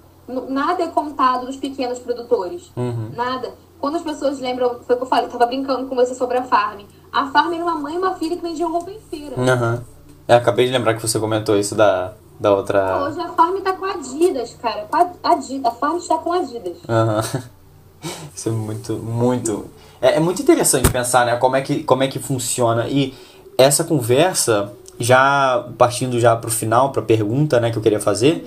Nada 0.48 0.82
é 0.82 0.88
contado 0.88 1.46
dos 1.46 1.56
pequenos 1.56 2.00
produtores. 2.00 2.72
Uhum. 2.76 3.10
Nada. 3.14 3.54
Quando 3.78 3.98
as 3.98 4.02
pessoas 4.02 4.40
lembram, 4.40 4.80
foi 4.84 4.96
o 4.96 4.98
que 4.98 5.04
eu 5.04 5.08
falei, 5.08 5.26
eu 5.26 5.30
tava 5.30 5.46
brincando 5.46 5.86
com 5.86 5.94
você 5.94 6.12
sobre 6.16 6.38
a 6.38 6.42
Farm. 6.42 6.80
A 7.12 7.28
Farm 7.28 7.52
era 7.52 7.62
uma 7.62 7.76
mãe 7.76 7.94
e 7.94 7.98
uma 7.98 8.16
filha 8.16 8.34
que 8.34 8.42
vendiam 8.42 8.72
roupa 8.72 8.90
em 8.90 8.98
feira. 8.98 9.36
Aham. 9.40 9.84
É, 10.26 10.34
acabei 10.34 10.66
de 10.66 10.72
lembrar 10.72 10.94
que 10.94 11.02
você 11.02 11.20
comentou 11.20 11.56
isso 11.56 11.76
da, 11.76 12.14
da 12.38 12.54
outra. 12.54 13.02
Hoje 13.04 13.20
a 13.20 13.28
Farm 13.30 13.56
tá 13.60 13.72
com 13.72 13.84
a 13.84 13.92
Adidas, 13.92 14.54
cara. 14.60 14.86
Adidas. 15.22 15.64
A 15.72 15.74
Farm 15.74 15.96
está 15.96 16.18
com 16.18 16.32
a 16.32 16.36
Adidas. 16.38 16.76
Aham. 16.88 17.22
Isso 18.34 18.48
é 18.48 18.52
muito, 18.52 18.92
muito. 18.94 19.66
É, 20.00 20.16
é 20.16 20.20
muito 20.20 20.40
interessante 20.42 20.90
pensar, 20.90 21.24
né? 21.26 21.36
Como 21.36 21.56
é, 21.56 21.62
que, 21.62 21.82
como 21.82 22.02
é 22.02 22.08
que 22.08 22.18
funciona. 22.18 22.86
E 22.88 23.14
essa 23.58 23.82
conversa, 23.84 24.72
já 25.00 25.66
partindo 25.78 26.20
já 26.20 26.36
pro 26.36 26.50
final, 26.50 26.90
pra 26.92 27.02
pergunta 27.02 27.58
né, 27.58 27.70
que 27.70 27.78
eu 27.78 27.82
queria 27.82 27.98
fazer, 28.00 28.46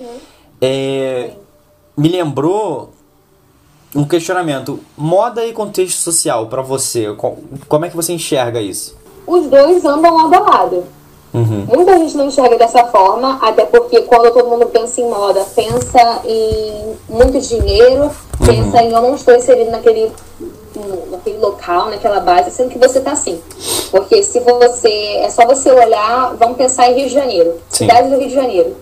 é, 0.60 1.32
me 1.96 2.08
lembrou 2.08 2.92
um 3.94 4.04
questionamento. 4.04 4.78
Moda 4.96 5.44
e 5.44 5.52
contexto 5.52 5.98
social 5.98 6.46
pra 6.46 6.62
você. 6.62 7.12
co- 7.14 7.38
Como 7.68 7.84
é 7.84 7.90
que 7.90 7.96
você 7.96 8.12
enxerga 8.12 8.60
isso? 8.60 8.96
Os 9.26 9.46
dois 9.48 9.84
andam 9.84 10.14
lado 10.16 10.34
a 10.34 10.40
lado. 10.40 10.84
Uhum. 11.32 11.64
Muita 11.68 11.96
gente 11.98 12.16
não 12.16 12.26
enxerga 12.26 12.56
dessa 12.56 12.84
forma, 12.86 13.38
até 13.40 13.64
porque 13.64 14.02
quando 14.02 14.32
todo 14.32 14.48
mundo 14.48 14.66
pensa 14.66 15.00
em 15.00 15.08
moda, 15.08 15.46
pensa 15.54 16.22
em 16.24 16.96
muito 17.08 17.40
dinheiro, 17.40 18.10
pensa 18.44 18.82
em 18.82 18.92
eu 18.92 19.00
não 19.00 19.14
estou 19.14 19.36
inserido 19.36 19.70
naquele, 19.70 20.10
naquele 21.10 21.38
local, 21.38 21.88
naquela 21.88 22.20
base, 22.20 22.50
sendo 22.50 22.70
que 22.70 22.78
você 22.78 22.98
está 22.98 23.14
sim. 23.14 23.40
Porque 23.90 24.22
se 24.22 24.40
você. 24.40 24.90
É 25.18 25.30
só 25.30 25.46
você 25.46 25.70
olhar, 25.70 26.34
vamos 26.36 26.56
pensar 26.56 26.90
em 26.90 26.94
Rio 26.94 27.08
de 27.08 27.14
Janeiro. 27.14 27.54
Sim. 27.68 27.84
Cidade 27.84 28.08
do 28.08 28.18
Rio 28.18 28.28
de 28.28 28.34
Janeiro. 28.34 28.76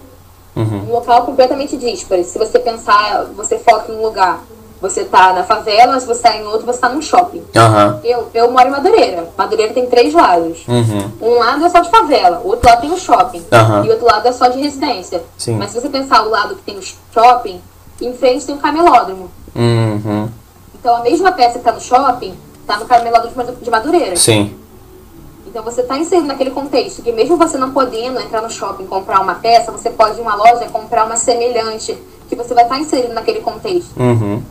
Uhum. 0.56 0.86
Um 0.88 0.92
local 0.92 1.24
completamente 1.24 1.76
dísparo. 1.76 2.24
Se 2.24 2.38
você 2.38 2.58
pensar, 2.58 3.26
você 3.36 3.58
foca 3.58 3.92
em 3.92 3.96
um 3.96 4.02
lugar, 4.02 4.42
você 4.80 5.04
tá 5.04 5.32
na 5.32 5.42
favela, 5.42 5.98
se 5.98 6.06
você 6.06 6.22
tá 6.22 6.36
em 6.36 6.44
outro, 6.44 6.66
você 6.66 6.78
tá 6.78 6.88
num 6.88 7.02
shopping. 7.02 7.42
Aham. 7.56 8.00
Eu, 8.04 8.28
eu 8.32 8.50
moro 8.50 8.68
em 8.68 8.70
Madureira. 8.70 9.28
Madureira 9.36 9.72
tem 9.72 9.86
três 9.86 10.14
lados. 10.14 10.66
Uhum. 10.68 11.10
Um 11.20 11.38
lado 11.38 11.64
é 11.64 11.68
só 11.68 11.80
de 11.80 11.90
favela, 11.90 12.40
o 12.44 12.48
outro 12.48 12.68
lado 12.68 12.80
tem 12.80 12.92
o 12.92 12.98
shopping. 12.98 13.44
Aham. 13.52 13.84
E 13.84 13.88
o 13.88 13.92
outro 13.92 14.06
lado 14.06 14.26
é 14.28 14.32
só 14.32 14.48
de 14.48 14.60
residência. 14.60 15.22
Sim. 15.36 15.56
Mas 15.56 15.70
se 15.70 15.80
você 15.80 15.88
pensar 15.88 16.22
o 16.22 16.30
lado 16.30 16.54
que 16.54 16.62
tem 16.62 16.78
o 16.78 16.82
shopping, 17.12 17.60
em 18.00 18.12
frente 18.14 18.46
tem 18.46 18.54
o 18.54 18.58
camelódromo. 18.58 19.30
Uhum. 19.54 20.28
Então 20.74 20.96
a 20.96 21.00
mesma 21.00 21.32
peça 21.32 21.58
que 21.58 21.64
tá 21.64 21.72
no 21.72 21.80
shopping 21.80 22.34
tá 22.66 22.78
no 22.78 22.86
caramelo 22.86 23.16
de 23.60 23.70
Madureira. 23.70 24.16
Sim. 24.16 24.54
Então 25.46 25.64
você 25.64 25.80
está 25.80 25.98
inserido 25.98 26.28
naquele 26.28 26.50
contexto 26.50 27.02
que 27.02 27.10
mesmo 27.10 27.36
você 27.36 27.56
não 27.56 27.72
podendo 27.72 28.20
entrar 28.20 28.42
no 28.42 28.50
shopping 28.50 28.86
comprar 28.86 29.20
uma 29.20 29.36
peça, 29.36 29.72
você 29.72 29.90
pode 29.90 30.16
ir 30.16 30.20
em 30.20 30.22
uma 30.22 30.36
loja 30.36 30.68
comprar 30.68 31.04
uma 31.04 31.16
semelhante, 31.16 31.96
que 32.28 32.36
você 32.36 32.54
vai 32.54 32.64
estar 32.64 32.76
tá 32.76 32.80
inserido 32.80 33.14
naquele 33.14 33.40
contexto. 33.40 33.98
Uhum. 33.98 34.42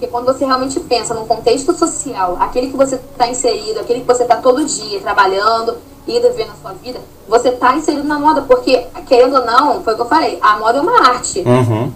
Porque 0.00 0.10
quando 0.10 0.24
você 0.24 0.46
realmente 0.46 0.80
pensa 0.80 1.12
num 1.12 1.26
contexto 1.26 1.76
social, 1.76 2.38
aquele 2.40 2.70
que 2.70 2.76
você 2.76 2.94
está 2.94 3.28
inserido, 3.28 3.80
aquele 3.80 4.00
que 4.00 4.06
você 4.06 4.22
está 4.22 4.36
todo 4.36 4.64
dia 4.64 4.98
trabalhando, 4.98 5.76
indo 6.08 6.32
ver 6.32 6.46
na 6.46 6.54
sua 6.54 6.72
vida, 6.72 6.98
você 7.28 7.50
está 7.50 7.76
inserido 7.76 8.04
na 8.04 8.18
moda, 8.18 8.40
porque, 8.40 8.86
querendo 9.06 9.36
ou 9.36 9.44
não, 9.44 9.82
foi 9.82 9.92
o 9.92 9.96
que 9.96 10.02
eu 10.02 10.08
falei, 10.08 10.38
a 10.40 10.58
moda 10.58 10.78
é 10.78 10.80
uma 10.80 11.06
arte. 11.06 11.40
Uhum. 11.40 11.92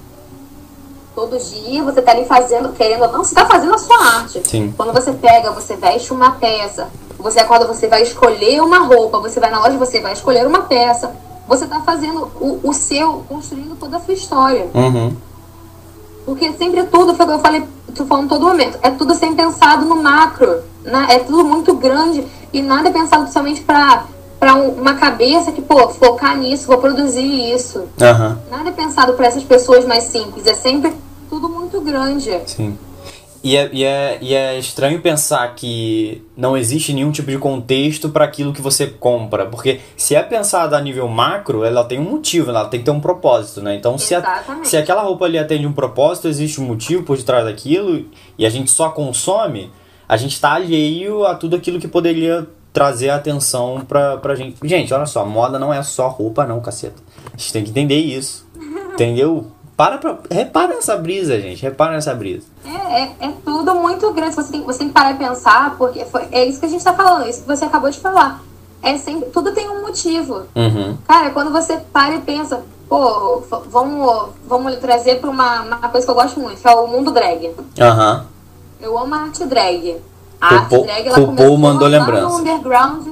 Todo 1.14 1.38
dia 1.38 1.82
você 1.82 2.00
está 2.00 2.12
ali 2.12 2.26
fazendo, 2.26 2.74
querendo 2.74 3.04
ou 3.04 3.10
não, 3.12 3.24
você 3.24 3.32
está 3.32 3.46
fazendo 3.46 3.74
a 3.74 3.78
sua 3.78 3.96
arte. 3.96 4.42
Sim. 4.44 4.74
Quando 4.76 4.92
você 4.92 5.10
pega, 5.12 5.50
você 5.52 5.74
veste 5.74 6.12
uma 6.12 6.32
peça, 6.32 6.88
você 7.18 7.40
acorda, 7.40 7.66
você 7.66 7.88
vai 7.88 8.02
escolher 8.02 8.60
uma 8.60 8.80
roupa, 8.80 9.18
você 9.18 9.40
vai 9.40 9.50
na 9.50 9.60
loja, 9.60 9.78
você 9.78 9.98
vai 10.02 10.12
escolher 10.12 10.46
uma 10.46 10.64
peça. 10.64 11.10
Você 11.48 11.64
está 11.64 11.80
fazendo 11.80 12.30
o, 12.38 12.60
o 12.68 12.74
seu, 12.74 13.24
construindo 13.26 13.78
toda 13.78 13.96
a 13.96 14.00
sua 14.00 14.12
história. 14.12 14.68
Uhum. 14.74 15.16
Porque 16.24 16.52
sempre 16.52 16.84
tudo, 16.84 17.14
foi 17.14 17.26
o 17.26 17.28
que 17.28 17.34
eu 17.34 17.40
falei, 17.40 17.62
tu 17.94 18.06
falando 18.06 18.28
todo 18.28 18.46
momento, 18.46 18.78
é 18.82 18.90
tudo 18.90 19.14
sem 19.14 19.34
pensado 19.34 19.84
no 19.84 20.02
macro, 20.02 20.62
né? 20.82 21.06
É 21.10 21.18
tudo 21.18 21.44
muito 21.44 21.74
grande 21.74 22.26
e 22.52 22.62
nada 22.62 22.88
é 22.88 22.92
pensado 22.92 23.30
somente 23.30 23.60
para 23.62 24.04
para 24.38 24.56
uma 24.56 24.94
cabeça 24.94 25.52
que, 25.52 25.62
pô, 25.62 25.88
focar 25.88 26.36
nisso, 26.36 26.66
vou 26.66 26.76
produzir 26.76 27.54
isso. 27.54 27.78
Uhum. 27.78 28.36
Nada 28.50 28.68
é 28.68 28.72
pensado 28.72 29.14
para 29.14 29.26
essas 29.26 29.42
pessoas 29.42 29.86
mais 29.86 30.04
simples, 30.04 30.46
é 30.46 30.52
sempre 30.52 30.92
tudo 31.30 31.48
muito 31.48 31.80
grande. 31.80 32.42
Sim. 32.46 32.76
E 33.44 33.58
é, 33.58 33.68
e, 33.74 33.84
é, 33.84 34.18
e 34.22 34.34
é 34.34 34.58
estranho 34.58 35.02
pensar 35.02 35.54
que 35.54 36.24
não 36.34 36.56
existe 36.56 36.94
nenhum 36.94 37.12
tipo 37.12 37.30
de 37.30 37.36
contexto 37.36 38.08
para 38.08 38.24
aquilo 38.24 38.54
que 38.54 38.62
você 38.62 38.86
compra. 38.86 39.44
Porque 39.44 39.80
se 39.98 40.14
é 40.14 40.22
pensado 40.22 40.74
a 40.74 40.80
nível 40.80 41.06
macro, 41.08 41.62
ela 41.62 41.84
tem 41.84 41.98
um 41.98 42.10
motivo, 42.10 42.48
ela 42.48 42.64
tem 42.64 42.80
que 42.80 42.86
ter 42.86 42.90
um 42.90 43.00
propósito, 43.00 43.60
né? 43.60 43.74
Então, 43.74 43.98
se, 43.98 44.14
a, 44.14 44.42
se 44.62 44.78
aquela 44.78 45.02
roupa 45.02 45.26
ali 45.26 45.38
atende 45.38 45.66
um 45.66 45.74
propósito, 45.74 46.26
existe 46.26 46.58
um 46.58 46.64
motivo 46.64 47.02
por 47.02 47.18
detrás 47.18 47.44
daquilo 47.44 48.06
e 48.38 48.46
a 48.46 48.48
gente 48.48 48.70
só 48.70 48.88
consome, 48.88 49.70
a 50.08 50.16
gente 50.16 50.32
está 50.32 50.54
alheio 50.54 51.26
a 51.26 51.34
tudo 51.34 51.54
aquilo 51.54 51.78
que 51.78 51.86
poderia 51.86 52.46
trazer 52.72 53.10
atenção 53.10 53.84
pra, 53.86 54.16
pra 54.16 54.34
gente. 54.34 54.56
Gente, 54.66 54.94
olha 54.94 55.04
só, 55.04 55.22
moda 55.26 55.58
não 55.58 55.72
é 55.72 55.82
só 55.82 56.08
roupa, 56.08 56.46
não, 56.46 56.62
caceta. 56.62 57.02
A 57.26 57.36
gente 57.36 57.52
tem 57.52 57.62
que 57.62 57.70
entender 57.70 57.98
isso. 57.98 58.48
Entendeu? 58.94 59.52
Para 59.76 59.98
pra, 59.98 60.18
repara 60.30 60.74
nessa 60.74 60.96
brisa, 60.96 61.40
gente. 61.40 61.62
Repara 61.62 61.92
nessa 61.92 62.14
brisa. 62.14 62.46
É, 62.64 63.02
é, 63.02 63.16
é, 63.20 63.32
tudo 63.44 63.74
muito 63.74 64.12
grande. 64.12 64.34
Você 64.34 64.52
tem, 64.52 64.62
você 64.62 64.78
tem 64.78 64.88
que 64.88 64.94
parar 64.94 65.12
e 65.12 65.18
pensar, 65.18 65.76
porque 65.76 66.04
foi, 66.04 66.28
é 66.30 66.44
isso 66.44 66.60
que 66.60 66.66
a 66.66 66.68
gente 66.68 66.84
tá 66.84 66.92
falando, 66.92 67.28
isso 67.28 67.42
que 67.42 67.48
você 67.48 67.64
acabou 67.64 67.90
de 67.90 67.98
falar. 67.98 68.40
É 68.82 68.96
sempre, 68.98 69.30
tudo 69.30 69.52
tem 69.52 69.68
um 69.68 69.82
motivo. 69.82 70.42
Uhum. 70.54 70.96
Cara, 71.08 71.30
quando 71.30 71.50
você 71.50 71.78
para 71.92 72.16
e 72.16 72.20
pensa, 72.20 72.62
pô, 72.88 73.42
vamos, 73.68 74.28
vamos 74.46 74.76
trazer 74.76 75.20
pra 75.20 75.30
uma, 75.30 75.62
uma 75.62 75.88
coisa 75.88 76.06
que 76.06 76.10
eu 76.10 76.14
gosto 76.14 76.38
muito, 76.38 76.60
que 76.60 76.68
é 76.68 76.70
o 76.70 76.86
mundo 76.86 77.10
drag. 77.10 77.52
Aham. 77.80 78.16
Uhum. 78.18 78.34
Eu 78.80 78.98
amo 78.98 79.14
a 79.14 79.18
arte 79.22 79.44
drag. 79.46 79.96
A 80.40 80.54
arte 80.54 80.82
drag, 80.82 81.08
ela 81.08 81.18
RuPaul 81.18 81.58
mandou 81.58 81.88
lembranças. 81.88 82.30
No 82.30 82.38
underground. 82.38 83.06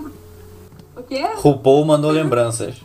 O 0.96 1.02
quê? 1.02 1.26
RuPaul 1.36 1.84
mandou 1.84 2.10
lembranças. 2.10 2.76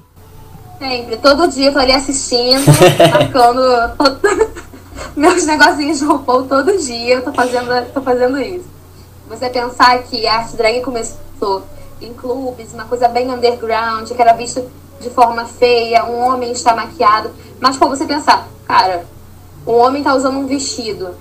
Sempre. 0.78 1.18
Todo 1.18 1.48
dia 1.48 1.68
eu 1.68 1.74
tô 1.74 1.80
ali 1.80 1.92
assistindo, 1.92 2.64
marcando 3.12 3.62
meus 5.16 5.46
negocinhos 5.46 6.00
de 6.00 6.06
RuPaul 6.06 6.44
todo 6.44 6.78
dia. 6.78 7.16
Eu 7.16 7.24
tô 7.24 7.34
fazendo, 7.34 7.94
tô 7.94 8.02
fazendo 8.02 8.40
isso. 8.40 8.66
Você 9.28 9.50
pensar 9.50 10.04
que 10.04 10.26
a 10.28 10.36
arte 10.36 10.56
drag 10.56 10.82
começou 10.82 11.64
em 12.02 12.14
clubes, 12.14 12.74
uma 12.74 12.86
coisa 12.86 13.08
bem 13.08 13.30
underground, 13.32 14.10
que 14.10 14.22
era 14.22 14.34
visto 14.34 14.64
de 15.00 15.10
forma 15.10 15.46
feia, 15.46 16.06
um 16.06 16.20
homem 16.20 16.52
está 16.52 16.76
maquiado. 16.76 17.32
Mas, 17.60 17.76
pô, 17.76 17.88
você 17.88 18.06
pensar, 18.06 18.48
cara, 18.66 19.06
um 19.66 19.74
homem 19.74 20.04
tá 20.04 20.14
usando 20.14 20.38
um 20.38 20.48
vestido 20.48 21.16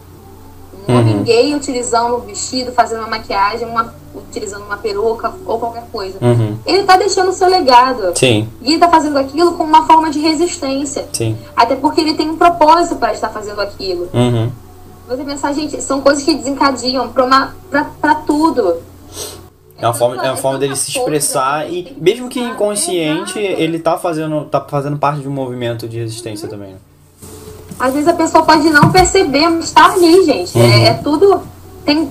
uhum. 0.93 1.23
gay 1.25 1.55
utilizando 1.55 2.17
um 2.17 2.21
vestido, 2.21 2.73
fazendo 2.73 3.01
uma 3.01 3.09
maquiagem, 3.09 3.67
uma, 3.67 3.95
utilizando 4.15 4.65
uma 4.65 4.77
peruca 4.77 5.33
ou 5.45 5.59
qualquer 5.59 5.85
coisa. 5.93 6.19
Uhum. 6.21 6.57
Ele 6.65 6.79
está 6.79 6.97
deixando 6.97 7.31
o 7.31 7.33
seu 7.33 7.49
legado. 7.49 8.17
Sim. 8.17 8.49
E 8.63 8.67
ele 8.67 8.75
está 8.75 8.89
fazendo 8.89 9.19
aquilo 9.19 9.53
como 9.53 9.69
uma 9.69 9.87
forma 9.87 10.11
de 10.11 10.21
resistência. 10.21 11.07
Sim. 11.13 11.37
Até 11.57 11.77
porque 11.77 12.01
ele 12.01 12.15
tem 12.15 12.31
um 12.31 12.37
propósito 12.37 12.97
para 12.97 13.13
estar 13.13 13.29
fazendo 13.31 13.61
aquilo. 13.61 14.09
Uhum. 14.15 14.51
Você 15.09 15.25
pensar, 15.25 15.53
gente, 15.53 15.81
são 15.81 16.01
coisas 16.01 16.25
que 16.25 16.35
desencadeiam 16.35 17.13
para 17.13 18.15
tudo. 18.27 18.77
É 19.79 19.87
uma 19.87 19.95
forma, 19.95 20.25
é 20.25 20.31
uma 20.31 20.37
forma 20.37 20.59
dele 20.59 20.75
se 20.75 20.91
expressar 20.91 21.71
e 21.71 21.95
mesmo 22.01 22.29
que 22.29 22.41
inconsciente, 22.41 23.39
ele 23.39 23.79
tá 23.79 23.99
fazendo, 23.99 24.45
tá 24.47 24.61
fazendo 24.61 24.97
parte 24.97 25.21
de 25.21 25.29
um 25.29 25.33
movimento 25.33 25.87
de 25.87 25.99
resistência 25.99 26.49
também. 26.49 26.77
Né? 27.79 27.87
às 27.87 27.93
vezes 27.93 28.09
a 28.09 28.15
pessoa 28.15 28.45
pode 28.45 28.69
não 28.71 28.91
perceber, 28.91 29.49
mas 29.49 29.67
está 29.67 29.93
ali, 29.93 30.25
gente. 30.25 30.59
É, 30.59 30.63
uhum. 30.63 30.73
É, 30.73 30.85
é, 30.89 30.95
tudo. 30.95 31.43
Tem, 31.85 32.11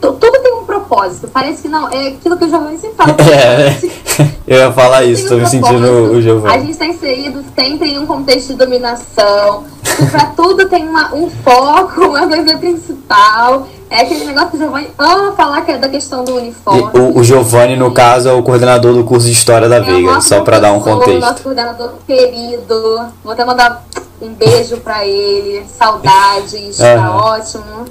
tudo 0.00 0.30
tem 0.42 0.54
um 0.54 0.64
propósito. 0.64 1.28
Parece 1.32 1.62
que 1.62 1.68
não. 1.68 1.88
É 1.90 2.08
aquilo 2.08 2.36
que 2.36 2.44
o 2.44 2.48
Giovanni 2.48 2.78
sempre 2.78 2.96
fala. 2.96 3.16
É, 3.26 3.76
eu 4.46 4.58
ia 4.58 4.72
falar 4.72 5.04
isso, 5.04 5.22
estou 5.22 5.38
um 5.38 5.40
me 5.40 5.46
sentindo 5.46 6.12
o 6.12 6.22
Giovanni. 6.22 6.54
A 6.54 6.58
gente 6.58 6.70
está 6.72 6.86
inserido 6.86 7.44
sempre 7.54 7.92
em 7.92 7.98
um 7.98 8.06
contexto 8.06 8.48
de 8.48 8.54
dominação. 8.54 9.64
Para 10.10 10.26
tudo 10.26 10.68
tem 10.68 10.86
uma, 10.86 11.14
um 11.14 11.30
foco, 11.30 12.02
uma 12.02 12.26
coisa 12.26 12.58
principal. 12.58 13.66
É 13.88 14.00
aquele 14.02 14.24
negócio 14.24 14.50
que 14.50 14.56
o 14.56 14.60
Giovanni 14.60 14.88
ama 14.98 15.32
falar 15.32 15.62
que 15.62 15.70
é 15.70 15.78
da 15.78 15.88
questão 15.88 16.24
do 16.24 16.36
uniforme. 16.36 16.90
O, 16.92 17.20
o 17.20 17.24
Giovanni, 17.24 17.76
no 17.76 17.92
caso, 17.92 18.28
é 18.28 18.32
o 18.32 18.42
coordenador 18.42 18.94
do 18.94 19.04
curso 19.04 19.26
de 19.26 19.32
História 19.32 19.68
da 19.68 19.76
é 19.76 19.80
Veiga, 19.80 20.20
só 20.20 20.40
para 20.40 20.58
dar 20.58 20.72
um 20.72 20.80
contexto. 20.80 21.20
Nosso 21.20 21.42
coordenador 21.42 21.92
querido. 22.06 23.06
Vou 23.22 23.32
até 23.32 23.44
mandar 23.44 23.84
um 24.20 24.32
beijo 24.34 24.78
para 24.78 25.06
ele, 25.06 25.66
saudades, 25.66 26.78
uhum. 26.78 26.84
tá 26.84 27.16
ótimo. 27.16 27.84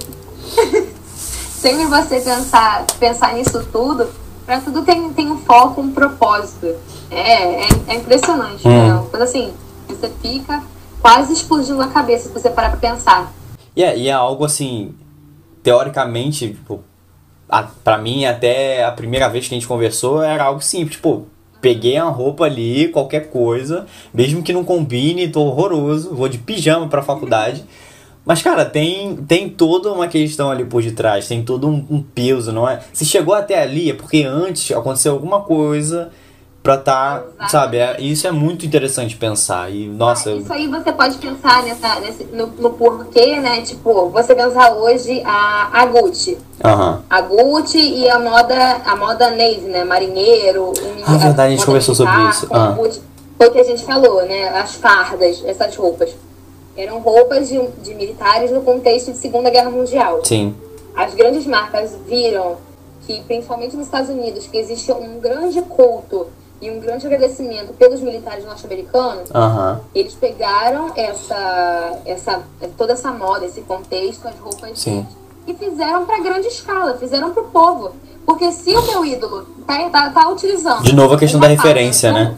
Sempre 1.14 1.86
você 1.86 2.20
pensar, 2.20 2.84
pensar 2.98 3.34
nisso 3.34 3.66
tudo, 3.72 4.08
para 4.44 4.60
tudo 4.60 4.82
tem, 4.82 5.12
tem 5.12 5.30
um 5.30 5.38
foco, 5.38 5.80
um 5.80 5.92
propósito. 5.92 6.74
É, 7.10 7.64
é, 7.64 7.68
é 7.88 7.94
impressionante, 7.94 8.66
uhum. 8.66 9.00
né? 9.00 9.06
Quando 9.10 9.22
assim, 9.22 9.52
você 9.88 10.10
fica 10.20 10.62
quase 11.00 11.32
explodindo 11.32 11.80
a 11.82 11.88
cabeça 11.88 12.28
se 12.28 12.34
você 12.34 12.50
parar 12.50 12.70
pra 12.70 12.78
pensar. 12.78 13.32
E 13.74 13.82
é, 13.82 13.96
e 13.96 14.08
é 14.08 14.12
algo 14.12 14.44
assim, 14.44 14.94
teoricamente, 15.62 16.48
tipo, 16.48 16.80
a, 17.48 17.62
pra 17.62 17.98
mim, 17.98 18.24
até 18.24 18.84
a 18.84 18.92
primeira 18.92 19.28
vez 19.28 19.46
que 19.46 19.54
a 19.54 19.58
gente 19.58 19.68
conversou, 19.68 20.22
era 20.22 20.44
algo 20.44 20.60
simples, 20.60 20.96
tipo, 20.96 21.26
peguei 21.66 22.00
uma 22.00 22.12
roupa 22.12 22.44
ali, 22.44 22.86
qualquer 22.86 23.28
coisa, 23.28 23.86
mesmo 24.14 24.40
que 24.40 24.52
não 24.52 24.62
combine, 24.62 25.26
tô 25.26 25.40
horroroso, 25.40 26.14
vou 26.14 26.28
de 26.28 26.38
pijama 26.38 26.86
pra 26.86 27.02
faculdade. 27.02 27.64
Mas, 28.24 28.40
cara, 28.40 28.64
tem, 28.64 29.16
tem 29.16 29.48
toda 29.48 29.90
uma 29.90 30.06
questão 30.06 30.48
ali 30.48 30.64
por 30.64 30.80
detrás, 30.80 31.26
tem 31.26 31.42
todo 31.42 31.66
um, 31.66 31.84
um 31.90 32.00
peso, 32.00 32.52
não 32.52 32.68
é? 32.68 32.78
Se 32.92 33.04
chegou 33.04 33.34
até 33.34 33.60
ali 33.60 33.90
é 33.90 33.94
porque 33.94 34.22
antes 34.22 34.70
aconteceu 34.70 35.12
alguma 35.12 35.40
coisa 35.40 36.12
pra 36.66 36.76
tá, 36.76 37.22
Exatamente. 37.22 37.50
sabe? 37.52 37.76
É, 37.78 38.00
isso 38.00 38.26
é 38.26 38.32
muito 38.32 38.66
interessante 38.66 39.16
pensar. 39.16 39.70
E, 39.72 39.86
nossa. 39.86 40.32
isso 40.32 40.52
aí 40.52 40.66
você 40.66 40.92
pode 40.92 41.16
pensar 41.18 41.62
nessa, 41.62 42.00
nesse, 42.00 42.24
no, 42.24 42.48
no 42.48 42.70
porquê, 42.70 43.38
né? 43.38 43.60
Tipo, 43.62 44.10
você 44.10 44.34
pensar 44.34 44.74
hoje 44.74 45.22
a, 45.24 45.70
a 45.72 45.86
Gucci. 45.86 46.36
Uhum. 46.64 46.98
A 47.08 47.20
Gucci 47.20 47.78
e 47.78 48.10
a 48.10 48.18
moda, 48.18 48.80
a 48.84 48.96
moda 48.96 49.30
navy, 49.30 49.68
né? 49.68 49.84
Marinheiro. 49.84 50.72
Ah, 51.06 51.16
verdade, 51.16 51.52
a 51.52 51.56
gente 51.56 51.64
conversou 51.64 51.94
sobre 51.94 52.28
isso. 52.30 52.48
Ah. 52.50 52.72
Gucci, 52.72 53.00
foi 53.38 53.46
o 53.46 53.52
que 53.52 53.60
a 53.60 53.64
gente 53.64 53.84
falou, 53.84 54.26
né? 54.26 54.48
As 54.48 54.74
fardas, 54.74 55.44
essas 55.46 55.76
roupas. 55.76 56.16
Eram 56.76 56.98
roupas 56.98 57.48
de, 57.48 57.64
de 57.82 57.94
militares 57.94 58.50
no 58.50 58.62
contexto 58.62 59.12
de 59.12 59.18
Segunda 59.18 59.50
Guerra 59.50 59.70
Mundial. 59.70 60.20
Sim. 60.24 60.54
As 60.96 61.14
grandes 61.14 61.46
marcas 61.46 61.96
viram 62.08 62.56
que, 63.06 63.22
principalmente 63.22 63.76
nos 63.76 63.86
Estados 63.86 64.10
Unidos, 64.10 64.48
que 64.48 64.58
existe 64.58 64.90
um 64.90 65.20
grande 65.20 65.62
culto 65.62 66.26
e 66.60 66.70
um 66.70 66.80
grande 66.80 67.06
agradecimento 67.06 67.72
pelos 67.74 68.00
militares 68.00 68.44
norte-americanos, 68.44 69.30
uhum. 69.30 69.78
eles 69.94 70.14
pegaram 70.14 70.90
essa, 70.96 71.98
essa, 72.06 72.42
toda 72.76 72.94
essa 72.94 73.12
moda, 73.12 73.44
esse 73.44 73.60
contexto, 73.62 74.26
as 74.26 74.38
roupas 74.38 74.78
Sim. 74.78 75.06
e 75.46 75.54
fizeram 75.54 76.06
para 76.06 76.22
grande 76.22 76.48
escala, 76.48 76.96
fizeram 76.98 77.32
para 77.32 77.42
o 77.42 77.46
povo. 77.46 77.92
Porque 78.24 78.50
se 78.50 78.74
o 78.74 78.82
meu 78.86 79.04
ídolo 79.04 79.46
tá, 79.66 79.88
tá, 79.90 80.10
tá 80.10 80.28
utilizando. 80.28 80.82
De 80.82 80.94
novo 80.94 81.14
a 81.14 81.18
questão 81.18 81.38
da 81.38 81.46
referência, 81.46 82.10
azul, 82.10 82.22
né? 82.22 82.36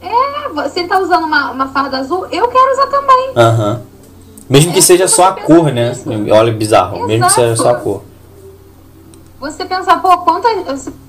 É, 0.00 0.48
você 0.50 0.84
tá 0.84 0.98
usando 0.98 1.24
uma, 1.24 1.50
uma 1.50 1.68
farda 1.68 1.98
azul, 1.98 2.26
eu 2.30 2.48
quero 2.48 2.72
usar 2.72 2.86
também. 2.86 3.32
Aham. 3.36 3.72
Uhum. 3.72 3.94
Mesmo 4.48 4.72
que 4.72 4.78
é, 4.78 4.82
seja 4.82 5.08
só 5.08 5.28
a 5.28 5.32
cor, 5.32 5.72
né? 5.72 5.92
Olha 6.30 6.52
bizarro. 6.52 6.96
Exato. 6.96 7.08
Mesmo 7.08 7.26
que 7.26 7.32
seja 7.32 7.56
só 7.56 7.70
a 7.70 7.74
cor 7.76 8.02
você 9.50 9.64
pensar, 9.64 10.00
pô, 10.00 10.16
quanta. 10.18 10.48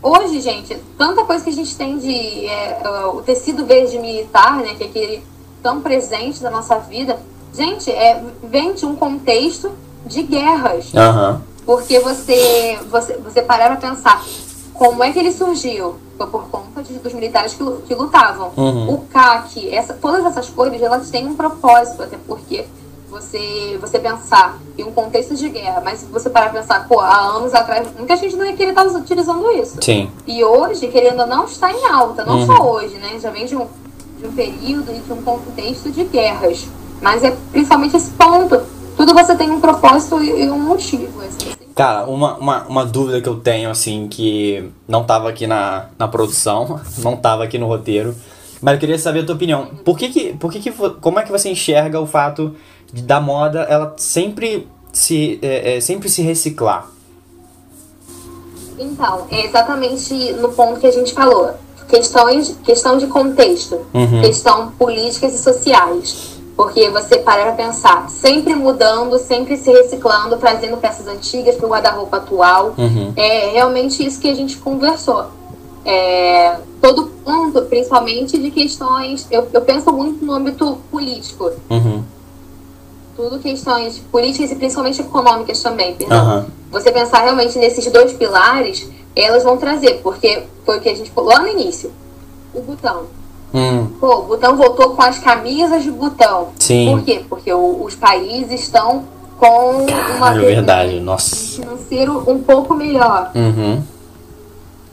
Hoje, 0.02 0.42
gente, 0.42 0.76
tanta 0.98 1.24
coisa 1.24 1.44
que 1.44 1.50
a 1.50 1.54
gente 1.54 1.76
tem 1.76 1.98
de. 1.98 2.48
É, 2.48 2.82
o 3.14 3.22
tecido 3.22 3.66
verde 3.66 3.98
militar, 3.98 4.58
né? 4.58 4.76
Que 4.76 4.84
é 4.84 4.88
aquele 4.88 5.24
tão 5.64 5.82
presente 5.82 6.44
na 6.44 6.50
nossa 6.50 6.78
vida. 6.80 7.18
Gente, 7.54 7.90
é, 7.90 8.22
vem 8.44 8.74
de 8.74 8.86
um 8.86 8.96
contexto 8.96 9.72
de 10.06 10.22
guerras. 10.24 10.92
Uhum. 10.94 11.40
Porque 11.66 12.00
você, 12.00 12.78
você, 12.90 13.18
você 13.18 13.42
parar 13.42 13.68
pra 13.68 13.90
pensar 13.90 14.24
como 14.74 15.04
é 15.04 15.12
que 15.12 15.20
ele 15.20 15.32
surgiu? 15.32 15.96
Foi 16.18 16.28
por 16.28 16.44
conta 16.50 16.84
de, 16.84 16.94
dos 16.96 17.14
militares 17.14 17.54
que, 17.54 17.64
que 17.88 17.96
lutavam. 17.96 18.52
Uhum. 18.56 18.94
O 18.94 18.98
CAC, 19.08 19.74
essa, 19.74 19.94
todas 19.94 20.26
essas 20.26 20.50
coisas, 20.50 20.82
elas 20.82 21.10
têm 21.10 21.26
um 21.26 21.36
propósito, 21.36 22.04
até 22.04 22.18
porque 22.28 22.66
você, 23.16 23.78
você 23.80 23.98
pensar 23.98 24.60
em 24.78 24.84
um 24.84 24.92
contexto 24.92 25.36
de 25.36 25.48
guerra, 25.48 25.82
mas 25.84 26.00
se 26.00 26.06
você 26.08 26.30
parar 26.30 26.50
pra 26.50 26.62
pensar, 26.62 26.86
pô, 26.88 27.00
há 27.00 27.18
anos 27.18 27.54
atrás, 27.54 27.88
muita 27.98 28.18
gente 28.18 28.36
não 28.36 28.46
ia 28.46 28.54
querer 28.54 28.72
estar 28.72 28.86
utilizando 28.86 29.50
isso. 29.52 29.78
Sim. 29.82 30.12
E 30.28 30.44
hoje, 30.44 30.88
querendo 30.90 31.22
ou 31.22 31.28
não, 31.28 31.46
está 31.46 31.72
em 31.72 31.86
alta. 31.86 32.26
Não 32.26 32.40
Uhum. 32.40 32.46
só 32.46 32.72
hoje, 32.74 32.96
né? 32.98 33.18
Já 33.22 33.30
vem 33.30 33.46
de 33.46 33.56
um, 33.56 33.68
de 34.20 34.28
um 34.28 34.34
período 34.34 34.92
e 34.92 35.00
de 35.00 35.14
um 35.14 35.22
contexto 35.22 35.90
de 35.90 36.04
guerras. 36.04 36.68
Mas 37.02 37.24
é 37.24 37.36
principalmente 37.52 37.96
esse 37.96 38.12
ponto. 38.12 38.62
Tudo 38.98 39.14
você 39.14 39.36
tem 39.36 39.50
um 39.50 39.60
propósito 39.62 40.22
e, 40.22 40.50
um 40.50 40.60
motivo. 40.60 41.22
Assim, 41.22 41.50
assim. 41.50 41.56
Cara, 41.74 42.06
uma, 42.06 42.36
uma, 42.36 42.64
uma 42.64 42.86
dúvida 42.86 43.22
que 43.22 43.28
eu 43.30 43.36
tenho, 43.38 43.70
assim, 43.70 44.08
que 44.10 44.70
não 44.88 45.04
tava 45.04 45.30
aqui 45.30 45.48
na, 45.48 45.88
na 45.98 46.08
produção, 46.08 46.80
não 47.00 47.16
tava 47.16 47.44
aqui 47.44 47.58
no 47.58 47.68
roteiro, 47.68 48.16
mas 48.62 48.76
eu 48.76 48.80
queria 48.80 48.98
saber 48.98 49.22
a 49.22 49.26
tua 49.26 49.36
opinião. 49.36 49.68
Por 49.84 49.98
que 49.98 50.10
que, 50.10 50.34
por 50.34 50.52
que 50.52 50.60
que, 50.60 50.72
como 50.72 51.20
é 51.20 51.24
que 51.24 51.32
você 51.32 51.50
enxerga 51.50 52.00
o 52.00 52.08
fato 52.08 52.56
da 53.02 53.20
moda, 53.20 53.62
ela 53.62 53.94
sempre 53.98 54.68
se, 54.92 55.40
é, 55.42 55.78
é, 55.78 55.82
sempre 55.82 56.10
se 56.10 56.22
reciclar? 56.22 56.88
Então, 58.78 59.26
é 59.32 59.46
exatamente 59.46 60.14
no 60.34 60.50
ponto 60.50 60.80
que 60.80 60.88
a 60.88 60.92
gente 60.92 61.14
falou. 61.14 61.52
Questões, 61.88 62.58
questão 62.64 62.98
de 62.98 63.08
contexto, 63.08 63.80
Uhum. 63.94 64.22
questão 64.22 64.72
políticas 64.72 65.34
e 65.34 65.38
sociais. 65.38 66.36
Porque 66.56 66.90
você 66.90 67.18
para 67.18 67.44
pra 67.44 67.66
pensar, 67.66 68.10
sempre 68.10 68.56
mudando, 68.56 69.20
sempre 69.20 69.58
se 69.58 69.70
reciclando, 69.70 70.38
trazendo 70.38 70.78
peças 70.78 71.06
antigas 71.06 71.56
para 71.56 71.66
o 71.66 71.70
guarda-roupa 71.70 72.18
atual. 72.18 72.74
Uhum. 72.78 73.12
É 73.18 73.50
realmente 73.52 74.06
isso 74.06 74.22
que 74.22 74.30
a 74.30 74.34
gente 74.34 74.58
conversou. 74.58 75.26
É, 75.84 76.58
todo 76.82 77.08
ponto, 77.24 77.62
principalmente 77.64 78.38
de 78.38 78.50
questões. 78.52 79.28
Eu, 79.30 79.48
eu 79.52 79.62
penso 79.62 79.92
muito 79.92 80.24
no 80.24 80.32
âmbito 80.32 80.78
político. 80.90 81.52
Uhum. 81.70 81.95
Tudo 83.16 83.40
questões 83.40 84.00
políticas 84.12 84.52
e 84.52 84.56
principalmente 84.56 85.00
econômicas 85.02 85.62
também, 85.64 85.96
Aham. 86.12 86.46
você 86.70 86.92
pensar 86.92 87.20
realmente 87.24 87.58
nesses 87.58 87.90
dois 87.90 88.12
pilares, 88.12 88.90
elas 89.16 89.44
vão 89.44 89.56
trazer, 89.56 90.02
porque 90.04 90.44
foi 90.66 90.78
o 90.78 90.82
que 90.82 90.90
a 90.90 90.96
gente 90.96 91.10
falou 91.12 91.30
lá 91.32 91.40
no 91.40 91.48
início. 91.48 91.92
O 92.54 92.62
botão. 92.62 93.04
Hum, 93.54 93.88
Pô, 94.02 94.16
o 94.18 94.22
botão 94.24 94.58
voltou 94.58 94.90
com 94.90 95.02
as 95.02 95.18
camisas 95.18 95.84
de 95.84 95.92
botão. 95.92 96.50
Sim. 96.60 96.92
Por 96.92 97.06
quê? 97.06 97.24
Porque 97.30 97.54
o- 97.54 97.84
os 97.86 97.96
países 97.96 98.62
estão 98.64 99.06
com 99.40 99.86
uma 99.86 99.86
Caralho, 100.20 100.42
verdade, 100.42 101.00
nossa. 101.00 101.36
financeiro 101.62 102.24
um 102.30 102.40
pouco 102.44 102.74
melhor. 102.74 103.32
Uhum. 103.34 103.82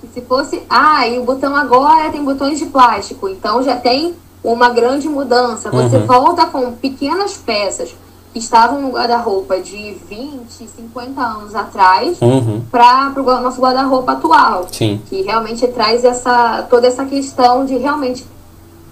Que 0.00 0.08
se 0.14 0.20
fosse, 0.20 0.62
ah, 0.70 1.08
e 1.08 1.18
o 1.18 1.24
botão 1.24 1.56
agora 1.56 2.10
tem 2.10 2.24
botões 2.24 2.58
de 2.60 2.66
plástico, 2.66 3.28
então 3.28 3.62
já 3.64 3.76
tem 3.76 4.14
uma 4.44 4.68
grande 4.68 5.08
mudança. 5.08 5.70
Você 5.70 5.96
Uhum. 5.96 6.06
volta 6.06 6.46
com 6.46 6.72
pequenas 6.72 7.34
peças 7.34 7.92
estavam 8.34 8.80
no 8.80 8.90
guarda-roupa 8.90 9.58
de 9.60 9.94
20, 10.08 10.48
50 10.50 11.20
anos 11.20 11.54
atrás 11.54 12.18
Uhum. 12.20 12.62
para 12.70 13.12
o 13.16 13.22
nosso 13.42 13.60
guarda-roupa 13.60 14.12
atual, 14.12 14.66
Sim. 14.70 15.00
que 15.08 15.22
realmente 15.22 15.66
traz 15.68 16.04
essa 16.04 16.62
toda 16.70 16.86
essa 16.86 17.04
questão 17.04 17.64
de 17.66 17.76
realmente 17.76 18.24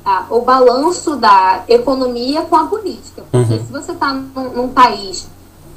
ah, 0.05 0.25
o 0.31 0.41
balanço 0.41 1.17
da 1.17 1.63
economia 1.69 2.43
com 2.43 2.57
a 2.57 2.67
política. 2.67 3.23
Porque 3.31 3.53
Uhum. 3.55 3.67
se 3.67 3.73
você 3.73 3.93
está 3.93 4.13
num, 4.13 4.51
num 4.55 4.69
país 4.69 5.27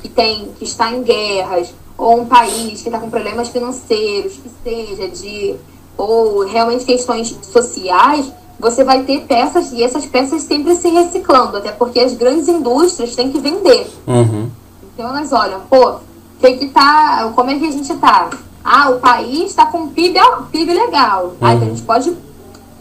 que 0.02 0.10
tem 0.10 0.52
que 0.58 0.64
está 0.66 0.92
em 0.92 1.02
guerras 1.04 1.74
ou 1.98 2.22
um 2.22 2.26
país 2.26 2.82
que 2.82 2.90
está 2.90 3.00
com 3.00 3.10
problemas 3.10 3.48
financeiros, 3.50 4.34
que 4.34 4.50
seja 4.64 5.08
de 5.10 5.56
ou 5.96 6.44
realmente 6.46 6.86
questões 6.86 7.38
sociais, 7.44 8.32
você 8.60 8.84
vai 8.84 9.04
ter 9.04 9.22
peças 9.22 9.72
e 9.72 9.84
essas 9.84 10.06
peças 10.06 10.44
sempre 10.44 10.76
se 10.76 10.90
reciclando, 10.90 11.58
até 11.58 11.72
porque 11.72 12.00
as 12.00 12.14
grandes 12.14 12.48
indústrias 12.48 13.16
têm 13.16 13.32
que 13.32 13.40
vender. 13.40 13.92
Uhum. 14.08 14.50
Então 14.94 15.10
elas 15.10 15.32
olham, 15.32 15.62
pô, 15.70 15.96
que 16.40 16.58
que 16.58 16.68
tá, 16.70 17.32
como 17.36 17.50
é 17.50 17.58
que 17.58 17.68
a 17.68 17.72
gente 17.72 17.94
tá? 17.96 18.30
Ah, 18.64 18.90
o 18.90 19.00
país 19.00 19.54
tá 19.54 19.66
com 19.66 19.80
um 19.80 19.90
PIB, 19.90 20.20
PIB 20.52 20.74
legal. 20.74 21.34
Ah, 21.42 21.54
então 21.54 21.68
a 21.68 21.72
gente 21.72 21.82
pode 21.82 22.16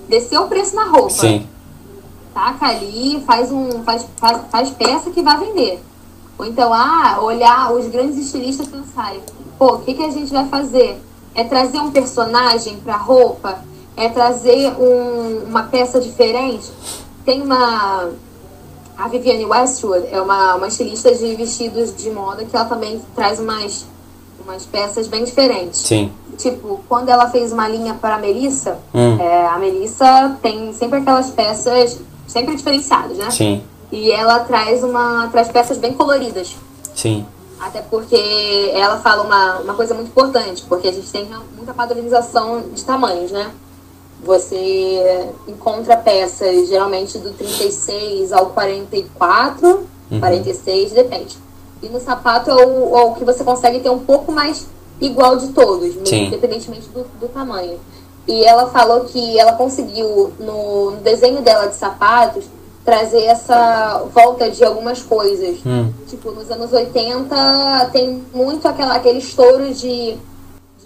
descer 0.09 0.39
o 0.39 0.47
preço 0.47 0.77
na 0.77 0.85
roupa. 0.85 1.11
Sim. 1.11 1.47
Taca 2.35 2.67
ali, 2.67 3.23
faz 3.27 3.51
um 3.51 3.83
faz, 3.83 4.07
faz, 4.17 4.41
faz 4.51 4.71
peça 4.71 5.11
que 5.11 5.23
vai 5.23 5.39
vender. 5.39 5.83
Ou 6.39 6.47
então, 6.47 6.73
ah, 6.73 7.19
olhar 7.21 7.73
os 7.73 7.87
grandes 7.89 8.17
estilistas 8.19 8.67
pensarem, 8.69 9.21
pô, 9.59 9.75
o 9.75 9.79
que, 9.81 9.95
que 9.95 10.03
a 10.03 10.11
gente 10.11 10.33
vai 10.33 10.47
fazer? 10.49 11.01
É 11.35 11.45
trazer 11.45 11.79
um 11.79 11.91
personagem 11.91 12.79
pra 12.79 12.97
roupa? 12.97 13.59
É 13.97 14.09
trazer 14.09 14.73
um- 14.79 15.45
uma 15.49 15.65
peça 15.65 16.01
diferente? 16.01 16.71
Tem 17.25 17.43
uma 17.43 18.11
a 18.97 19.09
Vivienne 19.09 19.45
Westwood 19.47 20.07
é 20.13 20.21
uma, 20.21 20.55
uma 20.57 20.69
estilista 20.69 21.13
de 21.15 21.35
vestidos 21.35 21.97
de 21.97 22.11
moda 22.11 22.45
que 22.45 22.55
ela 22.55 22.67
também 22.67 23.01
traz 23.15 23.41
umas, 23.41 23.87
umas 24.45 24.65
peças 24.67 25.09
bem 25.09 25.25
diferentes. 25.25 25.81
Sim. 25.81 26.13
Tipo, 26.37 26.81
quando 26.89 27.09
ela 27.09 27.29
fez 27.31 27.53
uma 27.53 27.67
linha 27.69 27.95
para 27.95 28.17
a 28.17 28.19
Melissa, 28.19 28.79
Hum. 28.95 29.19
é, 29.21 29.47
a 29.47 29.59
Melissa 29.59 30.37
tem 30.43 30.73
sempre 30.75 30.99
aquelas 30.99 31.31
peças 31.31 31.99
sempre 32.29 32.55
diferenciadas, 32.55 33.17
né? 33.17 33.31
Sim. 33.31 33.63
E 33.91 34.11
ela 34.13 34.41
traz 34.41 34.83
uma 34.85 35.29
traz 35.33 35.49
peças 35.49 35.79
bem 35.79 35.95
coloridas. 35.95 36.55
Sim. 36.95 37.27
Até 37.61 37.81
porque 37.83 38.71
ela 38.75 38.99
fala 38.99 39.23
uma, 39.23 39.59
uma 39.61 39.75
coisa 39.75 39.95
muito 39.95 40.09
importante, 40.09 40.65
porque 40.69 40.89
a 40.89 40.93
gente 40.93 41.11
tem 41.11 41.29
muita 41.57 41.73
padronização 41.75 42.63
de 42.75 42.85
tamanhos, 42.85 43.31
né? 43.33 43.51
Você 44.23 45.29
encontra 45.49 45.97
peças 45.97 46.69
geralmente 46.69 47.19
do 47.19 47.33
36 47.33 48.33
ao 48.33 48.47
44, 48.47 49.87
46, 50.21 50.93
depende. 50.93 51.37
E 51.83 51.89
no 51.89 52.01
sapato 52.01 52.51
é 52.51 52.55
o, 52.55 52.97
é 52.97 53.03
o 53.03 53.15
que 53.15 53.25
você 53.25 53.43
consegue 53.43 53.81
ter 53.81 53.91
um 53.91 53.99
pouco 53.99 54.31
mais 54.31 54.67
igual 55.01 55.37
de 55.37 55.49
todos, 55.49 55.95
Sim. 56.05 56.27
independentemente 56.27 56.89
do, 56.91 57.05
do 57.19 57.29
tamanho. 57.29 57.79
E 58.27 58.45
ela 58.45 58.69
falou 58.69 59.01
que 59.01 59.39
ela 59.39 59.55
conseguiu, 59.55 60.33
no, 60.39 60.93
no 60.93 60.97
desenho 60.99 61.43
dela 61.43 61.67
de 61.67 61.75
sapatos, 61.75 62.45
trazer 62.85 63.25
essa 63.25 64.05
volta 64.13 64.49
de 64.51 64.65
algumas 64.65 65.03
coisas. 65.03 65.59
Hum. 65.67 65.93
Tipo, 66.07 66.31
nos 66.31 66.51
anos 66.51 66.73
80 66.73 67.91
tem 67.93 68.23
muito 68.33 68.67
aquela, 68.69 68.95
aquele 68.95 69.19
estouro 69.19 69.75
de, 69.75 70.17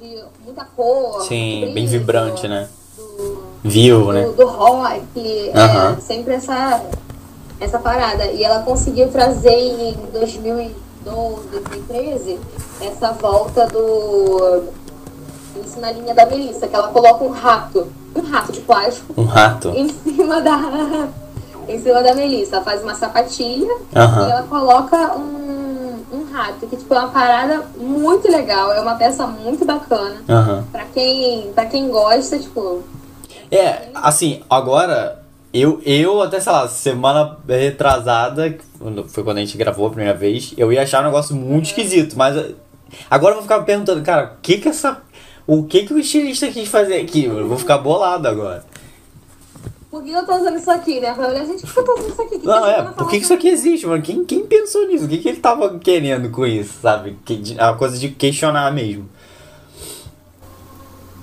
de 0.01 0.24
muita 0.45 0.64
cor. 0.64 1.22
Sim, 1.22 1.72
bem 1.74 1.87
vibrante, 1.87 2.49
né? 2.49 2.68
Do, 3.66 3.70
Vivo, 3.70 4.12
né? 4.12 4.22
do, 4.22 4.32
do 4.32 4.46
rock, 4.46 5.00
é, 5.16 6.00
sempre 6.00 6.34
essa, 6.34 6.82
essa 7.60 7.78
parada. 7.78 8.26
E 8.26 8.44
ela 8.44 8.62
conseguiu 8.62 9.08
trazer 9.08 9.50
em 9.50 9.96
2012, 10.12 11.48
2013, 11.48 12.38
essa 12.80 13.12
volta 13.12 13.66
do. 13.66 14.64
Isso 15.64 15.80
na 15.80 15.90
linha 15.90 16.14
da 16.14 16.26
Melissa, 16.26 16.68
que 16.68 16.76
ela 16.76 16.88
coloca 16.88 17.24
um 17.24 17.30
rato, 17.30 17.88
um 18.14 18.20
rato 18.20 18.52
de 18.52 18.60
plástico, 18.60 19.14
Um 19.16 19.24
rato. 19.24 19.70
em 19.70 19.88
cima 19.88 20.40
da. 20.40 21.08
em 21.68 21.82
cima 21.82 22.02
da 22.02 22.14
Melissa. 22.14 22.56
Ela 22.56 22.64
faz 22.64 22.82
uma 22.82 22.94
sapatilha 22.94 23.74
e 23.92 24.30
ela 24.30 24.44
coloca 24.48 25.16
um, 25.16 25.96
um 26.12 26.32
rato, 26.32 26.66
que 26.68 26.76
tipo, 26.76 26.94
é 26.94 26.98
uma 27.00 27.08
parada 27.08 27.64
muito 27.76 28.30
legal, 28.30 28.72
é 28.72 28.80
uma 28.80 28.94
peça 28.94 29.26
muito 29.26 29.64
bacana. 29.64 30.16
Aham. 30.28 30.64
Pra 30.70 30.84
quem, 30.94 31.50
pra 31.52 31.66
quem 31.66 31.88
gosta, 31.88 32.38
tipo, 32.38 32.84
É, 33.51 33.88
assim, 33.94 34.42
agora, 34.49 35.22
eu, 35.53 35.80
eu 35.84 36.22
até, 36.22 36.40
sei 36.40 36.53
lá, 36.53 36.68
semana 36.68 37.38
retrasada, 37.49 38.59
foi 39.09 39.24
quando 39.24 39.38
a 39.38 39.40
gente 39.40 39.57
gravou 39.57 39.86
a 39.86 39.90
primeira 39.90 40.14
vez, 40.14 40.53
eu 40.57 40.72
ia 40.72 40.82
achar 40.82 41.03
um 41.03 41.07
negócio 41.07 41.34
muito 41.34 41.66
esquisito, 41.66 42.16
mas 42.16 42.36
eh, 42.36 42.53
agora 43.11 43.32
eu 43.32 43.36
vou 43.36 43.42
ficar 43.42 43.62
perguntando, 43.62 44.03
cara, 44.03 44.34
o 44.36 44.40
que 44.42 44.59
que 44.59 44.68
essa. 44.68 45.03
O 45.47 45.62
que 45.62 45.86
que 45.86 45.94
o 45.94 45.99
estilista 45.99 46.49
quis 46.49 46.68
fazer 46.68 46.97
aqui? 47.01 47.26
Eu 47.26 47.47
vou 47.47 47.57
ficar 47.57 47.78
bolado 47.78 48.26
agora. 48.26 48.64
por 49.88 50.03
que 50.03 50.11
eu 50.11 50.26
tô 50.26 50.34
usando 50.34 50.57
isso 50.57 50.70
aqui, 50.70 50.99
né? 50.99 51.11
Eu 51.11 51.14
falei, 51.14 51.36
olha, 51.36 51.47
gente, 51.47 51.64
por 51.64 51.72
que 51.72 51.78
eu 51.78 51.84
tô 51.84 51.92
usando 51.94 52.12
isso 52.12 52.22
aqui? 52.22 52.38
Que 52.40 52.47
Não, 52.47 52.62
que 52.62 52.68
é, 52.68 52.82
por 52.82 53.09
que, 53.09 53.18
que 53.18 53.24
isso 53.24 53.32
aqui 53.32 53.49
existe, 53.49 53.86
mano? 53.86 54.03
Quem, 54.03 54.24
quem 54.24 54.44
pensou 54.44 54.88
nisso? 54.88 55.05
O 55.05 55.09
que, 55.09 55.18
que 55.18 55.28
ele 55.28 55.38
tava 55.38 55.78
querendo 55.78 56.30
com 56.30 56.44
isso, 56.44 56.80
sabe? 56.82 57.16
Que, 57.24 57.55
a 57.59 57.74
coisa 57.74 57.97
de 57.97 58.09
questionar 58.09 58.72
mesmo. 58.72 59.09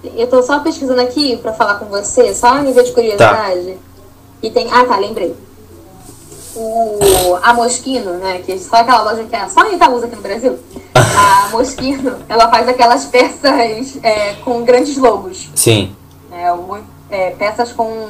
Eu 0.04 0.28
tô 0.28 0.44
só 0.44 0.60
pesquisando 0.60 1.00
aqui 1.00 1.38
pra 1.38 1.54
falar 1.54 1.76
com 1.76 1.86
você, 1.86 2.34
só 2.34 2.48
a 2.48 2.62
nível 2.62 2.84
de 2.84 2.92
curiosidade. 2.92 3.78
E 4.42 4.52
tem. 4.52 4.68
Ah, 4.72 4.86
tá, 4.86 4.98
lembrei. 4.98 5.34
O, 6.56 7.36
a 7.42 7.54
Moschino, 7.54 8.14
né? 8.16 8.42
Que 8.46 8.60
só 8.60 8.76
aquela 8.78 9.04
loja 9.04 9.24
que 9.24 9.36
é 9.36 9.48
só 9.48 9.62
a 9.62 9.64
Anitta 9.64 9.90
usa 9.90 10.06
aqui 10.06 10.16
no 10.16 10.22
Brasil. 10.22 10.60
A 11.16 11.50
Moschino, 11.50 12.18
ela 12.28 12.50
faz 12.50 12.68
aquelas 12.68 13.06
peças 13.06 13.98
é, 14.04 14.34
com 14.44 14.64
grandes 14.64 14.98
logos. 14.98 15.50
Sim. 15.56 15.96
É, 16.32 16.48
é, 17.10 17.30
peças 17.32 17.72
com. 17.72 18.08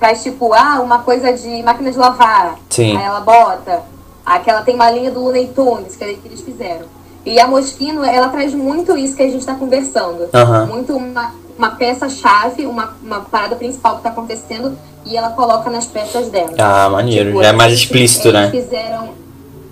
Faz 0.00 0.22
tipo, 0.22 0.52
ah, 0.52 0.80
uma 0.80 1.00
coisa 1.00 1.32
de 1.32 1.62
máquina 1.62 1.90
de 1.90 1.98
lavar. 1.98 2.58
Sim. 2.70 2.96
Aí 2.96 3.04
ela 3.04 3.20
bota. 3.20 3.82
Aquela 4.24 4.62
tem 4.62 4.74
uma 4.74 4.90
linha 4.90 5.10
do 5.10 5.20
Looney 5.20 5.48
Tunes 5.48 5.96
que, 5.96 6.14
que 6.14 6.28
eles 6.28 6.40
fizeram. 6.40 6.86
E 7.24 7.40
a 7.40 7.46
Moschino, 7.46 8.04
ela 8.04 8.28
traz 8.28 8.52
muito 8.54 8.96
isso 8.98 9.16
que 9.16 9.22
a 9.22 9.26
gente 9.26 9.38
está 9.38 9.54
conversando. 9.54 10.28
Aham. 10.34 10.66
Muito 10.66 10.94
uma, 10.94 11.32
uma 11.58 11.70
peça-chave, 11.70 12.66
uma, 12.66 12.94
uma 13.02 13.20
parada 13.20 13.56
principal 13.56 13.92
que 13.94 13.98
está 14.00 14.10
acontecendo 14.10 14.76
e 15.06 15.16
ela 15.16 15.30
coloca 15.30 15.70
nas 15.70 15.86
peças 15.86 16.28
dela. 16.28 16.52
Ah, 16.58 16.88
maneiro. 16.90 17.30
Tipo, 17.30 17.42
Já 17.42 17.48
é 17.48 17.52
mais 17.52 17.72
eles- 17.72 17.80
explícito, 17.82 18.28
eles 18.28 18.40
né? 18.40 18.50
fizeram. 18.50 19.08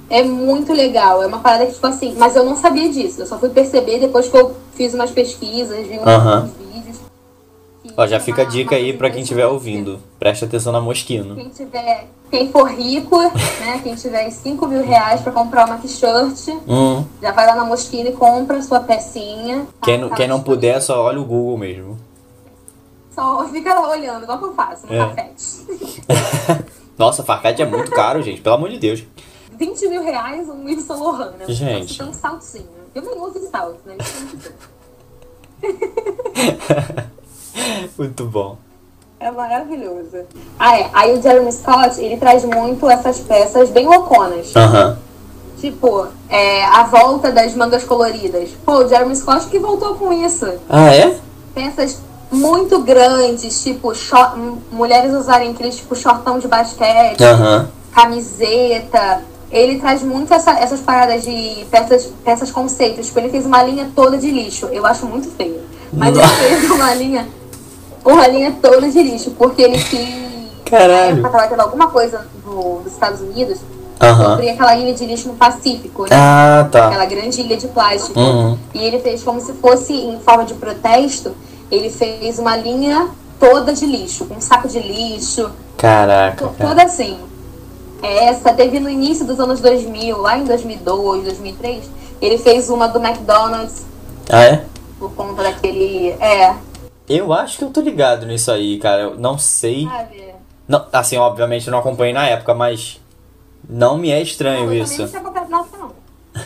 É 0.08 0.22
muito 0.22 0.72
legal. 0.72 1.22
É 1.22 1.26
uma 1.26 1.38
parada 1.40 1.66
que, 1.66 1.72
tipo 1.74 1.86
assim, 1.86 2.14
mas 2.18 2.36
eu 2.36 2.44
não 2.44 2.56
sabia 2.56 2.88
disso. 2.88 3.20
Eu 3.22 3.26
só 3.26 3.38
fui 3.38 3.48
perceber 3.50 3.98
depois 3.98 4.28
que 4.28 4.36
eu 4.36 4.54
fiz 4.74 4.94
umas 4.94 5.10
pesquisas, 5.10 5.86
vi 5.86 5.98
uns 5.98 6.06
Aham. 6.06 6.50
vídeos. 6.58 6.96
Ó, 7.96 8.06
já 8.06 8.20
fica 8.20 8.42
a 8.42 8.44
dica 8.44 8.76
aí 8.76 8.92
pra 8.96 9.10
quem 9.10 9.22
estiver 9.22 9.46
ouvindo. 9.46 10.00
Preste 10.18 10.44
atenção 10.44 10.72
na 10.72 10.80
Mosquino. 10.80 11.34
Quem 11.34 11.48
tiver. 11.48 12.06
Quem 12.30 12.50
for 12.50 12.70
rico, 12.70 13.18
né? 13.20 13.80
Quem 13.82 13.94
tiver 13.94 14.30
5 14.30 14.66
mil 14.66 14.82
reais 14.84 15.20
pra 15.20 15.32
comprar 15.32 15.66
uma 15.66 15.76
t-shirt, 15.78 16.48
Hum. 16.66 17.04
já 17.20 17.32
vai 17.32 17.46
lá 17.46 17.54
na 17.56 17.64
Moschino 17.64 18.08
e 18.08 18.12
compra 18.12 18.62
sua 18.62 18.80
pecinha. 18.80 19.66
tá? 19.80 19.84
Quem, 19.86 19.98
não- 19.98 20.08
Tá 20.08 20.16
quem 20.16 20.28
não 20.28 20.40
puder, 20.42 20.80
só 20.80 21.02
olha 21.02 21.20
o 21.20 21.24
Google 21.24 21.58
mesmo. 21.58 21.98
Só 23.14 23.46
fica 23.48 23.74
lá 23.74 23.90
olhando, 23.90 24.22
igual 24.22 24.38
que 24.38 24.44
eu 24.44 24.54
faço 24.54 24.86
no 24.86 24.94
É. 24.94 24.98
café. 24.98 25.30
Nossa, 26.96 27.22
Farfetch 27.22 27.60
é 27.60 27.66
muito 27.66 27.90
caro, 27.90 28.22
gente. 28.22 28.40
Pelo 28.40 28.54
amor 28.54 28.70
de 28.70 28.78
Deus. 28.78 29.04
20 29.58 29.88
mil 29.88 30.02
reais 30.02 30.48
um 30.48 30.66
Yves 30.68 30.84
Saint 30.84 31.00
Laurent, 31.00 31.32
né? 31.36 31.44
Gente. 31.48 31.98
Tem 31.98 32.06
um 32.08 32.12
saltinho. 32.14 32.68
Eu 32.94 33.02
nem 33.02 33.18
uso 33.20 33.40
salto, 33.50 33.78
né? 33.84 33.96
Muito 37.98 38.24
bom. 38.24 38.56
É 39.20 39.30
maravilhoso. 39.30 40.18
Ah, 40.58 40.78
é. 40.78 40.90
Aí 40.92 41.16
o 41.16 41.22
Jeremy 41.22 41.52
Scott, 41.52 42.00
ele 42.00 42.16
traz 42.16 42.44
muito 42.44 42.90
essas 42.90 43.18
peças 43.20 43.70
bem 43.70 43.86
louconas. 43.86 44.54
Aham. 44.56 44.98
Tipo, 45.60 46.08
é, 46.28 46.64
a 46.64 46.82
volta 46.84 47.30
das 47.30 47.54
mangas 47.54 47.84
coloridas. 47.84 48.50
Pô, 48.66 48.78
o 48.78 48.88
Jeremy 48.88 49.14
Scott 49.14 49.46
que 49.46 49.60
voltou 49.60 49.94
com 49.94 50.12
isso. 50.12 50.44
Ah, 50.68 50.92
é? 50.92 51.16
Peças 51.54 52.00
muito 52.32 52.80
grandes, 52.80 53.62
tipo, 53.62 53.94
short- 53.94 54.36
mulheres 54.72 55.12
usarem 55.14 55.50
aqueles 55.52 55.76
tipo 55.76 55.94
shortão 55.94 56.38
de 56.40 56.48
basquete, 56.48 57.22
Aham. 57.22 57.68
camiseta. 57.94 59.22
Ele 59.52 59.78
traz 59.78 60.02
muito 60.02 60.32
essa- 60.32 60.58
essas 60.58 60.80
paradas 60.80 61.22
de 61.22 61.64
peças, 61.70 62.06
peças 62.24 62.50
conceitos. 62.50 63.06
Tipo, 63.06 63.20
ele 63.20 63.28
fez 63.28 63.44
uma 63.46 63.62
linha 63.62 63.88
toda 63.94 64.16
de 64.16 64.30
lixo. 64.30 64.66
Eu 64.72 64.84
acho 64.86 65.04
muito 65.06 65.28
feio. 65.36 65.60
Mas 65.92 66.16
ele 66.16 66.26
fez 66.26 66.70
uma 66.70 66.94
linha, 66.94 67.28
uma 68.04 68.26
linha 68.28 68.54
toda 68.60 68.88
de 68.90 69.02
lixo. 69.02 69.30
Porque 69.32 69.62
ele 69.62 69.78
quis. 69.82 70.22
Caralho. 70.64 71.16
Na 71.22 71.28
época 71.28 71.28
tava 71.30 71.48
tendo 71.48 71.60
alguma 71.60 71.88
coisa 71.88 72.26
do- 72.44 72.80
dos 72.82 72.92
Estados 72.92 73.20
Unidos. 73.20 73.58
Sobre 74.16 74.50
aquela 74.50 74.74
ilha 74.76 74.92
de 74.94 75.06
lixo 75.06 75.28
no 75.28 75.34
Pacífico, 75.34 76.02
né? 76.02 76.08
Ah, 76.12 76.66
tá. 76.72 76.88
Aquela 76.88 77.04
grande 77.04 77.40
ilha 77.40 77.56
de 77.56 77.68
plástico. 77.68 78.18
Uhum. 78.18 78.58
E 78.74 78.78
ele 78.82 78.98
fez 78.98 79.22
como 79.22 79.40
se 79.40 79.52
fosse 79.52 79.92
em 79.92 80.18
forma 80.18 80.44
de 80.44 80.54
protesto. 80.54 81.32
Ele 81.70 81.88
fez 81.88 82.36
uma 82.40 82.56
linha 82.56 83.08
toda 83.38 83.72
de 83.72 83.86
lixo, 83.86 84.24
com 84.24 84.34
um 84.34 84.40
saco 84.40 84.66
de 84.66 84.80
lixo, 84.80 85.48
Caraca, 85.76 86.36
to- 86.48 86.52
cara. 86.58 86.68
toda 86.70 86.82
assim. 86.82 87.16
Essa 88.02 88.52
teve 88.52 88.80
no 88.80 88.90
início 88.90 89.24
dos 89.24 89.38
anos 89.38 89.60
2000, 89.60 90.18
lá 90.20 90.36
em 90.36 90.44
2002, 90.44 91.22
2003. 91.24 91.84
Ele 92.20 92.38
fez 92.38 92.68
uma 92.70 92.88
do 92.88 92.98
McDonald's 92.98 93.84
Ah, 94.28 94.42
é? 94.44 94.64
por 94.98 95.12
conta 95.12 95.44
daquele. 95.44 96.08
É, 96.20 96.52
Eu 97.14 97.32
acho 97.32 97.58
que 97.58 97.64
eu 97.64 97.70
tô 97.70 97.80
ligado 97.80 98.26
nisso 98.26 98.50
aí, 98.50 98.78
cara. 98.78 99.02
Eu 99.02 99.18
não 99.18 99.36
sei. 99.38 99.84
sabe? 99.86 100.32
Não, 100.68 100.86
assim, 100.92 101.16
obviamente 101.16 101.66
eu 101.66 101.70
não 101.72 101.78
acompanhei 101.80 102.12
na 102.14 102.26
época, 102.26 102.54
mas 102.54 103.00
não 103.68 103.98
me 103.98 104.10
é 104.10 104.20
estranho 104.22 104.66
Não, 104.66 104.72
eu 104.74 104.82
isso. 104.84 105.02
não 105.50 105.66
não. 105.78 105.92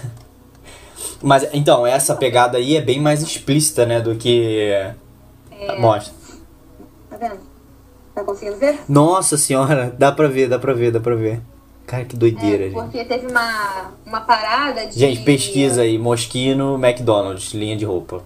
Mas 1.22 1.48
então, 1.52 1.86
essa 1.86 2.14
pegada 2.14 2.58
aí 2.58 2.76
é 2.76 2.80
bem 2.80 3.00
mais 3.00 3.22
explícita, 3.22 3.86
né, 3.86 4.00
do 4.00 4.14
que 4.16 4.70
mostra. 5.78 6.12
Tá 7.08 7.16
vendo? 7.16 7.38
Tá 8.14 8.22
conseguindo 8.24 8.56
ver? 8.58 8.80
Nossa 8.88 9.36
senhora, 9.38 9.94
dá 9.98 10.12
pra 10.12 10.28
ver, 10.28 10.48
dá 10.48 10.58
pra 10.58 10.72
ver, 10.74 10.90
dá 10.90 11.00
pra 11.00 11.14
ver. 11.14 11.40
Cara, 11.86 12.04
que 12.04 12.16
doideira, 12.16 12.64
É, 12.64 12.68
gente. 12.68 12.74
porque 12.74 13.04
teve 13.04 13.26
uma, 13.28 13.92
uma 14.04 14.20
parada 14.22 14.86
de. 14.86 14.98
Gente, 14.98 15.22
pesquisa 15.22 15.82
aí, 15.82 15.96
Moschino, 15.98 16.74
McDonald's, 16.74 17.54
linha 17.54 17.76
de 17.76 17.84
roupa. 17.84 18.22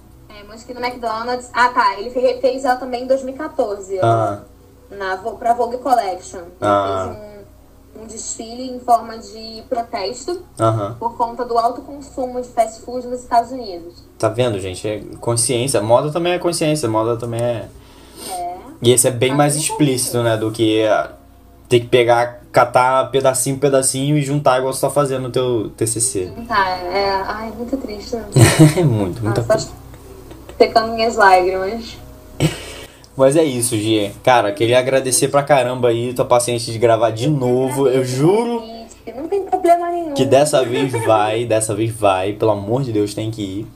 É, 0.50 0.52
Mosquito 0.52 0.80
McDonald's. 0.80 1.48
Ah, 1.52 1.68
tá. 1.68 1.98
Ele 1.98 2.10
fe- 2.10 2.38
fez 2.40 2.64
ela 2.64 2.76
também 2.76 3.04
em 3.04 3.06
2014. 3.06 3.98
ó, 4.02 4.04
Ah. 4.06 4.40
Na, 4.90 5.16
pra 5.16 5.54
Vogue 5.54 5.78
Collection. 5.78 6.40
Ele 6.40 6.48
Ah. 6.60 7.14
fez 7.14 7.16
um, 7.96 8.02
um 8.02 8.06
desfile 8.06 8.70
em 8.70 8.80
forma 8.80 9.18
de 9.18 9.62
protesto 9.68 10.42
por 10.98 11.16
conta 11.16 11.44
do 11.44 11.56
alto 11.56 11.82
consumo 11.82 12.40
de 12.40 12.48
fast 12.48 12.80
food 12.82 13.06
nos 13.06 13.20
Estados 13.20 13.52
Unidos. 13.52 14.02
Tá 14.18 14.28
vendo, 14.28 14.58
gente? 14.58 14.86
É 14.88 15.00
consciência. 15.20 15.80
Moda 15.80 16.10
também 16.10 16.32
é 16.32 16.38
consciência, 16.38 16.88
moda 16.88 17.16
também 17.16 17.40
é. 17.40 17.68
É. 18.30 18.56
E 18.82 18.90
esse 18.92 19.06
é 19.06 19.10
bem 19.10 19.32
Ah, 19.32 19.36
mais 19.36 19.52
bem 19.54 19.62
explícito, 19.62 20.22
né? 20.22 20.36
Do 20.36 20.50
que 20.50 20.84
ah, 20.86 21.12
ter 21.68 21.80
que 21.80 21.86
pegar, 21.86 22.40
catar 22.50 23.10
pedacinho, 23.12 23.58
pedacinho 23.58 24.18
e 24.18 24.22
juntar 24.22 24.58
igual 24.58 24.72
você 24.72 24.80
tá 24.80 24.90
fazendo 24.90 25.22
no 25.22 25.30
teu 25.30 25.70
TCC. 25.76 26.32
Tá, 26.48 26.68
é. 26.70 27.10
Ai, 27.26 27.52
muito 27.56 27.76
triste. 27.76 28.16
Né? 28.16 28.24
É 28.78 28.82
muito, 28.82 29.20
coisa. 29.22 29.58
só 29.58 29.70
secando 30.60 30.92
minhas 30.92 31.16
lágrimas. 31.16 31.96
Mas 33.16 33.34
é 33.34 33.42
isso, 33.42 33.76
Gia. 33.78 34.12
Cara, 34.22 34.52
queria 34.52 34.78
agradecer 34.78 35.28
pra 35.28 35.42
caramba 35.42 35.88
aí 35.88 36.12
tua 36.12 36.24
paciência 36.26 36.70
de 36.72 36.78
gravar 36.78 37.10
de 37.10 37.28
novo. 37.30 37.88
Eu 37.88 38.04
juro 38.04 38.62
Não 39.16 39.26
tem 39.26 39.42
problema 39.42 39.90
nenhum. 39.90 40.12
que 40.14 40.24
dessa 40.24 40.62
vez 40.64 40.92
vai, 41.06 41.44
dessa 41.46 41.74
vez 41.74 41.90
vai. 41.90 42.34
Pelo 42.34 42.50
amor 42.50 42.82
de 42.82 42.92
Deus, 42.92 43.14
tem 43.14 43.30
que 43.30 43.42
ir. 43.42 43.66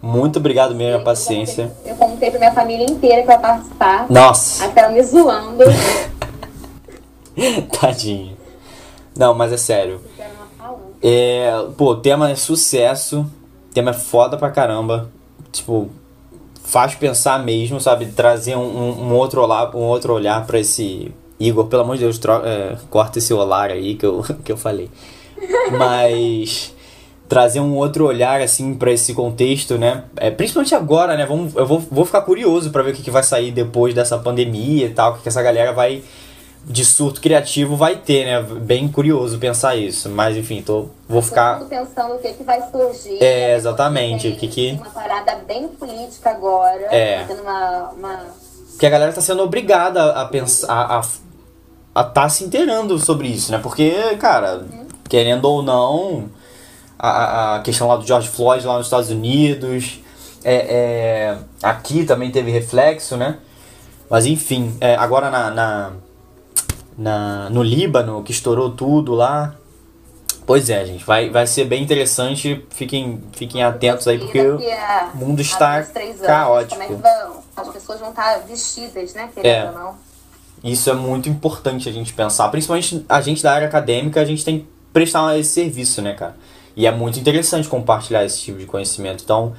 Muito 0.00 0.38
obrigado 0.38 0.74
mesmo, 0.74 1.00
a 1.00 1.04
paciência. 1.04 1.70
Eu 1.86 1.94
contei 1.96 2.30
pra 2.30 2.38
minha 2.38 2.52
família 2.52 2.84
inteira 2.90 3.20
que 3.20 3.26
vai 3.26 3.38
participar. 3.38 4.06
Nossa, 4.10 4.64
Até 4.64 4.80
ela 4.80 4.90
me 4.90 5.02
zoando. 5.02 5.64
tadinho. 7.80 8.36
Não, 9.16 9.34
mas 9.34 9.52
é 9.52 9.56
sério. 9.56 10.00
É, 11.02 11.50
pô, 11.76 11.90
o 11.92 11.96
tema 11.96 12.30
é 12.30 12.34
sucesso. 12.34 13.20
O 13.70 13.74
tema 13.74 13.90
é 13.90 13.94
foda 13.94 14.36
pra 14.36 14.50
caramba. 14.50 15.10
Tipo, 15.52 15.88
faz 16.64 16.94
pensar 16.94 17.42
mesmo, 17.44 17.80
sabe? 17.80 18.06
Trazer 18.06 18.56
um, 18.56 18.60
um- 19.08 19.12
outro 19.14 19.42
olhar, 19.42 19.74
um 19.76 19.80
outro 19.80 20.12
olhar 20.14 20.46
pra 20.46 20.58
esse 20.58 21.12
Igor. 21.38 21.66
Pelo 21.66 21.82
amor 21.82 21.96
de 21.96 22.04
Deus, 22.04 22.18
tro- 22.18 22.42
é, 22.44 22.76
corta 22.90 23.18
esse 23.18 23.32
olhar 23.34 23.70
aí 23.70 23.94
que 23.94 24.06
eu, 24.06 24.22
que 24.44 24.52
eu 24.52 24.56
falei. 24.56 24.88
Mas 25.76 26.74
trazer 27.28 27.60
um 27.60 27.74
outro 27.76 28.06
olhar 28.06 28.40
assim 28.42 28.74
pra 28.74 28.92
esse 28.92 29.14
contexto, 29.14 29.78
né? 29.78 30.04
É, 30.16 30.30
principalmente 30.30 30.74
agora, 30.74 31.16
né? 31.16 31.24
Vamos, 31.24 31.54
eu 31.54 31.66
vou, 31.66 31.78
vou 31.90 32.04
ficar 32.04 32.20
curioso 32.22 32.70
pra 32.70 32.82
ver 32.82 32.90
o 32.90 32.94
que, 32.94 33.02
que 33.02 33.10
vai 33.10 33.22
sair 33.22 33.50
depois 33.50 33.94
dessa 33.94 34.18
pandemia 34.18 34.86
e 34.86 34.90
tal, 34.90 35.12
o 35.12 35.16
que, 35.16 35.22
que 35.22 35.28
essa 35.28 35.42
galera 35.42 35.72
vai 35.72 36.02
de 36.64 36.84
surto 36.84 37.20
criativo 37.20 37.76
vai 37.76 37.96
ter, 37.96 38.24
né? 38.24 38.40
Bem 38.60 38.86
curioso 38.88 39.38
pensar 39.38 39.74
isso, 39.76 40.08
mas 40.08 40.36
enfim, 40.36 40.62
tô 40.62 40.88
vou 41.08 41.20
ficar 41.20 41.58
Todo 41.58 41.62
mundo 41.62 41.68
pensando 41.70 42.14
o 42.14 42.18
que, 42.18 42.32
que 42.34 42.44
vai 42.44 42.60
surgir. 42.70 43.22
É, 43.22 43.56
exatamente, 43.56 44.22
Tem 44.22 44.32
o 44.32 44.36
que 44.36 44.48
que- 44.48 44.72
Uma 44.72 44.90
parada 44.90 45.34
bem 45.46 45.66
política 45.68 46.30
agora. 46.30 46.86
É. 46.94 47.20
Tá 47.22 47.24
tendo 47.28 47.42
uma, 47.42 47.90
uma... 47.90 48.20
que 48.78 48.86
a 48.86 48.90
galera 48.90 49.12
tá 49.12 49.20
sendo 49.20 49.42
obrigada 49.42 50.12
a 50.12 50.24
pensar 50.26 50.72
a 50.72 51.02
a 51.94 52.02
tá 52.04 52.26
se 52.28 52.42
inteirando 52.44 52.98
sobre 52.98 53.28
isso, 53.28 53.52
né? 53.52 53.58
Porque, 53.62 53.92
cara, 54.18 54.64
querendo 55.10 55.44
ou 55.44 55.62
não, 55.62 56.30
a- 56.98 57.10
a, 57.10 57.56
a 57.56 57.60
questão 57.60 57.86
lá 57.88 57.96
do 57.96 58.06
George 58.06 58.28
Floyd 58.28 58.64
lá 58.66 58.78
nos 58.78 58.86
Estados 58.86 59.10
Unidos, 59.10 60.00
é, 60.42 60.54
é, 60.54 61.38
aqui 61.62 62.04
também 62.04 62.30
teve 62.30 62.50
reflexo, 62.50 63.16
né? 63.16 63.36
Mas 64.08 64.24
enfim, 64.26 64.74
é, 64.80 64.94
agora 64.94 65.28
na, 65.30 65.50
na, 65.50 65.90
na- 66.96 67.48
no 67.50 67.62
Líbano, 67.62 68.22
que 68.22 68.32
estourou 68.32 68.70
tudo 68.70 69.14
lá. 69.14 69.54
Pois 70.44 70.68
é, 70.68 70.84
gente, 70.84 71.04
vai, 71.04 71.30
vai 71.30 71.46
ser 71.46 71.64
bem 71.64 71.82
interessante. 71.82 72.64
Fiquem, 72.70 73.22
fiquem 73.32 73.62
atentos 73.62 74.08
aí, 74.08 74.18
porque 74.18 74.40
a- 74.40 75.10
o 75.14 75.16
mundo 75.18 75.40
está 75.40 75.76
anos, 75.76 76.20
caótico. 76.24 76.80
Como 76.80 76.82
é 76.82 76.86
que 76.88 76.94
vão? 77.02 77.42
As 77.56 77.68
pessoas 77.68 78.00
vão 78.00 78.10
estar 78.10 78.38
vestidas, 78.40 79.14
né? 79.14 79.28
Querendo 79.32 79.52
É. 79.54 79.66
ou 79.70 79.72
não. 79.78 79.94
Isso 80.64 80.90
é 80.90 80.94
muito 80.94 81.28
importante 81.28 81.88
a 81.88 81.92
gente 81.92 82.12
pensar. 82.12 82.48
Principalmente 82.48 83.04
a 83.08 83.20
gente 83.20 83.42
da 83.42 83.52
área 83.52 83.68
acadêmica, 83.68 84.20
a 84.20 84.24
gente 84.24 84.44
tem 84.44 84.60
que 84.60 84.66
prestar 84.92 85.36
esse 85.38 85.50
serviço, 85.50 86.02
né, 86.02 86.12
cara? 86.14 86.36
E 86.76 86.86
é 86.86 86.90
muito 86.92 87.18
interessante 87.18 87.68
compartilhar 87.68 88.24
esse 88.24 88.40
tipo 88.40 88.58
de 88.58 88.66
conhecimento. 88.66 89.22
Então, 89.24 89.52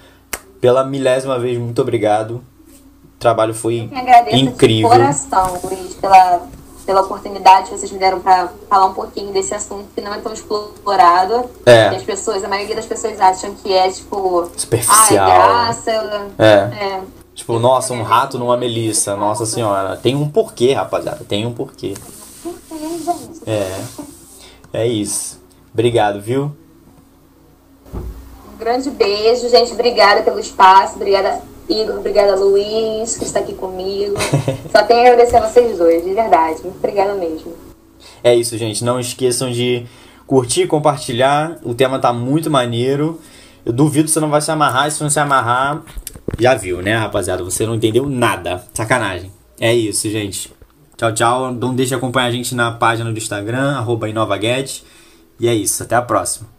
pela 0.60 0.84
milésima 0.84 1.38
vez, 1.40 1.58
muito 1.58 1.82
obrigado. 1.82 2.36
O 2.36 3.20
trabalho 3.20 3.54
foi 3.54 3.90
Eu 3.92 3.98
agradeço 3.98 4.36
incrível. 4.38 4.90
de 4.90 4.96
coração, 4.98 5.60
Luiz, 5.64 5.94
pela, 5.96 6.42
pela 6.84 7.02
oportunidade 7.02 7.70
que 7.70 7.78
vocês 7.78 7.92
me 7.92 8.00
deram 8.00 8.20
para 8.20 8.50
falar 8.70 8.86
um 8.86 8.94
pouquinho 8.94 9.32
desse 9.32 9.54
assunto 9.54 9.88
que 9.96 10.02
não 10.02 10.14
é 10.14 10.20
tão 10.20 10.34
explorado. 10.34 11.50
É. 11.66 11.88
As 11.88 12.04
pessoas, 12.04 12.44
a 12.44 12.48
maioria 12.48 12.76
das 12.76 12.86
pessoas 12.86 13.20
acham 13.20 13.54
que 13.56 13.74
é 13.74 13.90
tipo. 13.90 14.50
Superficial. 14.56 15.08
Ah, 15.10 15.12
é 15.12 15.16
graça. 15.16 15.92
É. 16.38 16.46
é. 16.46 17.02
Tipo, 17.34 17.58
nossa, 17.58 17.94
um 17.94 18.04
rato 18.04 18.38
numa 18.38 18.56
melissa. 18.56 19.16
Nossa 19.16 19.46
senhora. 19.46 19.98
Tem 19.98 20.16
um 20.16 20.30
porquê, 20.30 20.74
rapaziada. 20.74 21.24
Tem 21.28 21.46
um 21.46 21.54
porquê. 21.54 21.96
É. 23.46 23.82
É 24.72 24.88
isso. 24.88 25.42
Obrigado, 25.74 26.22
viu? 26.22 26.52
Um 27.94 28.58
grande 28.58 28.90
beijo, 28.92 29.50
gente. 29.50 29.74
Obrigada 29.74 30.22
pelo 30.22 30.40
espaço. 30.40 30.96
Obrigada, 30.96 31.42
Igor. 31.70 31.98
Obrigada, 31.98 32.36
Luiz, 32.36 33.18
que 33.18 33.26
está 33.26 33.40
aqui 33.40 33.54
comigo. 33.54 34.16
Só 34.72 34.84
tenho 34.84 35.00
a 35.02 35.12
agradecer 35.14 35.38
a 35.38 35.48
vocês 35.48 35.78
dois, 35.78 36.04
de 36.04 36.14
verdade. 36.14 36.62
Muito 36.64 36.78
obrigada 36.78 37.14
mesmo. 37.16 37.54
É 38.24 38.36
isso, 38.36 38.58
gente. 38.58 38.84
Não 38.84 39.00
esqueçam 39.00 39.52
de 39.52 39.86
curtir, 40.26 40.68
compartilhar. 40.68 41.58
O 41.64 41.74
tema 41.74 42.00
tá 42.00 42.14
muito 42.14 42.50
maneiro. 42.50 43.20
Eu 43.66 43.74
duvido 43.74 44.06
que 44.06 44.12
você 44.12 44.20
não 44.20 44.30
vai 44.30 44.42
se 44.42 44.52
amarrar. 44.52 44.88
E 44.88 44.92
se 44.92 45.02
não 45.02 45.10
se 45.10 45.20
amarrar, 45.20 45.82
já 46.40 46.56
viu, 46.56 46.82
né, 46.82 46.96
rapaziada? 46.96 47.44
Você 47.44 47.66
não 47.66 47.76
entendeu 47.76 48.10
nada. 48.10 48.64
Sacanagem. 48.74 49.32
É 49.60 49.74
isso, 49.74 50.10
gente. 50.10 50.52
Tchau, 50.98 51.14
tchau. 51.14 51.52
Não 51.52 51.74
deixe 51.74 51.90
de 51.90 51.96
acompanhar 51.96 52.28
a 52.28 52.32
gente 52.32 52.54
na 52.56 52.72
página 52.72 53.12
do 53.12 53.18
Instagram, 53.18 53.78
arroba. 53.78 54.08
E 54.10 55.48
é 55.48 55.54
isso. 55.54 55.84
Até 55.84 55.96
a 55.96 56.02
próxima. 56.02 56.53